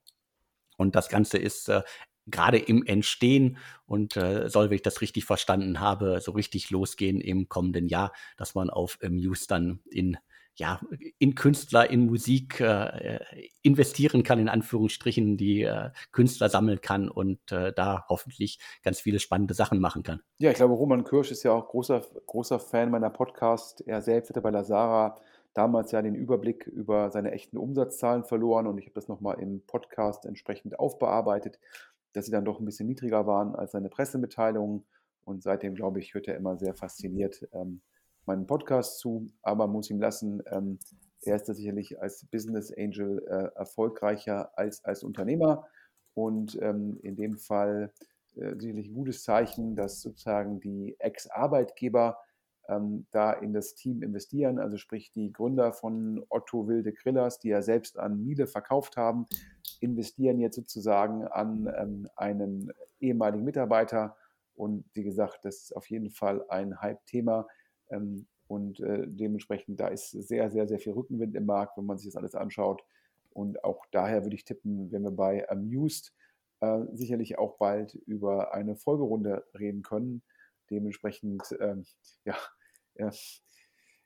und 0.81 0.97
das 0.97 1.11
Ganze 1.11 1.37
ist 1.37 1.69
äh, 1.69 1.83
gerade 2.27 2.57
im 2.57 2.87
Entstehen 2.87 3.59
und 3.85 4.17
äh, 4.17 4.49
soll, 4.49 4.71
wenn 4.71 4.77
ich 4.77 4.83
das 4.83 5.03
richtig 5.03 5.27
verstanden 5.27 5.79
habe, 5.79 6.23
so 6.23 6.33
richtig 6.33 6.71
losgehen 6.71 7.21
im 7.21 7.51
kommenden 7.51 7.87
Jahr, 7.87 8.15
dass 8.39 8.55
man 8.55 8.71
auf 8.71 8.99
Muse 9.07 9.47
dann 9.47 9.81
in 9.91 10.17
ja, 10.61 10.79
in 11.19 11.35
Künstler, 11.35 11.91
in 11.91 12.07
Musik 12.07 12.61
äh, 12.61 13.19
investieren 13.63 14.23
kann, 14.23 14.39
in 14.39 14.49
Anführungsstrichen, 14.49 15.37
die 15.37 15.63
äh, 15.63 15.91
Künstler 16.13 16.51
sammeln 16.51 16.81
kann 16.81 17.09
und 17.09 17.41
äh, 17.51 17.73
da 17.73 18.05
hoffentlich 18.09 18.61
ganz 18.85 19.01
viele 19.01 19.19
spannende 19.19 19.55
Sachen 19.55 19.81
machen 19.81 20.03
kann. 20.03 20.21
Ja, 20.39 20.51
ich 20.51 20.57
glaube, 20.57 20.75
Roman 20.75 21.03
Kirsch 21.03 21.31
ist 21.31 21.43
ja 21.43 21.53
auch 21.53 21.67
großer, 21.69 22.03
großer 22.27 22.61
Fan 22.61 22.91
meiner 22.91 23.11
Podcast. 23.11 23.81
Er 23.87 24.03
selbst 24.03 24.29
hatte 24.29 24.43
bei 24.43 24.51
Lazara 24.51 25.17
damals 25.55 25.93
ja 25.93 26.03
den 26.03 26.15
Überblick 26.15 26.67
über 26.67 27.11
seine 27.11 27.33
echten 27.33 27.57
Umsatzzahlen 27.57 28.25
verloren 28.25 28.67
und 28.67 28.79
ich 28.79 28.85
habe 28.85 28.95
das 28.95 29.09
nochmal 29.09 29.41
im 29.41 29.63
Podcast 29.67 30.27
entsprechend 30.27 30.79
aufbearbeitet, 30.79 31.59
dass 32.13 32.27
sie 32.27 32.33
dann 32.33 32.45
doch 32.45 32.61
ein 32.61 32.67
bisschen 32.67 32.87
niedriger 32.87 33.27
waren 33.27 33.57
als 33.57 33.73
seine 33.73 33.89
Pressemitteilungen 33.89 34.85
und 35.25 35.43
seitdem, 35.43 35.75
glaube 35.75 36.01
ich, 36.01 36.13
hört 36.13 36.29
er 36.29 36.37
immer 36.37 36.59
sehr 36.59 36.75
fasziniert 36.75 37.49
ähm, 37.53 37.81
meinen 38.27 38.47
Podcast 38.47 38.99
zu, 38.99 39.31
aber 39.43 39.67
muss 39.67 39.91
ihm 39.91 40.01
lassen, 40.01 40.43
ähm, 40.47 40.79
er 41.23 41.37
ist 41.37 41.49
da 41.49 41.55
sicherlich 41.55 42.01
als 42.01 42.25
Business 42.27 42.73
Angel 42.77 43.23
äh, 43.29 43.59
erfolgreicher 43.59 44.57
als 44.59 44.85
als 44.85 45.03
Unternehmer 45.03 45.67
und 46.15 46.59
ähm, 46.63 46.99
in 47.03 47.17
dem 47.17 47.37
Fall 47.37 47.93
äh, 48.37 48.55
sicherlich 48.59 48.89
ein 48.89 48.95
gutes 48.95 49.23
Zeichen, 49.25 49.77
dass 49.77 50.01
sozusagen 50.01 50.61
die 50.61 50.97
Ex-Arbeitgeber 50.99 52.19
ähm, 52.69 53.07
da 53.11 53.33
in 53.33 53.53
das 53.53 53.75
Team 53.75 54.03
investieren. 54.03 54.59
Also 54.59 54.77
sprich 54.77 55.13
die 55.13 55.33
Gründer 55.33 55.73
von 55.73 56.25
Otto 56.29 56.69
Wilde 56.69 56.93
Grillers, 56.93 57.39
die 57.39 57.49
ja 57.49 57.63
selbst 57.63 57.99
an 57.99 58.23
Miele 58.23 58.47
verkauft 58.47 58.97
haben, 58.97 59.27
investieren 59.81 60.39
jetzt 60.39 60.57
sozusagen 60.57 61.25
an 61.25 61.73
ähm, 61.77 62.09
einen 62.17 62.73
ehemaligen 63.01 63.45
Mitarbeiter. 63.45 64.17
Und 64.55 64.85
wie 64.95 65.03
gesagt, 65.03 65.45
das 65.45 65.63
ist 65.63 65.77
auf 65.77 65.89
jeden 65.91 66.11
Fall 66.11 66.45
ein 66.49 66.81
Hype-Thema. 66.81 67.47
Ähm, 67.91 68.27
und 68.47 68.81
äh, 68.81 69.07
dementsprechend, 69.07 69.79
da 69.79 69.89
ist 69.89 70.11
sehr, 70.11 70.51
sehr, 70.51 70.67
sehr 70.67 70.81
viel 70.81 70.93
Rückenwind 70.93 71.37
im 71.37 71.47
Markt, 71.47 71.77
wenn 71.77 71.87
man 71.87 71.99
sich 71.99 72.09
das 72.09 72.17
alles 72.17 72.35
anschaut. 72.35 72.83
Und 73.33 73.63
auch 73.63 73.87
daher 73.93 74.25
würde 74.25 74.35
ich 74.35 74.45
tippen, 74.45 74.91
wenn 74.91 75.03
wir 75.03 75.13
bei 75.13 75.49
Amused 75.49 76.13
äh, 76.61 76.81
sicherlich 76.93 77.39
auch 77.39 77.59
bald 77.59 77.95
über 78.07 78.53
eine 78.53 78.77
Folgerunde 78.77 79.47
reden 79.59 79.83
können. 79.83 80.23
Dementsprechend, 80.69 81.43
ähm, 81.61 81.85
ja, 82.25 82.37
ja, 82.97 83.11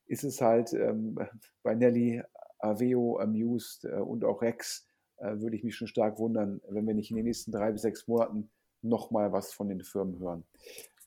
ist 0.07 0.25
es 0.25 0.41
halt 0.41 0.73
ähm, 0.75 1.19
bei 1.63 1.75
Nelly, 1.75 2.23
Aveo, 2.59 3.19
Amused 3.19 3.85
äh, 3.85 3.97
und 3.97 4.25
auch 4.25 4.43
Rex, 4.43 4.87
äh, 5.17 5.39
würde 5.39 5.57
ich 5.57 5.65
mich 5.65 5.77
schon 5.77 5.89
stark 5.89 6.19
wundern, 6.19 6.61
wenn 6.69 6.87
wir 6.87 6.95
nicht 6.95 7.11
in 7.11 7.17
den 7.17 7.27
nächsten 7.27 7.51
drei 7.53 7.73
bis 7.73 7.83
sechs 7.83 8.07
Monaten 8.07 8.51
nochmal 8.83 9.33
was 9.33 9.53
von 9.53 9.69
den 9.69 9.83
Firmen 9.83 10.19
hören. 10.19 10.45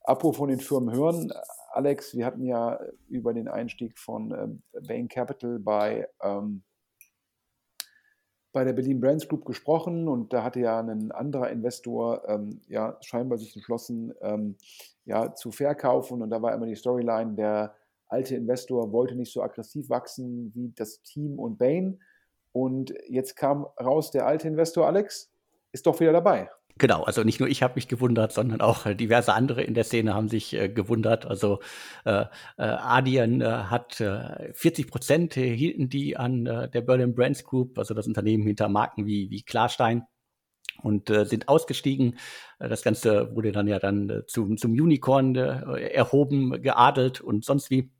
Apropos 0.03 0.37
von 0.37 0.49
den 0.49 0.59
Firmen 0.59 0.95
hören, 0.95 1.31
Alex, 1.77 2.15
wir 2.15 2.25
hatten 2.25 2.43
ja 2.43 2.79
über 3.07 3.33
den 3.33 3.47
Einstieg 3.47 3.99
von 3.99 4.31
äh, 4.31 4.81
Bain 4.81 5.07
Capital 5.07 5.59
bei 5.59 6.09
ähm, 6.23 6.63
bei 8.51 8.63
der 8.63 8.73
Berlin 8.73 8.99
Brands 8.99 9.27
Group 9.27 9.45
gesprochen 9.45 10.07
und 10.07 10.33
da 10.33 10.43
hatte 10.43 10.59
ja 10.59 10.79
ein 10.79 11.11
anderer 11.11 11.51
Investor 11.51 12.27
ähm, 12.27 12.59
ja 12.67 12.97
scheinbar 13.01 13.37
sich 13.37 13.55
entschlossen, 13.55 14.15
ähm, 14.21 14.55
ja, 15.05 15.35
zu 15.35 15.51
verkaufen 15.51 16.23
und 16.23 16.31
da 16.31 16.41
war 16.41 16.55
immer 16.55 16.65
die 16.65 16.75
Storyline, 16.75 17.35
der 17.35 17.75
alte 18.07 18.35
Investor 18.35 18.91
wollte 18.91 19.13
nicht 19.13 19.31
so 19.31 19.43
aggressiv 19.43 19.89
wachsen 19.89 20.51
wie 20.55 20.71
das 20.75 21.03
Team 21.03 21.37
und 21.37 21.59
Bain 21.59 22.01
und 22.51 22.91
jetzt 23.07 23.35
kam 23.35 23.67
raus, 23.79 24.09
der 24.09 24.25
alte 24.25 24.47
Investor 24.47 24.87
Alex 24.87 25.31
ist 25.71 25.85
doch 25.85 25.99
wieder 25.99 26.13
dabei. 26.13 26.49
Genau, 26.77 27.03
also 27.03 27.23
nicht 27.23 27.39
nur 27.39 27.47
ich 27.49 27.63
habe 27.63 27.75
mich 27.75 27.87
gewundert, 27.87 28.33
sondern 28.33 28.61
auch 28.61 28.85
äh, 28.85 28.95
diverse 28.95 29.33
andere 29.33 29.63
in 29.63 29.73
der 29.73 29.83
Szene 29.83 30.13
haben 30.13 30.27
sich 30.29 30.53
äh, 30.53 30.69
gewundert. 30.69 31.25
Also 31.25 31.59
äh, 32.05 32.21
äh, 32.21 32.25
Adyen 32.57 33.41
äh, 33.41 33.45
hat 33.45 33.99
äh, 34.01 34.53
40 34.53 34.87
Prozent 34.91 35.33
hielten 35.33 35.89
die 35.89 36.17
an 36.17 36.45
der 36.45 36.81
Berlin 36.81 37.15
Brands 37.15 37.43
Group, 37.43 37.77
also 37.77 37.93
das 37.93 38.07
Unternehmen 38.07 38.45
hinter 38.45 38.69
Marken 38.69 39.05
wie, 39.05 39.29
wie 39.29 39.43
Klarstein 39.43 40.03
und 40.83 41.09
äh, 41.09 41.25
sind 41.25 41.47
ausgestiegen. 41.47 42.17
Das 42.59 42.83
Ganze 42.83 43.35
wurde 43.35 43.51
dann 43.51 43.67
ja 43.67 43.79
dann 43.79 44.09
äh, 44.09 44.25
zum, 44.27 44.57
zum 44.57 44.71
Unicorn 44.71 45.35
äh, 45.35 45.89
erhoben, 45.89 46.61
geadelt 46.61 47.21
und 47.21 47.45
sonst 47.45 47.69
wie. 47.69 47.91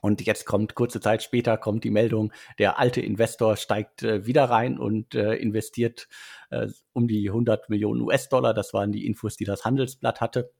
Und 0.00 0.22
jetzt 0.26 0.46
kommt 0.46 0.74
kurze 0.74 1.00
Zeit 1.00 1.22
später 1.22 1.56
kommt 1.56 1.84
die 1.84 1.90
Meldung, 1.90 2.32
der 2.58 2.78
alte 2.78 3.00
Investor 3.00 3.56
steigt 3.56 4.02
äh, 4.02 4.26
wieder 4.26 4.44
rein 4.44 4.78
und 4.78 5.14
äh, 5.14 5.34
investiert 5.34 6.08
äh, 6.50 6.68
um 6.92 7.06
die 7.08 7.28
100 7.28 7.68
Millionen 7.68 8.00
US-Dollar. 8.00 8.54
Das 8.54 8.72
waren 8.72 8.92
die 8.92 9.06
Infos, 9.06 9.36
die 9.36 9.44
das 9.44 9.64
Handelsblatt 9.64 10.20
hatte. 10.20 10.52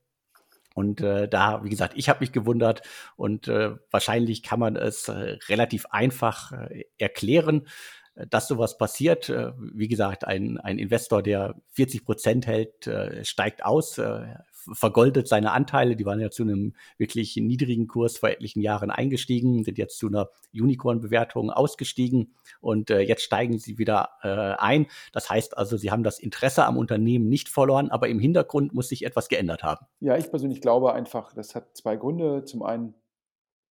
Und 0.74 1.00
äh, 1.00 1.28
da, 1.28 1.64
wie 1.64 1.68
gesagt, 1.68 1.94
ich 1.96 2.08
habe 2.08 2.20
mich 2.20 2.32
gewundert 2.32 2.82
und 3.16 3.48
äh, 3.48 3.72
wahrscheinlich 3.90 4.42
kann 4.42 4.60
man 4.60 4.76
es 4.76 5.08
äh, 5.08 5.38
relativ 5.48 5.86
einfach 5.86 6.52
äh, 6.52 6.84
erklären, 6.96 7.66
äh, 8.14 8.26
dass 8.28 8.46
sowas 8.46 8.78
passiert. 8.78 9.28
Äh, 9.28 9.52
wie 9.58 9.88
gesagt, 9.88 10.24
ein, 10.24 10.58
ein 10.58 10.78
Investor, 10.78 11.22
der 11.22 11.56
40 11.70 12.04
Prozent 12.04 12.46
hält, 12.46 12.86
äh, 12.86 13.24
steigt 13.24 13.64
aus, 13.64 13.98
äh, 13.98 14.34
vergoldet 14.72 15.28
seine 15.28 15.52
Anteile. 15.52 15.96
Die 15.96 16.06
waren 16.06 16.20
ja 16.20 16.30
zu 16.30 16.42
einem 16.42 16.74
wirklich 16.98 17.36
niedrigen 17.36 17.86
Kurs 17.86 18.18
vor 18.18 18.30
etlichen 18.30 18.60
Jahren 18.60 18.90
eingestiegen, 18.90 19.64
sind 19.64 19.78
jetzt 19.78 19.98
zu 19.98 20.08
einer 20.08 20.30
Unicorn-Bewertung 20.52 21.50
ausgestiegen 21.50 22.34
und 22.60 22.90
äh, 22.90 23.00
jetzt 23.00 23.22
steigen 23.22 23.58
sie 23.58 23.78
wieder 23.78 24.10
äh, 24.22 24.28
ein. 24.28 24.86
Das 25.12 25.30
heißt 25.30 25.56
also, 25.56 25.76
sie 25.76 25.90
haben 25.90 26.02
das 26.02 26.18
Interesse 26.18 26.64
am 26.64 26.76
Unternehmen 26.76 27.28
nicht 27.28 27.48
verloren, 27.48 27.90
aber 27.90 28.08
im 28.08 28.18
Hintergrund 28.18 28.74
muss 28.74 28.88
sich 28.88 29.04
etwas 29.04 29.28
geändert 29.28 29.62
haben. 29.62 29.86
Ja, 30.00 30.16
ich 30.16 30.30
persönlich 30.30 30.60
glaube 30.60 30.92
einfach, 30.92 31.32
das 31.32 31.54
hat 31.54 31.76
zwei 31.76 31.96
Gründe. 31.96 32.44
Zum 32.44 32.62
einen 32.62 32.94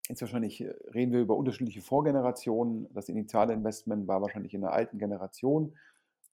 Jetzt 0.09 0.21
wahrscheinlich 0.21 0.61
äh, 0.61 0.73
reden 0.93 1.11
wir 1.11 1.19
über 1.19 1.35
unterschiedliche 1.35 1.81
Vorgenerationen. 1.81 2.87
Das 2.93 3.09
initiale 3.09 3.53
Investment 3.53 4.07
war 4.07 4.21
wahrscheinlich 4.21 4.53
in 4.53 4.61
der 4.61 4.71
alten 4.71 4.99
Generation. 4.99 5.75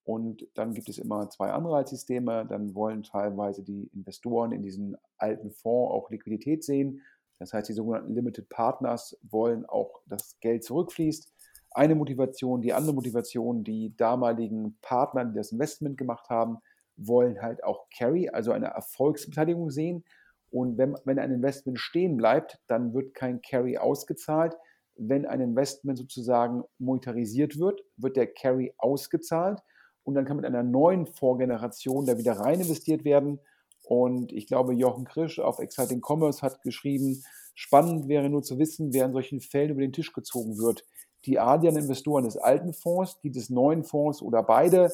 Und 0.04 0.46
dann 0.54 0.74
gibt 0.74 0.88
es 0.90 0.98
immer 0.98 1.30
zwei 1.30 1.50
Anreizsysteme. 1.50 2.46
Dann 2.46 2.74
wollen 2.74 3.02
teilweise 3.02 3.62
die 3.62 3.90
Investoren 3.94 4.52
in 4.52 4.62
diesen 4.62 4.96
alten 5.16 5.50
Fonds 5.50 5.92
auch 5.92 6.10
Liquidität 6.10 6.62
sehen. 6.62 7.00
Das 7.38 7.52
heißt, 7.52 7.68
die 7.68 7.72
sogenannten 7.72 8.14
Limited 8.14 8.48
Partners 8.48 9.18
wollen 9.22 9.64
auch, 9.64 10.02
dass 10.06 10.38
Geld 10.40 10.62
zurückfließt. 10.62 11.32
Eine 11.70 11.94
Motivation, 11.94 12.60
die 12.60 12.72
andere 12.72 12.94
Motivation, 12.94 13.64
die 13.64 13.96
damaligen 13.96 14.78
Partner, 14.82 15.24
die 15.24 15.34
das 15.34 15.52
Investment 15.52 15.96
gemacht 15.96 16.28
haben, 16.28 16.58
wollen 16.96 17.40
halt 17.42 17.64
auch 17.64 17.86
Carry, 17.96 18.28
also 18.28 18.52
eine 18.52 18.66
Erfolgsbeteiligung 18.66 19.70
sehen. 19.70 20.04
Und 20.50 20.78
wenn, 20.78 20.94
wenn 21.04 21.18
ein 21.18 21.32
Investment 21.32 21.80
stehen 21.80 22.16
bleibt, 22.16 22.60
dann 22.68 22.94
wird 22.94 23.14
kein 23.14 23.42
Carry 23.42 23.78
ausgezahlt. 23.78 24.54
Wenn 24.96 25.26
ein 25.26 25.40
Investment 25.40 25.98
sozusagen 25.98 26.62
monetarisiert 26.78 27.58
wird, 27.58 27.80
wird 27.96 28.16
der 28.16 28.32
Carry 28.32 28.72
ausgezahlt 28.78 29.60
und 30.04 30.14
dann 30.14 30.24
kann 30.24 30.36
mit 30.36 30.44
einer 30.44 30.62
neuen 30.62 31.06
Vorgeneration 31.06 32.06
da 32.06 32.18
wieder 32.18 32.38
rein 32.38 32.60
investiert 32.60 33.04
werden. 33.04 33.40
Und 33.82 34.32
ich 34.32 34.46
glaube, 34.46 34.74
Jochen 34.74 35.04
Krisch 35.04 35.40
auf 35.40 35.58
Exciting 35.58 36.02
Commerce 36.02 36.42
hat 36.42 36.62
geschrieben, 36.62 37.22
spannend 37.54 38.08
wäre 38.08 38.30
nur 38.30 38.42
zu 38.42 38.58
wissen, 38.58 38.92
wer 38.92 39.06
in 39.06 39.12
solchen 39.12 39.40
Fällen 39.40 39.70
über 39.70 39.80
den 39.80 39.92
Tisch 39.92 40.12
gezogen 40.12 40.58
wird. 40.58 40.84
Die 41.24 41.38
Adian-Investoren 41.38 42.24
des 42.24 42.36
alten 42.36 42.74
Fonds, 42.74 43.18
die 43.22 43.30
des 43.30 43.50
neuen 43.50 43.84
Fonds 43.84 44.22
oder 44.22 44.42
beide. 44.42 44.92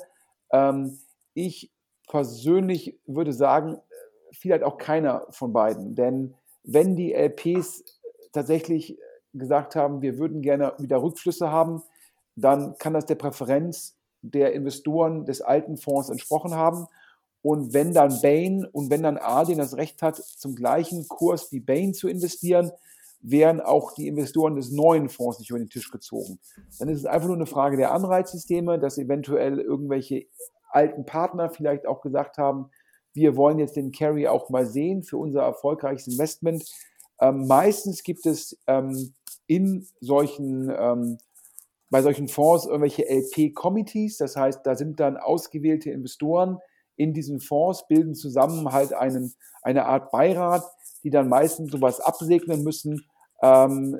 Ähm, 0.52 0.98
ich 1.34 1.72
persönlich 2.08 2.98
würde 3.06 3.32
sagen, 3.32 3.78
vielleicht 4.32 4.62
auch 4.62 4.78
keiner 4.78 5.26
von 5.30 5.52
beiden. 5.52 5.94
Denn 5.94 6.34
wenn 6.62 6.96
die 6.96 7.12
LPs 7.14 7.84
tatsächlich 8.32 8.98
gesagt 9.32 9.76
haben, 9.76 10.02
wir 10.02 10.18
würden 10.18 10.42
gerne 10.42 10.74
wieder 10.78 11.02
Rückflüsse 11.02 11.50
haben, 11.50 11.82
dann 12.36 12.76
kann 12.78 12.94
das 12.94 13.06
der 13.06 13.14
Präferenz 13.16 13.96
der 14.22 14.52
Investoren 14.52 15.24
des 15.24 15.40
alten 15.40 15.76
Fonds 15.76 16.10
entsprochen 16.10 16.54
haben. 16.54 16.86
Und 17.42 17.72
wenn 17.72 17.94
dann 17.94 18.20
Bain 18.20 18.66
und 18.66 18.90
wenn 18.90 19.02
dann 19.02 19.16
Adyen 19.16 19.58
das 19.58 19.76
Recht 19.76 20.02
hat, 20.02 20.16
zum 20.16 20.54
gleichen 20.54 21.08
Kurs 21.08 21.52
wie 21.52 21.60
Bain 21.60 21.94
zu 21.94 22.08
investieren, 22.08 22.70
wären 23.22 23.60
auch 23.60 23.92
die 23.92 24.08
Investoren 24.08 24.56
des 24.56 24.70
neuen 24.70 25.08
Fonds 25.08 25.38
nicht 25.38 25.50
über 25.50 25.58
den 25.58 25.68
Tisch 25.68 25.90
gezogen. 25.90 26.38
Dann 26.78 26.88
ist 26.88 26.98
es 26.98 27.06
einfach 27.06 27.28
nur 27.28 27.36
eine 27.36 27.46
Frage 27.46 27.76
der 27.76 27.92
Anreizsysteme, 27.92 28.78
dass 28.78 28.98
eventuell 28.98 29.58
irgendwelche 29.58 30.26
alten 30.70 31.04
Partner 31.04 31.50
vielleicht 31.50 31.86
auch 31.86 32.00
gesagt 32.00 32.38
haben, 32.38 32.70
wir 33.12 33.36
wollen 33.36 33.58
jetzt 33.58 33.76
den 33.76 33.92
Carry 33.92 34.28
auch 34.28 34.50
mal 34.50 34.66
sehen 34.66 35.02
für 35.02 35.16
unser 35.16 35.42
erfolgreiches 35.42 36.06
Investment. 36.06 36.64
Ähm, 37.20 37.46
meistens 37.46 38.02
gibt 38.02 38.24
es 38.24 38.56
ähm, 38.66 39.12
in 39.46 39.86
solchen 40.00 40.70
ähm, 40.70 41.18
bei 41.90 42.02
solchen 42.02 42.28
Fonds 42.28 42.66
irgendwelche 42.66 43.08
LP-Committees, 43.08 44.16
das 44.16 44.36
heißt, 44.36 44.60
da 44.64 44.76
sind 44.76 45.00
dann 45.00 45.16
ausgewählte 45.16 45.90
Investoren 45.90 46.58
in 46.96 47.12
diesen 47.12 47.40
Fonds, 47.40 47.86
bilden 47.88 48.14
zusammen 48.14 48.72
halt 48.72 48.92
einen, 48.92 49.34
eine 49.62 49.86
Art 49.86 50.10
Beirat, 50.10 50.64
die 51.02 51.10
dann 51.10 51.28
meistens 51.28 51.72
sowas 51.72 52.00
absegnen 52.00 52.62
müssen. 52.62 53.04
Ähm, 53.42 53.98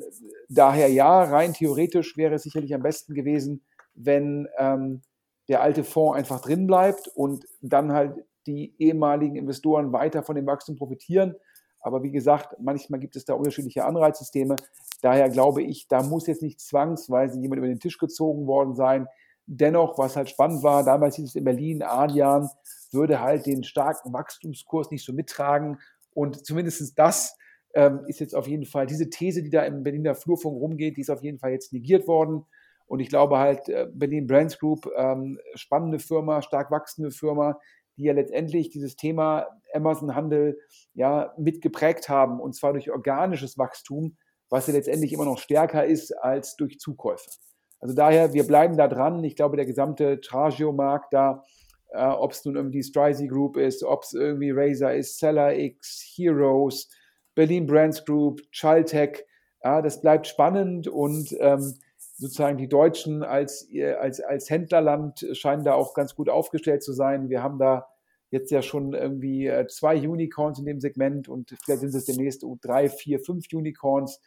daher 0.49 0.89
ja, 0.89 1.23
rein 1.25 1.53
theoretisch 1.53 2.17
wäre 2.17 2.35
es 2.35 2.43
sicherlich 2.43 2.75
am 2.75 2.83
besten 2.83 3.15
gewesen, 3.15 3.65
wenn 3.95 4.47
ähm, 4.59 5.03
der 5.49 5.63
alte 5.63 5.83
Fonds 5.83 6.17
einfach 6.17 6.41
drin 6.41 6.67
bleibt 6.67 7.09
und 7.09 7.45
dann 7.61 7.93
halt 7.93 8.15
die 8.47 8.75
ehemaligen 8.79 9.37
Investoren 9.37 9.93
weiter 9.93 10.23
von 10.23 10.37
dem 10.37 10.47
Wachstum 10.47 10.77
profitieren. 10.77 11.35
Aber 11.81 12.03
wie 12.03 12.11
gesagt, 12.11 12.57
manchmal 12.61 13.01
gibt 13.01 13.17
es 13.17 13.25
da 13.25 13.35
unterschiedliche 13.35 13.85
Anreizsysteme. 13.85 14.57
Daher 15.03 15.31
glaube 15.31 15.63
ich, 15.63 15.89
da 15.89 16.03
muss 16.03 16.27
jetzt 16.27 16.43
nicht 16.43 16.61
zwangsweise 16.61 17.39
jemand 17.41 17.59
über 17.59 17.69
den 17.69 17.81
Tisch 17.81 17.99
gezogen 17.99 18.47
worden 18.47 18.75
sein. 18.75 19.07
Dennoch, 19.47 19.99
was 19.99 20.17
halt 20.17 20.29
spannend 20.31 20.63
war, 20.63 20.85
damals 20.85 21.17
hieß 21.17 21.31
es 21.31 21.35
in 21.35 21.45
Berlin, 21.45 21.83
Adrian 21.83 22.49
würde 22.93 23.21
halt 23.21 23.47
den 23.47 23.65
starken 23.65 24.13
Wachstumskurs 24.13 24.91
nicht 24.91 25.05
so 25.05 25.13
mittragen. 25.13 25.79
Und 26.13 26.45
zumindest 26.47 26.99
das 26.99 27.37
ähm, 27.75 28.01
ist 28.07 28.21
jetzt 28.21 28.35
auf 28.35 28.47
jeden 28.47 28.67
Fall, 28.67 28.87
diese 28.87 29.11
These, 29.11 29.43
die 29.43 29.51
da 29.51 29.63
im 29.63 29.83
Berliner 29.83 30.15
Flurfunk 30.15 30.61
rumgeht, 30.61 30.97
die 30.97 31.03
ist 31.03 31.11
auf 31.11 31.23
jeden 31.23 31.39
Fall 31.39 31.53
jetzt 31.53 31.73
negiert 31.73 32.07
worden. 32.07 32.45
Und 32.87 32.99
ich 32.99 33.09
glaube 33.09 33.39
halt, 33.39 33.69
äh, 33.69 33.87
Berlin 33.93 34.27
Brands 34.27 34.59
Group, 34.59 34.91
ähm, 34.97 35.39
spannende 35.55 36.01
Firma, 36.01 36.43
stark 36.43 36.73
wachsende 36.73 37.13
Firma, 37.13 37.59
die 38.01 38.07
ja 38.07 38.15
letztendlich 38.15 38.71
dieses 38.71 38.97
Thema 38.97 39.47
Amazon-Handel 39.75 40.59
ja 40.95 41.35
mitgeprägt 41.37 42.09
haben 42.09 42.41
und 42.41 42.55
zwar 42.55 42.73
durch 42.73 42.91
organisches 42.91 43.59
Wachstum, 43.59 44.17
was 44.49 44.67
ja 44.67 44.73
letztendlich 44.73 45.13
immer 45.13 45.27
noch 45.27 45.39
stärker 45.39 45.85
ist 45.85 46.13
als 46.13 46.57
durch 46.57 46.79
Zukäufe. 46.79 47.31
Also 47.79 47.95
daher, 47.95 48.33
wir 48.33 48.47
bleiben 48.47 48.77
da 48.77 48.89
dran. 48.89 49.23
Ich 49.23 49.37
glaube, 49.37 49.57
der 49.57 49.67
gesamte 49.67 50.21
Tragio-Markt 50.21 51.13
da, 51.13 51.45
äh, 51.91 52.07
ob 52.07 52.33
es 52.33 52.45
nun 52.45 52.57
irgendwie 52.57 52.83
Strizy 52.83 53.29
Group 53.29 53.57
ist, 53.57 53.85
ob 53.85 54.03
es 54.03 54.15
irgendwie 54.15 54.51
Razer 54.51 54.95
ist, 54.95 55.19
Seller 55.19 55.57
X, 55.57 56.15
Heroes, 56.17 56.91
Berlin 57.35 57.67
Brands 57.67 58.05
Group, 58.05 58.41
Chaltech, 58.51 59.25
ja, 59.63 59.83
das 59.83 60.01
bleibt 60.01 60.27
spannend 60.27 60.89
und 60.89 61.37
ähm, 61.39 61.75
sozusagen 62.17 62.59
die 62.59 62.69
Deutschen 62.69 63.23
als, 63.23 63.69
als, 63.99 64.21
als 64.21 64.51
Händlerland 64.51 65.27
scheinen 65.33 65.65
da 65.65 65.75
auch 65.75 65.95
ganz 65.95 66.15
gut 66.15 66.29
aufgestellt 66.29 66.83
zu 66.83 66.93
sein. 66.93 67.29
Wir 67.29 67.43
haben 67.43 67.59
da 67.59 67.90
jetzt 68.31 68.51
ja 68.51 68.63
schon 68.63 68.95
irgendwie 68.95 69.47
äh, 69.47 69.67
zwei 69.67 69.97
Unicorns 69.97 70.59
in 70.59 70.67
dem 70.67 70.81
Segment 70.81 71.29
und 71.29 71.57
vielleicht 71.65 71.81
sind 71.81 71.95
es 71.95 72.05
demnächst 72.05 72.45
drei, 72.63 72.89
vier, 72.89 73.21
fünf 73.21 73.47
Unicorns. 73.53 74.21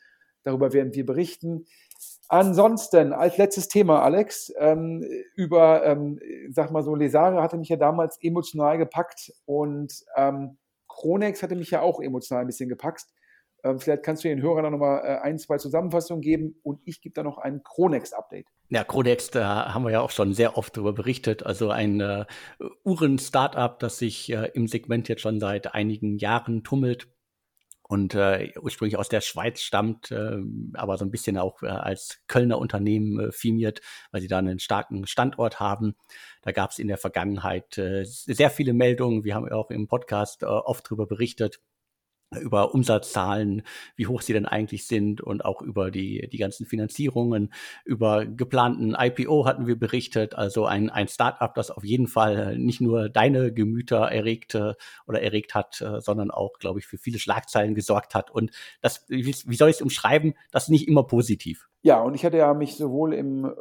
Darüber 0.44 0.74
werden 0.74 0.94
wir 0.94 1.06
berichten. 1.06 1.66
Ansonsten, 2.28 3.14
als 3.14 3.38
letztes 3.38 3.68
Thema, 3.68 4.02
Alex, 4.02 4.54
ähm, 4.58 5.06
über, 5.36 5.86
ähm, 5.86 6.20
sag 6.50 6.72
mal 6.72 6.84
so, 6.84 6.96
Lesare 6.96 7.42
hatte 7.42 7.58
mich 7.58 7.70
ja 7.70 7.78
damals 7.78 8.18
emotional 8.22 8.78
gepackt 8.78 9.32
und 9.46 10.04
ähm, 10.16 10.58
Kronex 10.88 11.44
hatte 11.44 11.56
mich 11.56 11.72
ja 11.72 11.82
auch 11.82 12.02
emotional 12.02 12.44
ein 12.44 12.48
bisschen 12.48 12.70
gepackt. 12.70 13.06
Ähm, 13.64 13.80
vielleicht 13.80 14.04
kannst 14.04 14.24
du 14.24 14.28
den 14.28 14.42
Hörern 14.42 14.64
da 14.64 14.70
nochmal 14.70 15.02
äh, 15.04 15.20
ein, 15.22 15.40
zwei 15.40 15.58
Zusammenfassungen 15.58 16.22
geben 16.22 16.56
und 16.64 16.82
ich 16.86 17.02
gebe 17.02 17.14
da 17.14 17.24
noch 17.24 17.38
ein 17.38 17.64
Chronex-Update. 17.64 18.48
Ja, 18.70 18.84
Chronex, 18.84 19.32
da 19.32 19.74
haben 19.74 19.84
wir 19.84 19.92
ja 19.92 20.02
auch 20.02 20.12
schon 20.12 20.34
sehr 20.34 20.58
oft 20.58 20.76
darüber 20.76 20.94
berichtet. 20.94 21.46
Also 21.46 21.70
ein 21.70 22.02
äh, 22.02 22.26
Uhren-Startup, 22.84 23.80
das 23.80 24.00
sich 24.00 24.32
äh, 24.32 24.52
im 24.54 24.68
Segment 24.68 25.08
jetzt 25.08 25.22
schon 25.22 25.40
seit 25.40 25.74
einigen 25.74 26.18
Jahren 26.18 26.64
tummelt 26.64 27.08
und 27.84 28.16
äh, 28.16 28.52
ursprünglich 28.60 28.98
aus 28.98 29.08
der 29.08 29.22
Schweiz 29.22 29.62
stammt, 29.62 30.12
äh, 30.12 30.38
aber 30.74 30.98
so 30.98 31.06
ein 31.06 31.12
bisschen 31.12 31.38
auch 31.38 31.62
äh, 31.64 31.68
als 31.68 32.22
Kölner 32.28 32.58
Unternehmen 32.58 33.20
äh, 33.20 33.32
firmiert, 33.32 33.82
weil 34.12 34.22
sie 34.22 34.28
da 34.28 34.40
einen 34.40 34.60
starken 34.60 35.06
Standort 35.06 35.60
haben. 35.60 35.96
Da 36.42 36.52
gab 36.52 36.72
es 36.72 36.80
in 36.80 36.88
der 36.88 36.98
Vergangenheit 36.98 37.78
äh, 37.78 38.04
sehr 38.06 38.50
viele 38.50 38.74
Meldungen. 38.74 39.24
Wir 39.24 39.36
haben 39.36 39.50
auch 39.52 39.70
im 39.70 39.88
Podcast 39.88 40.44
äh, 40.44 40.48
oft 40.48 40.88
darüber 40.88 41.06
berichtet 41.06 41.62
über 42.42 42.74
Umsatzzahlen, 42.74 43.64
wie 43.96 44.08
hoch 44.08 44.22
sie 44.22 44.34
denn 44.34 44.46
eigentlich 44.46 44.88
sind 44.88 45.22
und 45.22 45.46
auch 45.46 45.62
über 45.62 45.92
die, 45.92 46.28
die 46.32 46.38
ganzen 46.38 46.66
Finanzierungen, 46.66 47.54
über 47.86 48.26
geplanten 48.26 48.96
IPO 48.98 49.46
hatten 49.46 49.68
wir 49.68 49.78
berichtet. 49.78 50.36
Also 50.36 50.66
ein, 50.66 50.90
ein 50.90 51.08
Startup, 51.08 51.54
das 51.54 51.72
auf 51.72 51.84
jeden 51.84 52.08
Fall 52.08 52.58
nicht 52.58 52.82
nur 52.82 53.10
deine 53.10 53.54
Gemüter 53.54 54.00
erregte 54.00 54.78
oder 55.08 55.22
erregt 55.22 55.56
hat, 55.56 55.82
äh, 55.82 56.02
sondern 56.02 56.32
auch, 56.32 56.60
glaube 56.60 56.80
ich, 56.80 56.86
für 56.86 56.98
viele 56.98 57.20
Schlagzeilen 57.20 57.76
gesorgt 57.76 58.16
hat. 58.16 58.32
Und 58.32 58.52
das, 58.82 59.06
wie 59.08 59.56
soll 59.56 59.70
ich 59.70 59.78
es 59.78 59.82
umschreiben? 59.82 60.34
Das 60.52 60.64
ist 60.64 60.70
nicht 60.70 60.88
immer 60.88 61.04
positiv. 61.04 61.70
Ja, 61.82 62.02
und 62.02 62.16
ich 62.16 62.24
hatte 62.24 62.38
ja 62.38 62.54
mich 62.54 62.78
sowohl 62.78 63.14
im 63.14 63.54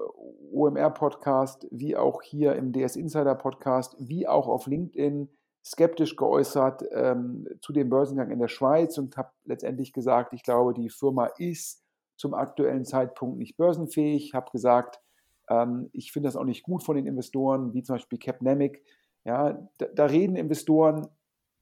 OMR-Podcast 0.52 1.66
wie 1.70 1.96
auch 1.96 2.22
hier 2.22 2.54
im 2.54 2.72
DS 2.72 2.94
Insider-Podcast 2.94 3.96
wie 3.98 4.28
auch 4.28 4.46
auf 4.46 4.66
LinkedIn 4.66 5.28
skeptisch 5.64 6.16
geäußert 6.16 6.84
ähm, 6.90 7.46
zu 7.60 7.72
dem 7.72 7.88
Börsengang 7.88 8.30
in 8.30 8.40
der 8.40 8.48
Schweiz 8.48 8.98
und 8.98 9.16
habe 9.16 9.30
letztendlich 9.44 9.92
gesagt, 9.92 10.32
ich 10.32 10.42
glaube, 10.42 10.74
die 10.74 10.90
Firma 10.90 11.26
ist 11.38 11.84
zum 12.16 12.34
aktuellen 12.34 12.84
Zeitpunkt 12.84 13.38
nicht 13.38 13.56
börsenfähig. 13.56 14.34
Habe 14.34 14.50
gesagt, 14.50 15.00
ähm, 15.48 15.88
ich 15.92 16.12
finde 16.12 16.28
das 16.28 16.36
auch 16.36 16.44
nicht 16.44 16.62
gut 16.62 16.82
von 16.82 16.96
den 16.96 17.06
Investoren, 17.06 17.74
wie 17.74 17.82
zum 17.82 17.96
Beispiel 17.96 18.18
Capnemic. 18.18 18.82
Ja, 19.24 19.68
da, 19.78 19.86
da 19.86 20.06
reden 20.06 20.36
Investoren 20.36 21.06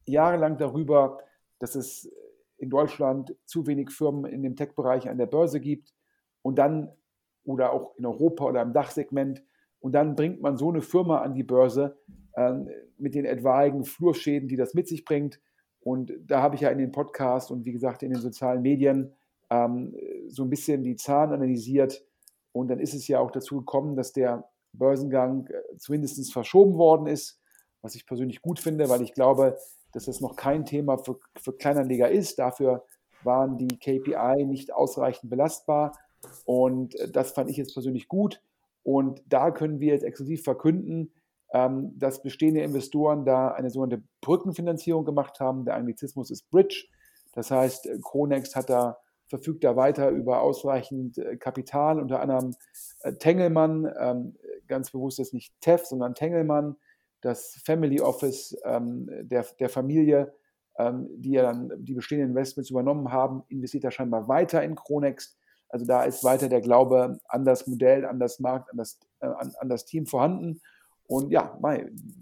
jahrelang 0.07 0.57
darüber, 0.57 1.19
dass 1.59 1.75
es 1.75 2.11
in 2.57 2.71
Deutschland 2.71 3.35
zu 3.45 3.67
wenig 3.67 3.91
Firmen 3.91 4.31
in 4.31 4.43
dem 4.43 4.57
Tech-Bereich 4.57 5.09
an 5.09 5.19
der 5.19 5.27
Börse 5.27 5.61
gibt 5.61 5.95
und 6.43 6.59
dann 6.59 6.91
oder 7.45 7.73
auch 7.73 7.97
in 7.97 8.07
Europa 8.07 8.45
oder 8.45 8.63
im 8.63 8.73
Dachsegment 8.73 9.43
und 9.81 9.93
dann 9.93 10.15
bringt 10.15 10.41
man 10.41 10.57
so 10.57 10.69
eine 10.69 10.83
Firma 10.83 11.23
an 11.23 11.35
die 11.35 11.43
Börse, 11.43 11.99
mit 12.99 13.15
den 13.15 13.25
etwaigen 13.25 13.85
Flurschäden, 13.85 14.49
die 14.49 14.57
das 14.57 14.75
mit 14.75 14.89
sich 14.89 15.05
bringt. 15.05 15.41
Und 15.81 16.13
da 16.27 16.43
habe 16.43 16.55
ich 16.55 16.63
ja 16.63 16.71
in 16.71 16.79
den 16.79 16.93
Podcasts 16.93 17.51
und 17.51 17.65
wie 17.65 17.73
gesagt 17.73 18.03
in 18.03 18.11
den 18.11 18.21
sozialen 18.21 18.63
Medien 18.63 19.15
ähm, 19.51 19.97
so 20.29 20.45
ein 20.45 20.51
bisschen 20.51 20.83
die 20.83 20.97
Zahlen 20.97 21.33
analysiert. 21.33 22.05
Und 22.53 22.69
dann 22.69 22.81
ist 22.81 22.95
es 22.95 23.09
ja 23.09 23.21
auch 23.21 23.31
dazu 23.31 23.59
gekommen, 23.59 23.97
dass 23.97 24.13
der 24.13 24.49
Börsengang 24.73 25.47
äh, 25.47 25.77
zumindest 25.79 26.33
verschoben 26.33 26.77
worden 26.77 27.07
ist, 27.07 27.41
was 27.83 27.95
ich 27.95 28.07
persönlich 28.07 28.43
gut 28.43 28.61
finde, 28.61 28.89
weil 28.89 29.03
ich 29.03 29.15
glaube, 29.15 29.57
dass 29.93 30.05
das 30.05 30.21
noch 30.21 30.37
kein 30.37 30.65
Thema 30.65 30.99
für, 30.99 31.19
für 31.37 31.53
Kleinanleger 31.53 32.11
ist. 32.11 32.39
Dafür 32.39 32.85
waren 33.25 33.59
die 33.59 33.79
KPI 33.79 34.45
nicht 34.47 34.73
ausreichend 34.73 35.31
belastbar. 35.31 35.93
Und 36.45 36.95
äh, 36.97 37.11
das 37.11 37.33
fand 37.33 37.51
ich 37.51 37.57
jetzt 37.57 37.75
persönlich 37.75 38.09
gut. 38.09 38.43
Und 38.83 39.23
da 39.27 39.51
können 39.51 39.81
wir 39.81 39.93
jetzt 39.93 40.05
exklusiv 40.05 40.43
verkünden, 40.43 41.13
ähm, 41.53 41.99
dass 41.99 42.23
bestehende 42.23 42.63
Investoren 42.63 43.25
da 43.25 43.49
eine 43.49 43.71
sogenannte 43.71 44.05
Brückenfinanzierung 44.21 45.05
gemacht 45.05 45.41
haben. 45.41 45.65
Der 45.65 45.77
Anglizismus 45.77 46.31
ist 46.31 46.51
Bridge. 46.51 46.87
Das 47.33 47.51
heißt, 47.51 47.89
Kronex 48.03 48.55
hat 48.57 48.71
da 48.71 48.99
verfügt 49.31 49.63
da 49.63 49.77
weiter 49.77 50.11
über 50.11 50.43
ausreichend 50.43 51.17
äh, 51.17 51.37
Kapital, 51.37 52.01
unter 52.01 52.21
anderem 52.21 52.57
äh, 53.03 53.13
Tengelmann, 53.15 53.91
ähm, 53.99 54.37
ganz 54.67 54.91
bewusst 54.91 55.21
ist 55.21 55.33
nicht 55.33 55.55
TEF, 55.61 55.87
sondern 55.87 56.15
Tengelmann, 56.15 56.77
das 57.21 57.61
Family 57.65 58.01
Office 58.01 58.57
ähm, 58.65 59.09
der, 59.23 59.47
der 59.59 59.69
Familie, 59.69 60.35
die 60.79 61.33
ja 61.33 61.43
dann 61.43 61.71
die 61.77 61.93
bestehenden 61.93 62.31
Investments 62.31 62.71
übernommen 62.71 63.13
haben, 63.13 63.43
investiert 63.49 63.85
da 63.85 63.91
scheinbar 63.91 64.29
weiter 64.29 64.63
in 64.63 64.77
Kronex. 64.77 65.37
Also 65.69 65.85
da 65.85 66.05
ist 66.05 66.25
weiter 66.25 66.49
der 66.49 66.63
Glaube 66.63 67.19
an 67.29 67.45
das 67.45 67.67
Modell, 67.67 68.07
an 68.07 68.19
das 68.19 68.41
Markt, 68.41 68.71
an 68.71 68.79
das, 68.79 68.99
äh, 69.21 69.27
an, 69.27 69.53
an 69.59 69.69
das 69.69 69.85
Team 69.85 70.07
vorhanden. 70.07 70.63
Und 71.11 71.33
ja, 71.33 71.59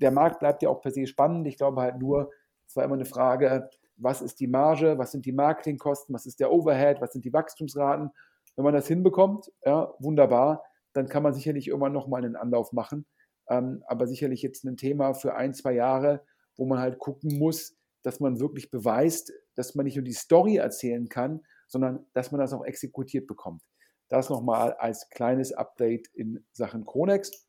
der 0.00 0.10
Markt 0.10 0.40
bleibt 0.40 0.62
ja 0.62 0.70
auch 0.70 0.80
per 0.80 0.90
se 0.90 1.06
spannend. 1.06 1.46
Ich 1.46 1.58
glaube 1.58 1.82
halt 1.82 1.98
nur, 1.98 2.30
es 2.66 2.74
war 2.74 2.84
immer 2.84 2.94
eine 2.94 3.04
Frage, 3.04 3.68
was 3.96 4.22
ist 4.22 4.40
die 4.40 4.46
Marge, 4.46 4.96
was 4.96 5.12
sind 5.12 5.26
die 5.26 5.32
Marketingkosten, 5.32 6.14
was 6.14 6.24
ist 6.24 6.40
der 6.40 6.50
Overhead, 6.50 7.02
was 7.02 7.12
sind 7.12 7.26
die 7.26 7.32
Wachstumsraten. 7.34 8.10
Wenn 8.56 8.64
man 8.64 8.72
das 8.72 8.88
hinbekommt, 8.88 9.52
ja, 9.62 9.92
wunderbar, 9.98 10.64
dann 10.94 11.06
kann 11.06 11.22
man 11.22 11.34
sicherlich 11.34 11.68
irgendwann 11.68 11.92
nochmal 11.92 12.24
einen 12.24 12.34
Anlauf 12.34 12.72
machen. 12.72 13.04
Ähm, 13.50 13.84
aber 13.86 14.06
sicherlich 14.06 14.40
jetzt 14.40 14.64
ein 14.64 14.78
Thema 14.78 15.12
für 15.12 15.34
ein, 15.34 15.52
zwei 15.52 15.74
Jahre, 15.74 16.24
wo 16.56 16.64
man 16.64 16.78
halt 16.78 16.98
gucken 16.98 17.38
muss, 17.38 17.76
dass 18.02 18.20
man 18.20 18.40
wirklich 18.40 18.70
beweist, 18.70 19.34
dass 19.54 19.74
man 19.74 19.84
nicht 19.84 19.96
nur 19.96 20.04
die 20.04 20.12
Story 20.12 20.56
erzählen 20.56 21.10
kann, 21.10 21.42
sondern 21.66 22.06
dass 22.14 22.32
man 22.32 22.40
das 22.40 22.54
auch 22.54 22.64
exekutiert 22.64 23.26
bekommt. 23.26 23.62
Das 24.08 24.30
nochmal 24.30 24.72
als 24.72 25.10
kleines 25.10 25.52
Update 25.52 26.08
in 26.14 26.46
Sachen 26.52 26.86
Kronex. 26.86 27.47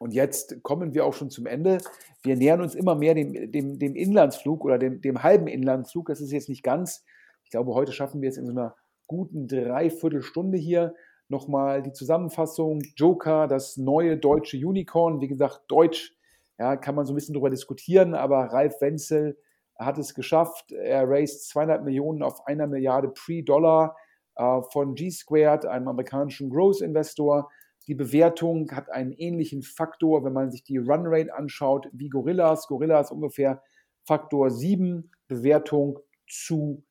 Und 0.00 0.14
jetzt 0.14 0.62
kommen 0.62 0.94
wir 0.94 1.04
auch 1.04 1.12
schon 1.12 1.28
zum 1.28 1.44
Ende. 1.44 1.76
Wir 2.22 2.34
nähern 2.34 2.62
uns 2.62 2.74
immer 2.74 2.94
mehr 2.94 3.14
dem, 3.14 3.52
dem, 3.52 3.78
dem 3.78 3.94
Inlandsflug 3.94 4.64
oder 4.64 4.78
dem, 4.78 5.02
dem 5.02 5.22
halben 5.22 5.46
Inlandsflug. 5.46 6.06
Das 6.06 6.22
ist 6.22 6.32
jetzt 6.32 6.48
nicht 6.48 6.62
ganz. 6.62 7.04
Ich 7.44 7.50
glaube, 7.50 7.74
heute 7.74 7.92
schaffen 7.92 8.22
wir 8.22 8.30
es 8.30 8.38
in 8.38 8.46
so 8.46 8.52
einer 8.52 8.74
guten 9.06 9.46
Dreiviertelstunde 9.46 10.56
hier. 10.56 10.94
Nochmal 11.28 11.82
die 11.82 11.92
Zusammenfassung. 11.92 12.80
Joker, 12.96 13.46
das 13.46 13.76
neue 13.76 14.16
deutsche 14.16 14.56
Unicorn. 14.56 15.20
Wie 15.20 15.28
gesagt, 15.28 15.64
Deutsch, 15.68 16.16
ja, 16.58 16.76
kann 16.76 16.94
man 16.94 17.04
so 17.04 17.12
ein 17.12 17.16
bisschen 17.16 17.34
darüber 17.34 17.50
diskutieren, 17.50 18.14
aber 18.14 18.44
Ralf 18.44 18.80
Wenzel 18.80 19.36
hat 19.78 19.98
es 19.98 20.14
geschafft. 20.14 20.72
Er 20.72 21.06
raised 21.10 21.46
200 21.48 21.84
Millionen 21.84 22.22
auf 22.22 22.46
einer 22.46 22.66
Milliarde 22.66 23.08
Pre-Dollar 23.08 23.96
äh, 24.36 24.62
von 24.72 24.94
G-Squared, 24.94 25.66
einem 25.66 25.88
amerikanischen 25.88 26.48
Growth-Investor. 26.48 27.50
Die 27.90 27.96
Bewertung 27.96 28.70
hat 28.70 28.88
einen 28.88 29.10
ähnlichen 29.10 29.62
Faktor, 29.64 30.24
wenn 30.24 30.32
man 30.32 30.52
sich 30.52 30.62
die 30.62 30.76
Runrate 30.76 31.34
anschaut, 31.34 31.88
wie 31.92 32.08
Gorillas. 32.08 32.68
Gorillas 32.68 33.10
ungefähr 33.10 33.64
Faktor 34.04 34.52
7 34.52 35.10
Bewertung 35.26 35.98
zu 36.28 36.84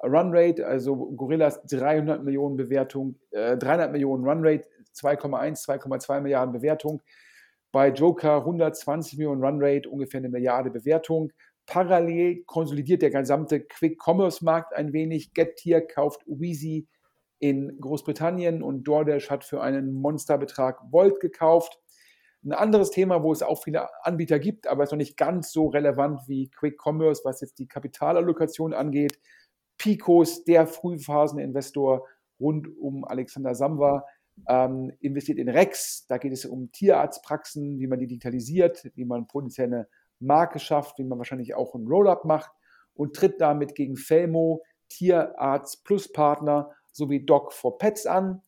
Runrate, 0.00 0.64
also 0.64 0.94
Gorillas 0.94 1.60
300 1.64 2.22
Millionen 2.22 2.56
Bewertung, 2.56 3.18
äh, 3.32 3.56
300 3.56 3.90
Millionen 3.90 4.24
Runrate, 4.24 4.68
2,1, 4.92 5.64
2,2 5.64 6.20
Milliarden 6.20 6.52
Bewertung. 6.52 7.02
Bei 7.72 7.88
Joker 7.88 8.44
120 8.44 9.18
Millionen 9.18 9.42
Runrate, 9.42 9.90
ungefähr 9.90 10.18
eine 10.18 10.28
Milliarde 10.28 10.70
Bewertung. 10.70 11.32
Parallel 11.66 12.44
konsolidiert 12.44 13.02
der 13.02 13.10
gesamte 13.10 13.58
Quick-Commerce-Markt 13.58 14.72
ein 14.72 14.92
wenig. 14.92 15.34
Getir 15.34 15.80
kauft 15.80 16.22
Weezy 16.26 16.86
in 17.44 17.78
Großbritannien 17.78 18.62
und 18.62 18.84
DoorDash 18.84 19.28
hat 19.28 19.44
für 19.44 19.60
einen 19.60 19.92
Monsterbetrag 19.92 20.80
Volt 20.90 21.20
gekauft. 21.20 21.78
Ein 22.42 22.52
anderes 22.52 22.90
Thema, 22.90 23.22
wo 23.22 23.32
es 23.32 23.42
auch 23.42 23.62
viele 23.62 23.86
Anbieter 24.02 24.38
gibt, 24.38 24.66
aber 24.66 24.82
es 24.82 24.88
ist 24.88 24.92
noch 24.92 24.98
nicht 24.98 25.18
ganz 25.18 25.52
so 25.52 25.66
relevant 25.66 26.22
wie 26.26 26.48
Quick 26.48 26.80
Commerce, 26.82 27.20
was 27.22 27.42
jetzt 27.42 27.58
die 27.58 27.68
Kapitalallokation 27.68 28.72
angeht. 28.72 29.20
Picos, 29.76 30.44
der 30.44 30.66
Frühphaseninvestor 30.66 32.08
rund 32.40 32.66
um 32.78 33.04
Alexander 33.04 33.54
Samwa, 33.54 34.06
ähm, 34.48 34.90
investiert 35.00 35.38
in 35.38 35.50
Rex. 35.50 36.06
Da 36.06 36.16
geht 36.16 36.32
es 36.32 36.46
um 36.46 36.72
Tierarztpraxen, 36.72 37.78
wie 37.78 37.86
man 37.86 37.98
die 37.98 38.06
digitalisiert, 38.06 38.90
wie 38.94 39.04
man 39.04 39.26
potenzielle 39.26 39.86
Marke 40.18 40.60
schafft, 40.60 40.98
wie 40.98 41.04
man 41.04 41.18
wahrscheinlich 41.18 41.54
auch 41.54 41.74
ein 41.74 41.86
Roll-up 41.86 42.24
macht 42.24 42.52
und 42.94 43.14
tritt 43.14 43.38
damit 43.42 43.74
gegen 43.74 43.96
Felmo, 43.96 44.62
Tierarzt 44.88 45.84
Plus 45.84 46.10
Partner 46.10 46.70
sowie 46.94 47.24
Doc 47.24 47.52
for 47.52 47.78
Pets 47.78 48.06
an. 48.06 48.42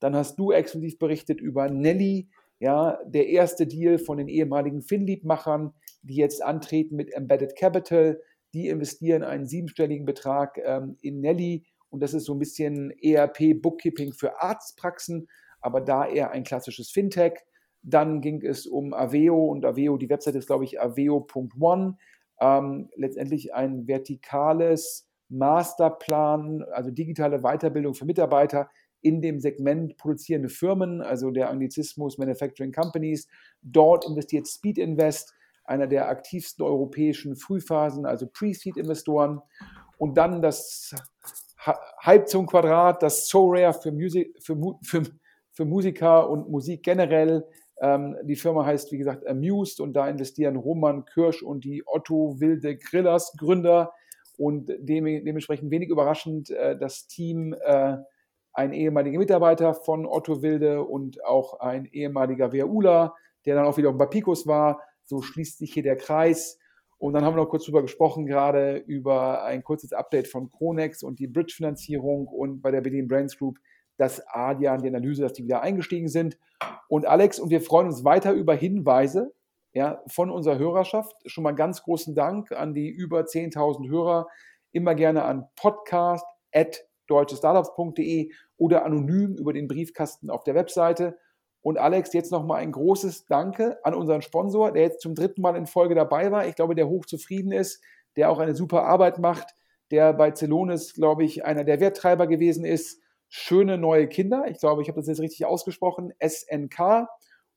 Dann 0.00 0.16
hast 0.16 0.36
du 0.36 0.52
exklusiv 0.52 0.98
berichtet 0.98 1.40
über 1.40 1.68
Nelly, 1.68 2.28
ja, 2.58 2.98
der 3.04 3.28
erste 3.28 3.66
Deal 3.66 3.98
von 3.98 4.18
den 4.18 4.28
ehemaligen 4.28 4.82
Finlieb-Machern, 4.82 5.72
die 6.02 6.16
jetzt 6.16 6.42
antreten 6.42 6.96
mit 6.96 7.12
Embedded 7.12 7.56
Capital. 7.56 8.20
Die 8.54 8.68
investieren 8.68 9.22
einen 9.22 9.46
siebenstelligen 9.46 10.04
Betrag 10.04 10.58
ähm, 10.64 10.96
in 11.00 11.20
Nelly 11.20 11.64
und 11.92 12.00
das 12.00 12.14
ist 12.14 12.24
so 12.24 12.34
ein 12.34 12.38
bisschen 12.38 12.90
ERP 13.02 13.60
Bookkeeping 13.60 14.12
für 14.14 14.40
Arztpraxen, 14.40 15.28
aber 15.60 15.82
da 15.82 16.06
eher 16.06 16.30
ein 16.30 16.42
klassisches 16.42 16.90
Fintech. 16.90 17.34
Dann 17.82 18.20
ging 18.22 18.42
es 18.42 18.66
um 18.66 18.94
Aveo 18.94 19.46
und 19.46 19.64
Aveo, 19.64 19.98
die 19.98 20.08
Website 20.08 20.36
ist, 20.36 20.46
glaube 20.46 20.64
ich, 20.64 20.80
aveo.one. 20.80 21.98
Ähm, 22.40 22.90
letztendlich 22.96 23.54
ein 23.54 23.86
vertikales 23.86 25.06
Masterplan, 25.32 26.62
also 26.72 26.90
digitale 26.90 27.40
Weiterbildung 27.40 27.94
für 27.94 28.04
Mitarbeiter 28.04 28.70
in 29.00 29.20
dem 29.20 29.40
Segment 29.40 29.96
produzierende 29.96 30.48
Firmen, 30.48 31.00
also 31.00 31.30
der 31.30 31.50
Anglizismus 31.50 32.18
Manufacturing 32.18 32.72
Companies. 32.72 33.28
Dort 33.62 34.06
investiert 34.06 34.46
Speed 34.46 34.78
Invest, 34.78 35.34
einer 35.64 35.86
der 35.86 36.08
aktivsten 36.08 36.64
europäischen 36.64 37.36
Frühphasen, 37.36 38.06
also 38.06 38.26
Pre-Seed-Investoren. 38.26 39.40
Und 39.98 40.18
dann 40.18 40.42
das 40.42 40.94
Halb 41.58 42.28
zum 42.28 42.46
Quadrat, 42.46 43.02
das 43.02 43.28
So 43.28 43.46
Rare 43.48 43.72
für, 43.72 43.92
Music, 43.92 44.36
für, 44.40 44.56
für, 44.82 45.02
für 45.52 45.64
Musiker 45.64 46.28
und 46.28 46.48
Musik 46.48 46.82
generell. 46.82 47.44
Ähm, 47.80 48.16
die 48.24 48.36
Firma 48.36 48.64
heißt, 48.64 48.92
wie 48.92 48.98
gesagt, 48.98 49.26
Amused 49.26 49.80
und 49.80 49.94
da 49.94 50.08
investieren 50.08 50.56
Roman 50.56 51.04
Kirsch 51.04 51.42
und 51.42 51.64
die 51.64 51.82
Otto 51.86 52.40
Wilde 52.40 52.76
Grillers 52.76 53.32
Gründer 53.38 53.92
und 54.42 54.72
dementsprechend 54.80 55.70
wenig 55.70 55.88
überraschend 55.88 56.50
äh, 56.50 56.76
das 56.76 57.06
Team, 57.06 57.54
äh, 57.64 57.98
ein 58.52 58.72
ehemaliger 58.72 59.20
Mitarbeiter 59.20 59.72
von 59.72 60.04
Otto 60.04 60.42
Wilde 60.42 60.82
und 60.82 61.24
auch 61.24 61.60
ein 61.60 61.84
ehemaliger 61.84 62.52
WUler, 62.52 63.14
der 63.46 63.54
dann 63.54 63.66
auch 63.66 63.76
wieder 63.76 63.92
bei 63.92 64.06
Picos 64.06 64.44
war. 64.48 64.82
So 65.04 65.22
schließt 65.22 65.58
sich 65.58 65.72
hier 65.72 65.84
der 65.84 65.96
Kreis. 65.96 66.58
Und 66.98 67.12
dann 67.12 67.24
haben 67.24 67.36
wir 67.36 67.42
noch 67.44 67.50
kurz 67.50 67.66
drüber 67.66 67.82
gesprochen, 67.82 68.26
gerade 68.26 68.78
über 68.78 69.44
ein 69.44 69.62
kurzes 69.62 69.92
Update 69.92 70.26
von 70.26 70.50
Kronex 70.50 71.04
und 71.04 71.20
die 71.20 71.28
Bridge-Finanzierung 71.28 72.26
und 72.26 72.62
bei 72.62 72.72
der 72.72 72.80
Berlin 72.80 73.06
Brands 73.06 73.38
Group 73.38 73.58
das 73.96 74.26
Adian, 74.26 74.82
die 74.82 74.88
Analyse, 74.88 75.22
dass 75.22 75.34
die 75.34 75.44
wieder 75.44 75.62
eingestiegen 75.62 76.08
sind. 76.08 76.36
Und 76.88 77.06
Alex, 77.06 77.38
und 77.38 77.50
wir 77.50 77.60
freuen 77.60 77.86
uns 77.86 78.02
weiter 78.02 78.32
über 78.32 78.54
Hinweise 78.54 79.32
ja, 79.72 80.02
von 80.06 80.30
unserer 80.30 80.58
Hörerschaft. 80.58 81.16
Schon 81.26 81.44
mal 81.44 81.54
ganz 81.54 81.82
großen 81.82 82.14
Dank 82.14 82.52
an 82.52 82.72
die 82.74 82.88
über 82.88 83.22
10.000 83.22 83.88
Hörer. 83.88 84.28
Immer 84.72 84.94
gerne 84.94 85.24
an 85.24 85.48
podcast.deutschestartups.de 85.56 88.30
oder 88.56 88.84
anonym 88.84 89.36
über 89.36 89.52
den 89.52 89.68
Briefkasten 89.68 90.30
auf 90.30 90.44
der 90.44 90.54
Webseite. 90.54 91.18
Und 91.62 91.78
Alex, 91.78 92.12
jetzt 92.12 92.32
nochmal 92.32 92.60
ein 92.60 92.72
großes 92.72 93.26
Danke 93.26 93.78
an 93.84 93.94
unseren 93.94 94.20
Sponsor, 94.20 94.72
der 94.72 94.82
jetzt 94.82 95.00
zum 95.00 95.14
dritten 95.14 95.42
Mal 95.42 95.56
in 95.56 95.66
Folge 95.66 95.94
dabei 95.94 96.32
war. 96.32 96.46
Ich 96.46 96.56
glaube, 96.56 96.74
der 96.74 96.88
hochzufrieden 96.88 97.52
ist, 97.52 97.80
der 98.16 98.30
auch 98.30 98.38
eine 98.38 98.54
super 98.54 98.84
Arbeit 98.84 99.18
macht, 99.18 99.54
der 99.90 100.12
bei 100.12 100.32
Celonis, 100.32 100.94
glaube 100.94 101.24
ich, 101.24 101.44
einer 101.44 101.64
der 101.64 101.80
Werttreiber 101.80 102.26
gewesen 102.26 102.64
ist. 102.64 103.00
Schöne 103.28 103.78
neue 103.78 104.08
Kinder. 104.08 104.44
Ich 104.48 104.58
glaube, 104.58 104.82
ich 104.82 104.88
habe 104.88 105.00
das 105.00 105.06
jetzt 105.06 105.20
richtig 105.20 105.46
ausgesprochen. 105.46 106.12
SNK. 106.20 107.06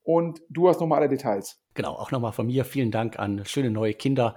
Und 0.04 0.42
du 0.50 0.70
hast 0.70 0.80
nochmal 0.80 1.00
alle 1.00 1.10
Details. 1.10 1.60
Genau, 1.76 1.92
auch 1.94 2.10
nochmal 2.12 2.32
von 2.32 2.48
mir 2.48 2.64
vielen 2.64 2.90
Dank 2.90 3.20
an 3.20 3.46
schöne 3.46 3.70
neue 3.70 3.94
Kinder. 3.94 4.36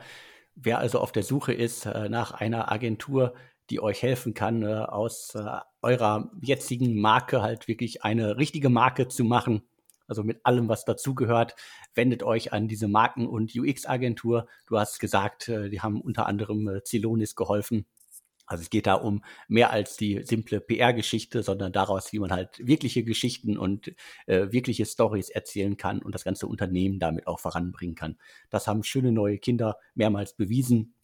Wer 0.56 0.78
also 0.80 0.98
auf 0.98 1.12
der 1.12 1.22
Suche 1.22 1.52
ist 1.52 1.86
äh, 1.86 2.08
nach 2.08 2.32
einer 2.32 2.70
Agentur, 2.72 3.32
die 3.70 3.80
euch 3.80 4.02
helfen 4.02 4.34
kann, 4.34 4.62
äh, 4.64 4.66
aus 4.66 5.36
äh, 5.36 5.44
eurer 5.80 6.32
jetzigen 6.42 7.00
Marke 7.00 7.40
halt 7.40 7.68
wirklich 7.68 8.02
eine 8.02 8.38
richtige 8.38 8.70
Marke 8.70 9.06
zu 9.06 9.22
machen. 9.22 9.62
Also 10.08 10.24
mit 10.24 10.44
allem, 10.44 10.68
was 10.68 10.84
dazugehört, 10.84 11.54
wendet 11.94 12.24
euch 12.24 12.52
an 12.52 12.66
diese 12.66 12.88
Marken- 12.88 13.28
und 13.28 13.54
UX-Agentur. 13.54 14.48
Du 14.66 14.76
hast 14.78 14.98
gesagt, 14.98 15.48
äh, 15.48 15.70
die 15.70 15.80
haben 15.80 16.00
unter 16.00 16.26
anderem 16.26 16.66
äh, 16.66 16.82
Celonis 16.84 17.36
geholfen. 17.36 17.86
Also 18.48 18.62
es 18.62 18.70
geht 18.70 18.86
da 18.86 18.94
um 18.94 19.22
mehr 19.46 19.70
als 19.70 19.96
die 19.96 20.22
simple 20.24 20.60
PR-Geschichte, 20.60 21.42
sondern 21.42 21.72
daraus, 21.72 22.12
wie 22.12 22.18
man 22.18 22.32
halt 22.32 22.58
wirkliche 22.66 23.04
Geschichten 23.04 23.58
und 23.58 23.94
äh, 24.26 24.50
wirkliche 24.50 24.86
Stories 24.86 25.28
erzählen 25.28 25.76
kann 25.76 26.00
und 26.00 26.14
das 26.14 26.24
ganze 26.24 26.46
Unternehmen 26.46 26.98
damit 26.98 27.26
auch 27.26 27.38
voranbringen 27.38 27.94
kann. 27.94 28.16
Das 28.50 28.66
haben 28.66 28.82
schöne 28.82 29.12
neue 29.12 29.38
Kinder 29.38 29.78
mehrmals 29.94 30.32
bewiesen. 30.34 30.94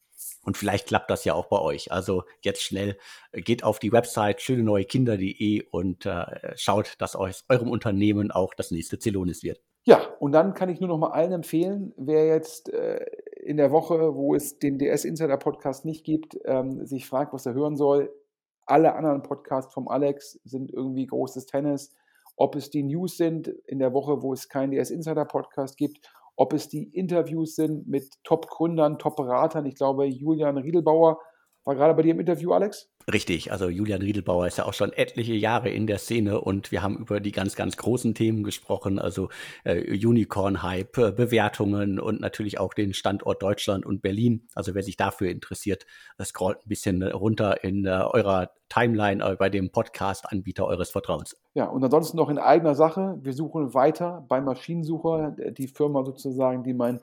Und 0.44 0.56
vielleicht 0.56 0.86
klappt 0.86 1.10
das 1.10 1.24
ja 1.24 1.34
auch 1.34 1.46
bei 1.46 1.58
euch. 1.58 1.92
Also 1.92 2.24
jetzt 2.42 2.62
schnell 2.62 2.96
äh, 3.32 3.42
geht 3.42 3.62
auf 3.62 3.78
die 3.78 3.92
Website 3.92 4.40
schöne 4.40 4.64
und 5.70 6.06
äh, 6.06 6.56
schaut, 6.56 6.94
dass 6.98 7.16
aus 7.16 7.44
eurem 7.48 7.68
Unternehmen 7.68 8.30
auch 8.30 8.54
das 8.54 8.70
nächste 8.70 8.98
Zelonis 8.98 9.42
wird. 9.42 9.60
Ja, 9.86 10.00
und 10.18 10.32
dann 10.32 10.54
kann 10.54 10.70
ich 10.70 10.80
nur 10.80 10.88
noch 10.88 10.98
mal 10.98 11.10
allen 11.10 11.32
empfehlen, 11.32 11.92
wer 11.98 12.26
jetzt 12.26 12.72
äh, 12.72 13.04
in 13.44 13.56
der 13.56 13.70
Woche, 13.70 14.14
wo 14.14 14.34
es 14.34 14.58
den 14.58 14.78
DS 14.78 15.04
Insider 15.04 15.36
Podcast 15.36 15.84
nicht 15.84 16.04
gibt, 16.04 16.38
ähm, 16.44 16.84
sich 16.86 17.06
fragt, 17.06 17.32
was 17.32 17.46
er 17.46 17.54
hören 17.54 17.76
soll. 17.76 18.12
Alle 18.66 18.94
anderen 18.94 19.22
Podcasts 19.22 19.74
vom 19.74 19.88
Alex 19.88 20.40
sind 20.44 20.72
irgendwie 20.72 21.06
großes 21.06 21.46
Tennis. 21.46 21.94
Ob 22.36 22.56
es 22.56 22.70
die 22.70 22.82
News 22.82 23.16
sind 23.16 23.48
in 23.66 23.78
der 23.78 23.92
Woche, 23.92 24.22
wo 24.22 24.32
es 24.32 24.48
keinen 24.48 24.72
DS 24.72 24.90
Insider 24.90 25.24
Podcast 25.24 25.76
gibt 25.76 26.00
ob 26.36 26.52
es 26.52 26.68
die 26.68 26.84
Interviews 26.84 27.54
sind 27.54 27.86
mit 27.86 28.12
Top-Gründern, 28.24 28.98
Top-Beratern. 28.98 29.66
Ich 29.66 29.76
glaube, 29.76 30.06
Julian 30.06 30.58
Riedelbauer 30.58 31.20
war 31.64 31.74
gerade 31.74 31.94
bei 31.94 32.02
dir 32.02 32.12
im 32.12 32.20
Interview, 32.20 32.52
Alex? 32.52 32.90
Richtig, 33.12 33.52
also 33.52 33.68
Julian 33.68 34.00
Riedelbauer 34.00 34.46
ist 34.46 34.56
ja 34.56 34.64
auch 34.64 34.72
schon 34.72 34.92
etliche 34.92 35.34
Jahre 35.34 35.68
in 35.68 35.86
der 35.86 35.98
Szene 35.98 36.40
und 36.40 36.72
wir 36.72 36.82
haben 36.82 36.96
über 36.96 37.20
die 37.20 37.32
ganz, 37.32 37.54
ganz 37.54 37.76
großen 37.76 38.14
Themen 38.14 38.44
gesprochen, 38.44 38.98
also 38.98 39.28
äh, 39.64 39.78
Unicorn-Hype, 40.06 40.96
äh, 40.96 41.12
Bewertungen 41.12 42.00
und 42.00 42.20
natürlich 42.20 42.58
auch 42.58 42.72
den 42.72 42.94
Standort 42.94 43.42
Deutschland 43.42 43.84
und 43.84 44.00
Berlin. 44.00 44.48
Also 44.54 44.74
wer 44.74 44.82
sich 44.82 44.96
dafür 44.96 45.30
interessiert, 45.30 45.84
äh, 46.16 46.24
scrollt 46.24 46.64
ein 46.64 46.68
bisschen 46.68 47.02
runter 47.02 47.62
in 47.62 47.84
äh, 47.84 47.90
eurer 47.90 48.50
Timeline 48.70 49.22
äh, 49.22 49.36
bei 49.36 49.50
dem 49.50 49.70
Podcast-Anbieter 49.70 50.66
eures 50.66 50.90
Vertrauens. 50.90 51.36
Ja, 51.52 51.66
und 51.66 51.84
ansonsten 51.84 52.16
noch 52.16 52.30
in 52.30 52.38
eigener 52.38 52.74
Sache. 52.74 53.18
Wir 53.20 53.34
suchen 53.34 53.74
weiter 53.74 54.24
bei 54.28 54.40
Maschinensucher, 54.40 55.36
die 55.36 55.68
Firma 55.68 56.04
sozusagen, 56.04 56.64
die 56.64 56.72
mein 56.72 57.00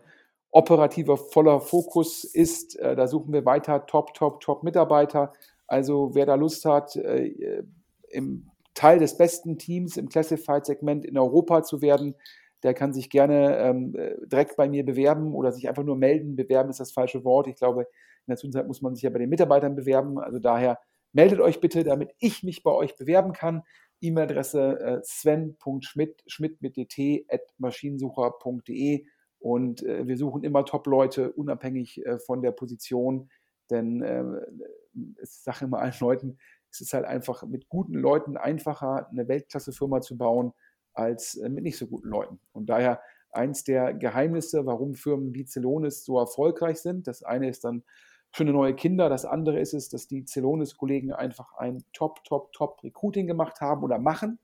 operativer 0.50 1.18
voller 1.18 1.62
Fokus 1.62 2.24
ist. 2.24 2.78
Äh, 2.80 2.96
da 2.96 3.08
suchen 3.08 3.34
wir 3.34 3.46
weiter 3.46 3.86
Top, 3.86 4.14
Top, 4.14 4.42
Top 4.42 4.64
Mitarbeiter 4.64 5.34
also 5.72 6.14
wer 6.14 6.26
da 6.26 6.36
Lust 6.36 6.66
hat, 6.66 6.98
äh, 6.98 7.64
im 8.10 8.52
Teil 8.74 9.00
des 9.00 9.16
besten 9.18 9.58
Teams 9.58 9.96
im 9.96 10.10
Classified-Segment 10.10 11.06
in 11.06 11.18
Europa 11.18 11.64
zu 11.64 11.82
werden, 11.82 12.16
der 12.62 12.74
kann 12.74 12.92
sich 12.92 13.10
gerne 13.10 13.58
ähm, 13.58 13.96
äh, 13.96 14.16
direkt 14.28 14.58
bei 14.58 14.68
mir 14.68 14.86
bewerben 14.86 15.34
oder 15.34 15.54
sich 15.54 15.70
einfach 15.70 15.84
nur 15.84 15.96
melden. 15.96 16.36
Bewerben 16.36 16.70
ist 16.70 16.82
das 16.82 16.92
falsche 16.92 17.24
Wort. 17.24 17.48
Ich 17.48 17.56
glaube, 17.56 17.84
in 17.84 17.88
der 18.28 18.36
Zwischenzeit 18.36 18.68
muss 18.68 18.82
man 18.82 18.96
sich 18.96 19.04
ja 19.04 19.10
bei 19.10 19.20
den 19.20 19.30
Mitarbeitern 19.30 19.78
bewerben. 19.78 20.20
Also 20.20 20.40
daher 20.40 20.78
meldet 21.14 21.40
euch 21.40 21.62
bitte, 21.62 21.86
damit 21.86 22.12
ich 22.20 22.44
mich 22.44 22.64
bei 22.64 22.72
euch 22.72 22.98
bewerben 22.98 23.32
kann. 23.32 23.64
E-Mail-Adresse 24.02 24.80
äh, 24.80 25.00
sven.schmidt, 25.04 26.24
schmidt 26.28 26.62
mit 26.62 26.76
dt 26.76 27.26
at 27.30 27.42
maschinensucher.de 27.60 29.06
und 29.40 29.84
äh, 29.84 30.06
wir 30.06 30.18
suchen 30.18 30.44
immer 30.44 30.66
Top-Leute, 30.66 31.32
unabhängig 31.32 32.06
äh, 32.06 32.20
von 32.20 32.42
der 32.42 32.52
Position, 32.52 33.30
denn 33.70 34.02
äh, 34.02 34.24
ich 35.22 35.30
sage 35.30 35.66
immer 35.66 35.80
allen 35.80 35.94
Leuten, 36.00 36.38
es 36.70 36.82
ist 36.82 36.94
halt 36.94 37.06
einfach 37.06 37.44
mit 37.44 37.70
guten 37.70 37.94
Leuten 37.94 38.38
einfacher, 38.38 39.10
eine 39.10 39.28
Weltklasse-Firma 39.28 40.02
zu 40.02 40.18
bauen, 40.18 40.54
als 40.94 41.36
äh, 41.36 41.50
mit 41.50 41.64
nicht 41.64 41.78
so 41.78 41.88
guten 41.88 42.10
Leuten. 42.10 42.40
Und 42.54 42.70
daher 42.70 43.02
eins 43.32 43.64
der 43.64 43.94
Geheimnisse, 43.94 44.66
warum 44.66 44.94
Firmen 44.94 45.34
wie 45.34 45.46
Celonis 45.46 46.04
so 46.04 46.20
erfolgreich 46.20 46.80
sind. 46.80 47.08
Das 47.08 47.24
eine 47.24 47.50
ist 47.50 47.64
dann 47.64 47.84
schöne 48.32 48.52
neue 48.52 48.76
Kinder. 48.76 49.10
Das 49.10 49.26
andere 49.26 49.60
ist 49.60 49.74
es, 49.74 49.90
dass 49.90 50.08
die 50.08 50.26
Celonis-Kollegen 50.26 51.14
einfach 51.14 51.54
ein 51.58 51.84
Top, 51.94 52.24
Top, 52.24 52.54
Top 52.54 52.84
Recruiting 52.84 53.28
gemacht 53.28 53.62
haben 53.62 53.84
oder 53.84 54.00
machen. 54.00 54.40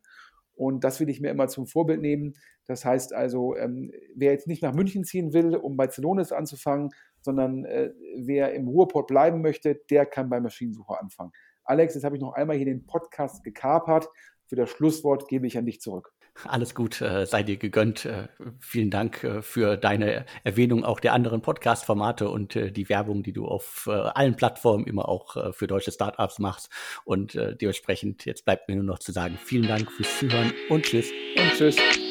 Und 0.55 0.83
das 0.83 0.99
will 0.99 1.09
ich 1.09 1.21
mir 1.21 1.29
immer 1.29 1.47
zum 1.47 1.67
Vorbild 1.67 2.01
nehmen. 2.01 2.35
Das 2.65 2.83
heißt 2.83 3.13
also, 3.13 3.55
ähm, 3.55 3.91
wer 4.15 4.31
jetzt 4.31 4.47
nicht 4.47 4.63
nach 4.63 4.73
München 4.73 5.03
ziehen 5.03 5.31
will, 5.31 5.55
um 5.55 5.77
bei 5.77 5.87
Celonis 5.87 6.31
anzufangen, 6.31 6.89
sondern 7.21 7.65
äh, 7.65 7.91
wer 8.17 8.53
im 8.53 8.67
Ruhrport 8.67 9.07
bleiben 9.07 9.41
möchte, 9.41 9.75
der 9.89 10.05
kann 10.05 10.29
bei 10.29 10.39
Maschinensucher 10.39 10.99
anfangen. 10.99 11.31
Alex, 11.63 11.95
jetzt 11.95 12.03
habe 12.03 12.15
ich 12.15 12.21
noch 12.21 12.33
einmal 12.33 12.55
hier 12.55 12.65
den 12.65 12.85
Podcast 12.85 13.43
gekapert. 13.43 14.09
Für 14.45 14.55
das 14.55 14.69
Schlusswort 14.69 15.27
gebe 15.27 15.45
ich 15.47 15.57
an 15.57 15.65
dich 15.65 15.81
zurück. 15.81 16.13
Alles 16.45 16.75
gut, 16.75 17.01
äh, 17.01 17.25
sei 17.25 17.43
dir 17.43 17.57
gegönnt. 17.57 18.05
Äh, 18.05 18.27
vielen 18.59 18.91
Dank 18.91 19.23
äh, 19.23 19.41
für 19.41 19.75
deine 19.75 20.25
Erwähnung 20.43 20.83
auch 20.83 20.99
der 20.99 21.13
anderen 21.13 21.41
Podcast-Formate 21.41 22.29
und 22.29 22.55
äh, 22.55 22.71
die 22.71 22.89
Werbung, 22.89 23.23
die 23.23 23.33
du 23.33 23.45
auf 23.45 23.87
äh, 23.87 23.91
allen 23.91 24.35
Plattformen 24.35 24.85
immer 24.85 25.09
auch 25.09 25.35
äh, 25.35 25.53
für 25.53 25.67
deutsche 25.67 25.91
Startups 25.91 26.39
machst. 26.39 26.69
Und 27.05 27.35
dementsprechend, 27.35 28.25
jetzt 28.25 28.45
bleibt 28.45 28.67
mir 28.67 28.75
nur 28.75 28.83
noch 28.83 28.99
zu 28.99 29.11
sagen, 29.11 29.37
vielen 29.43 29.67
Dank 29.67 29.91
fürs 29.91 30.19
Zuhören 30.19 30.53
und 30.69 30.83
tschüss. 30.83 31.11
Und 31.37 31.53
tschüss. 31.57 32.06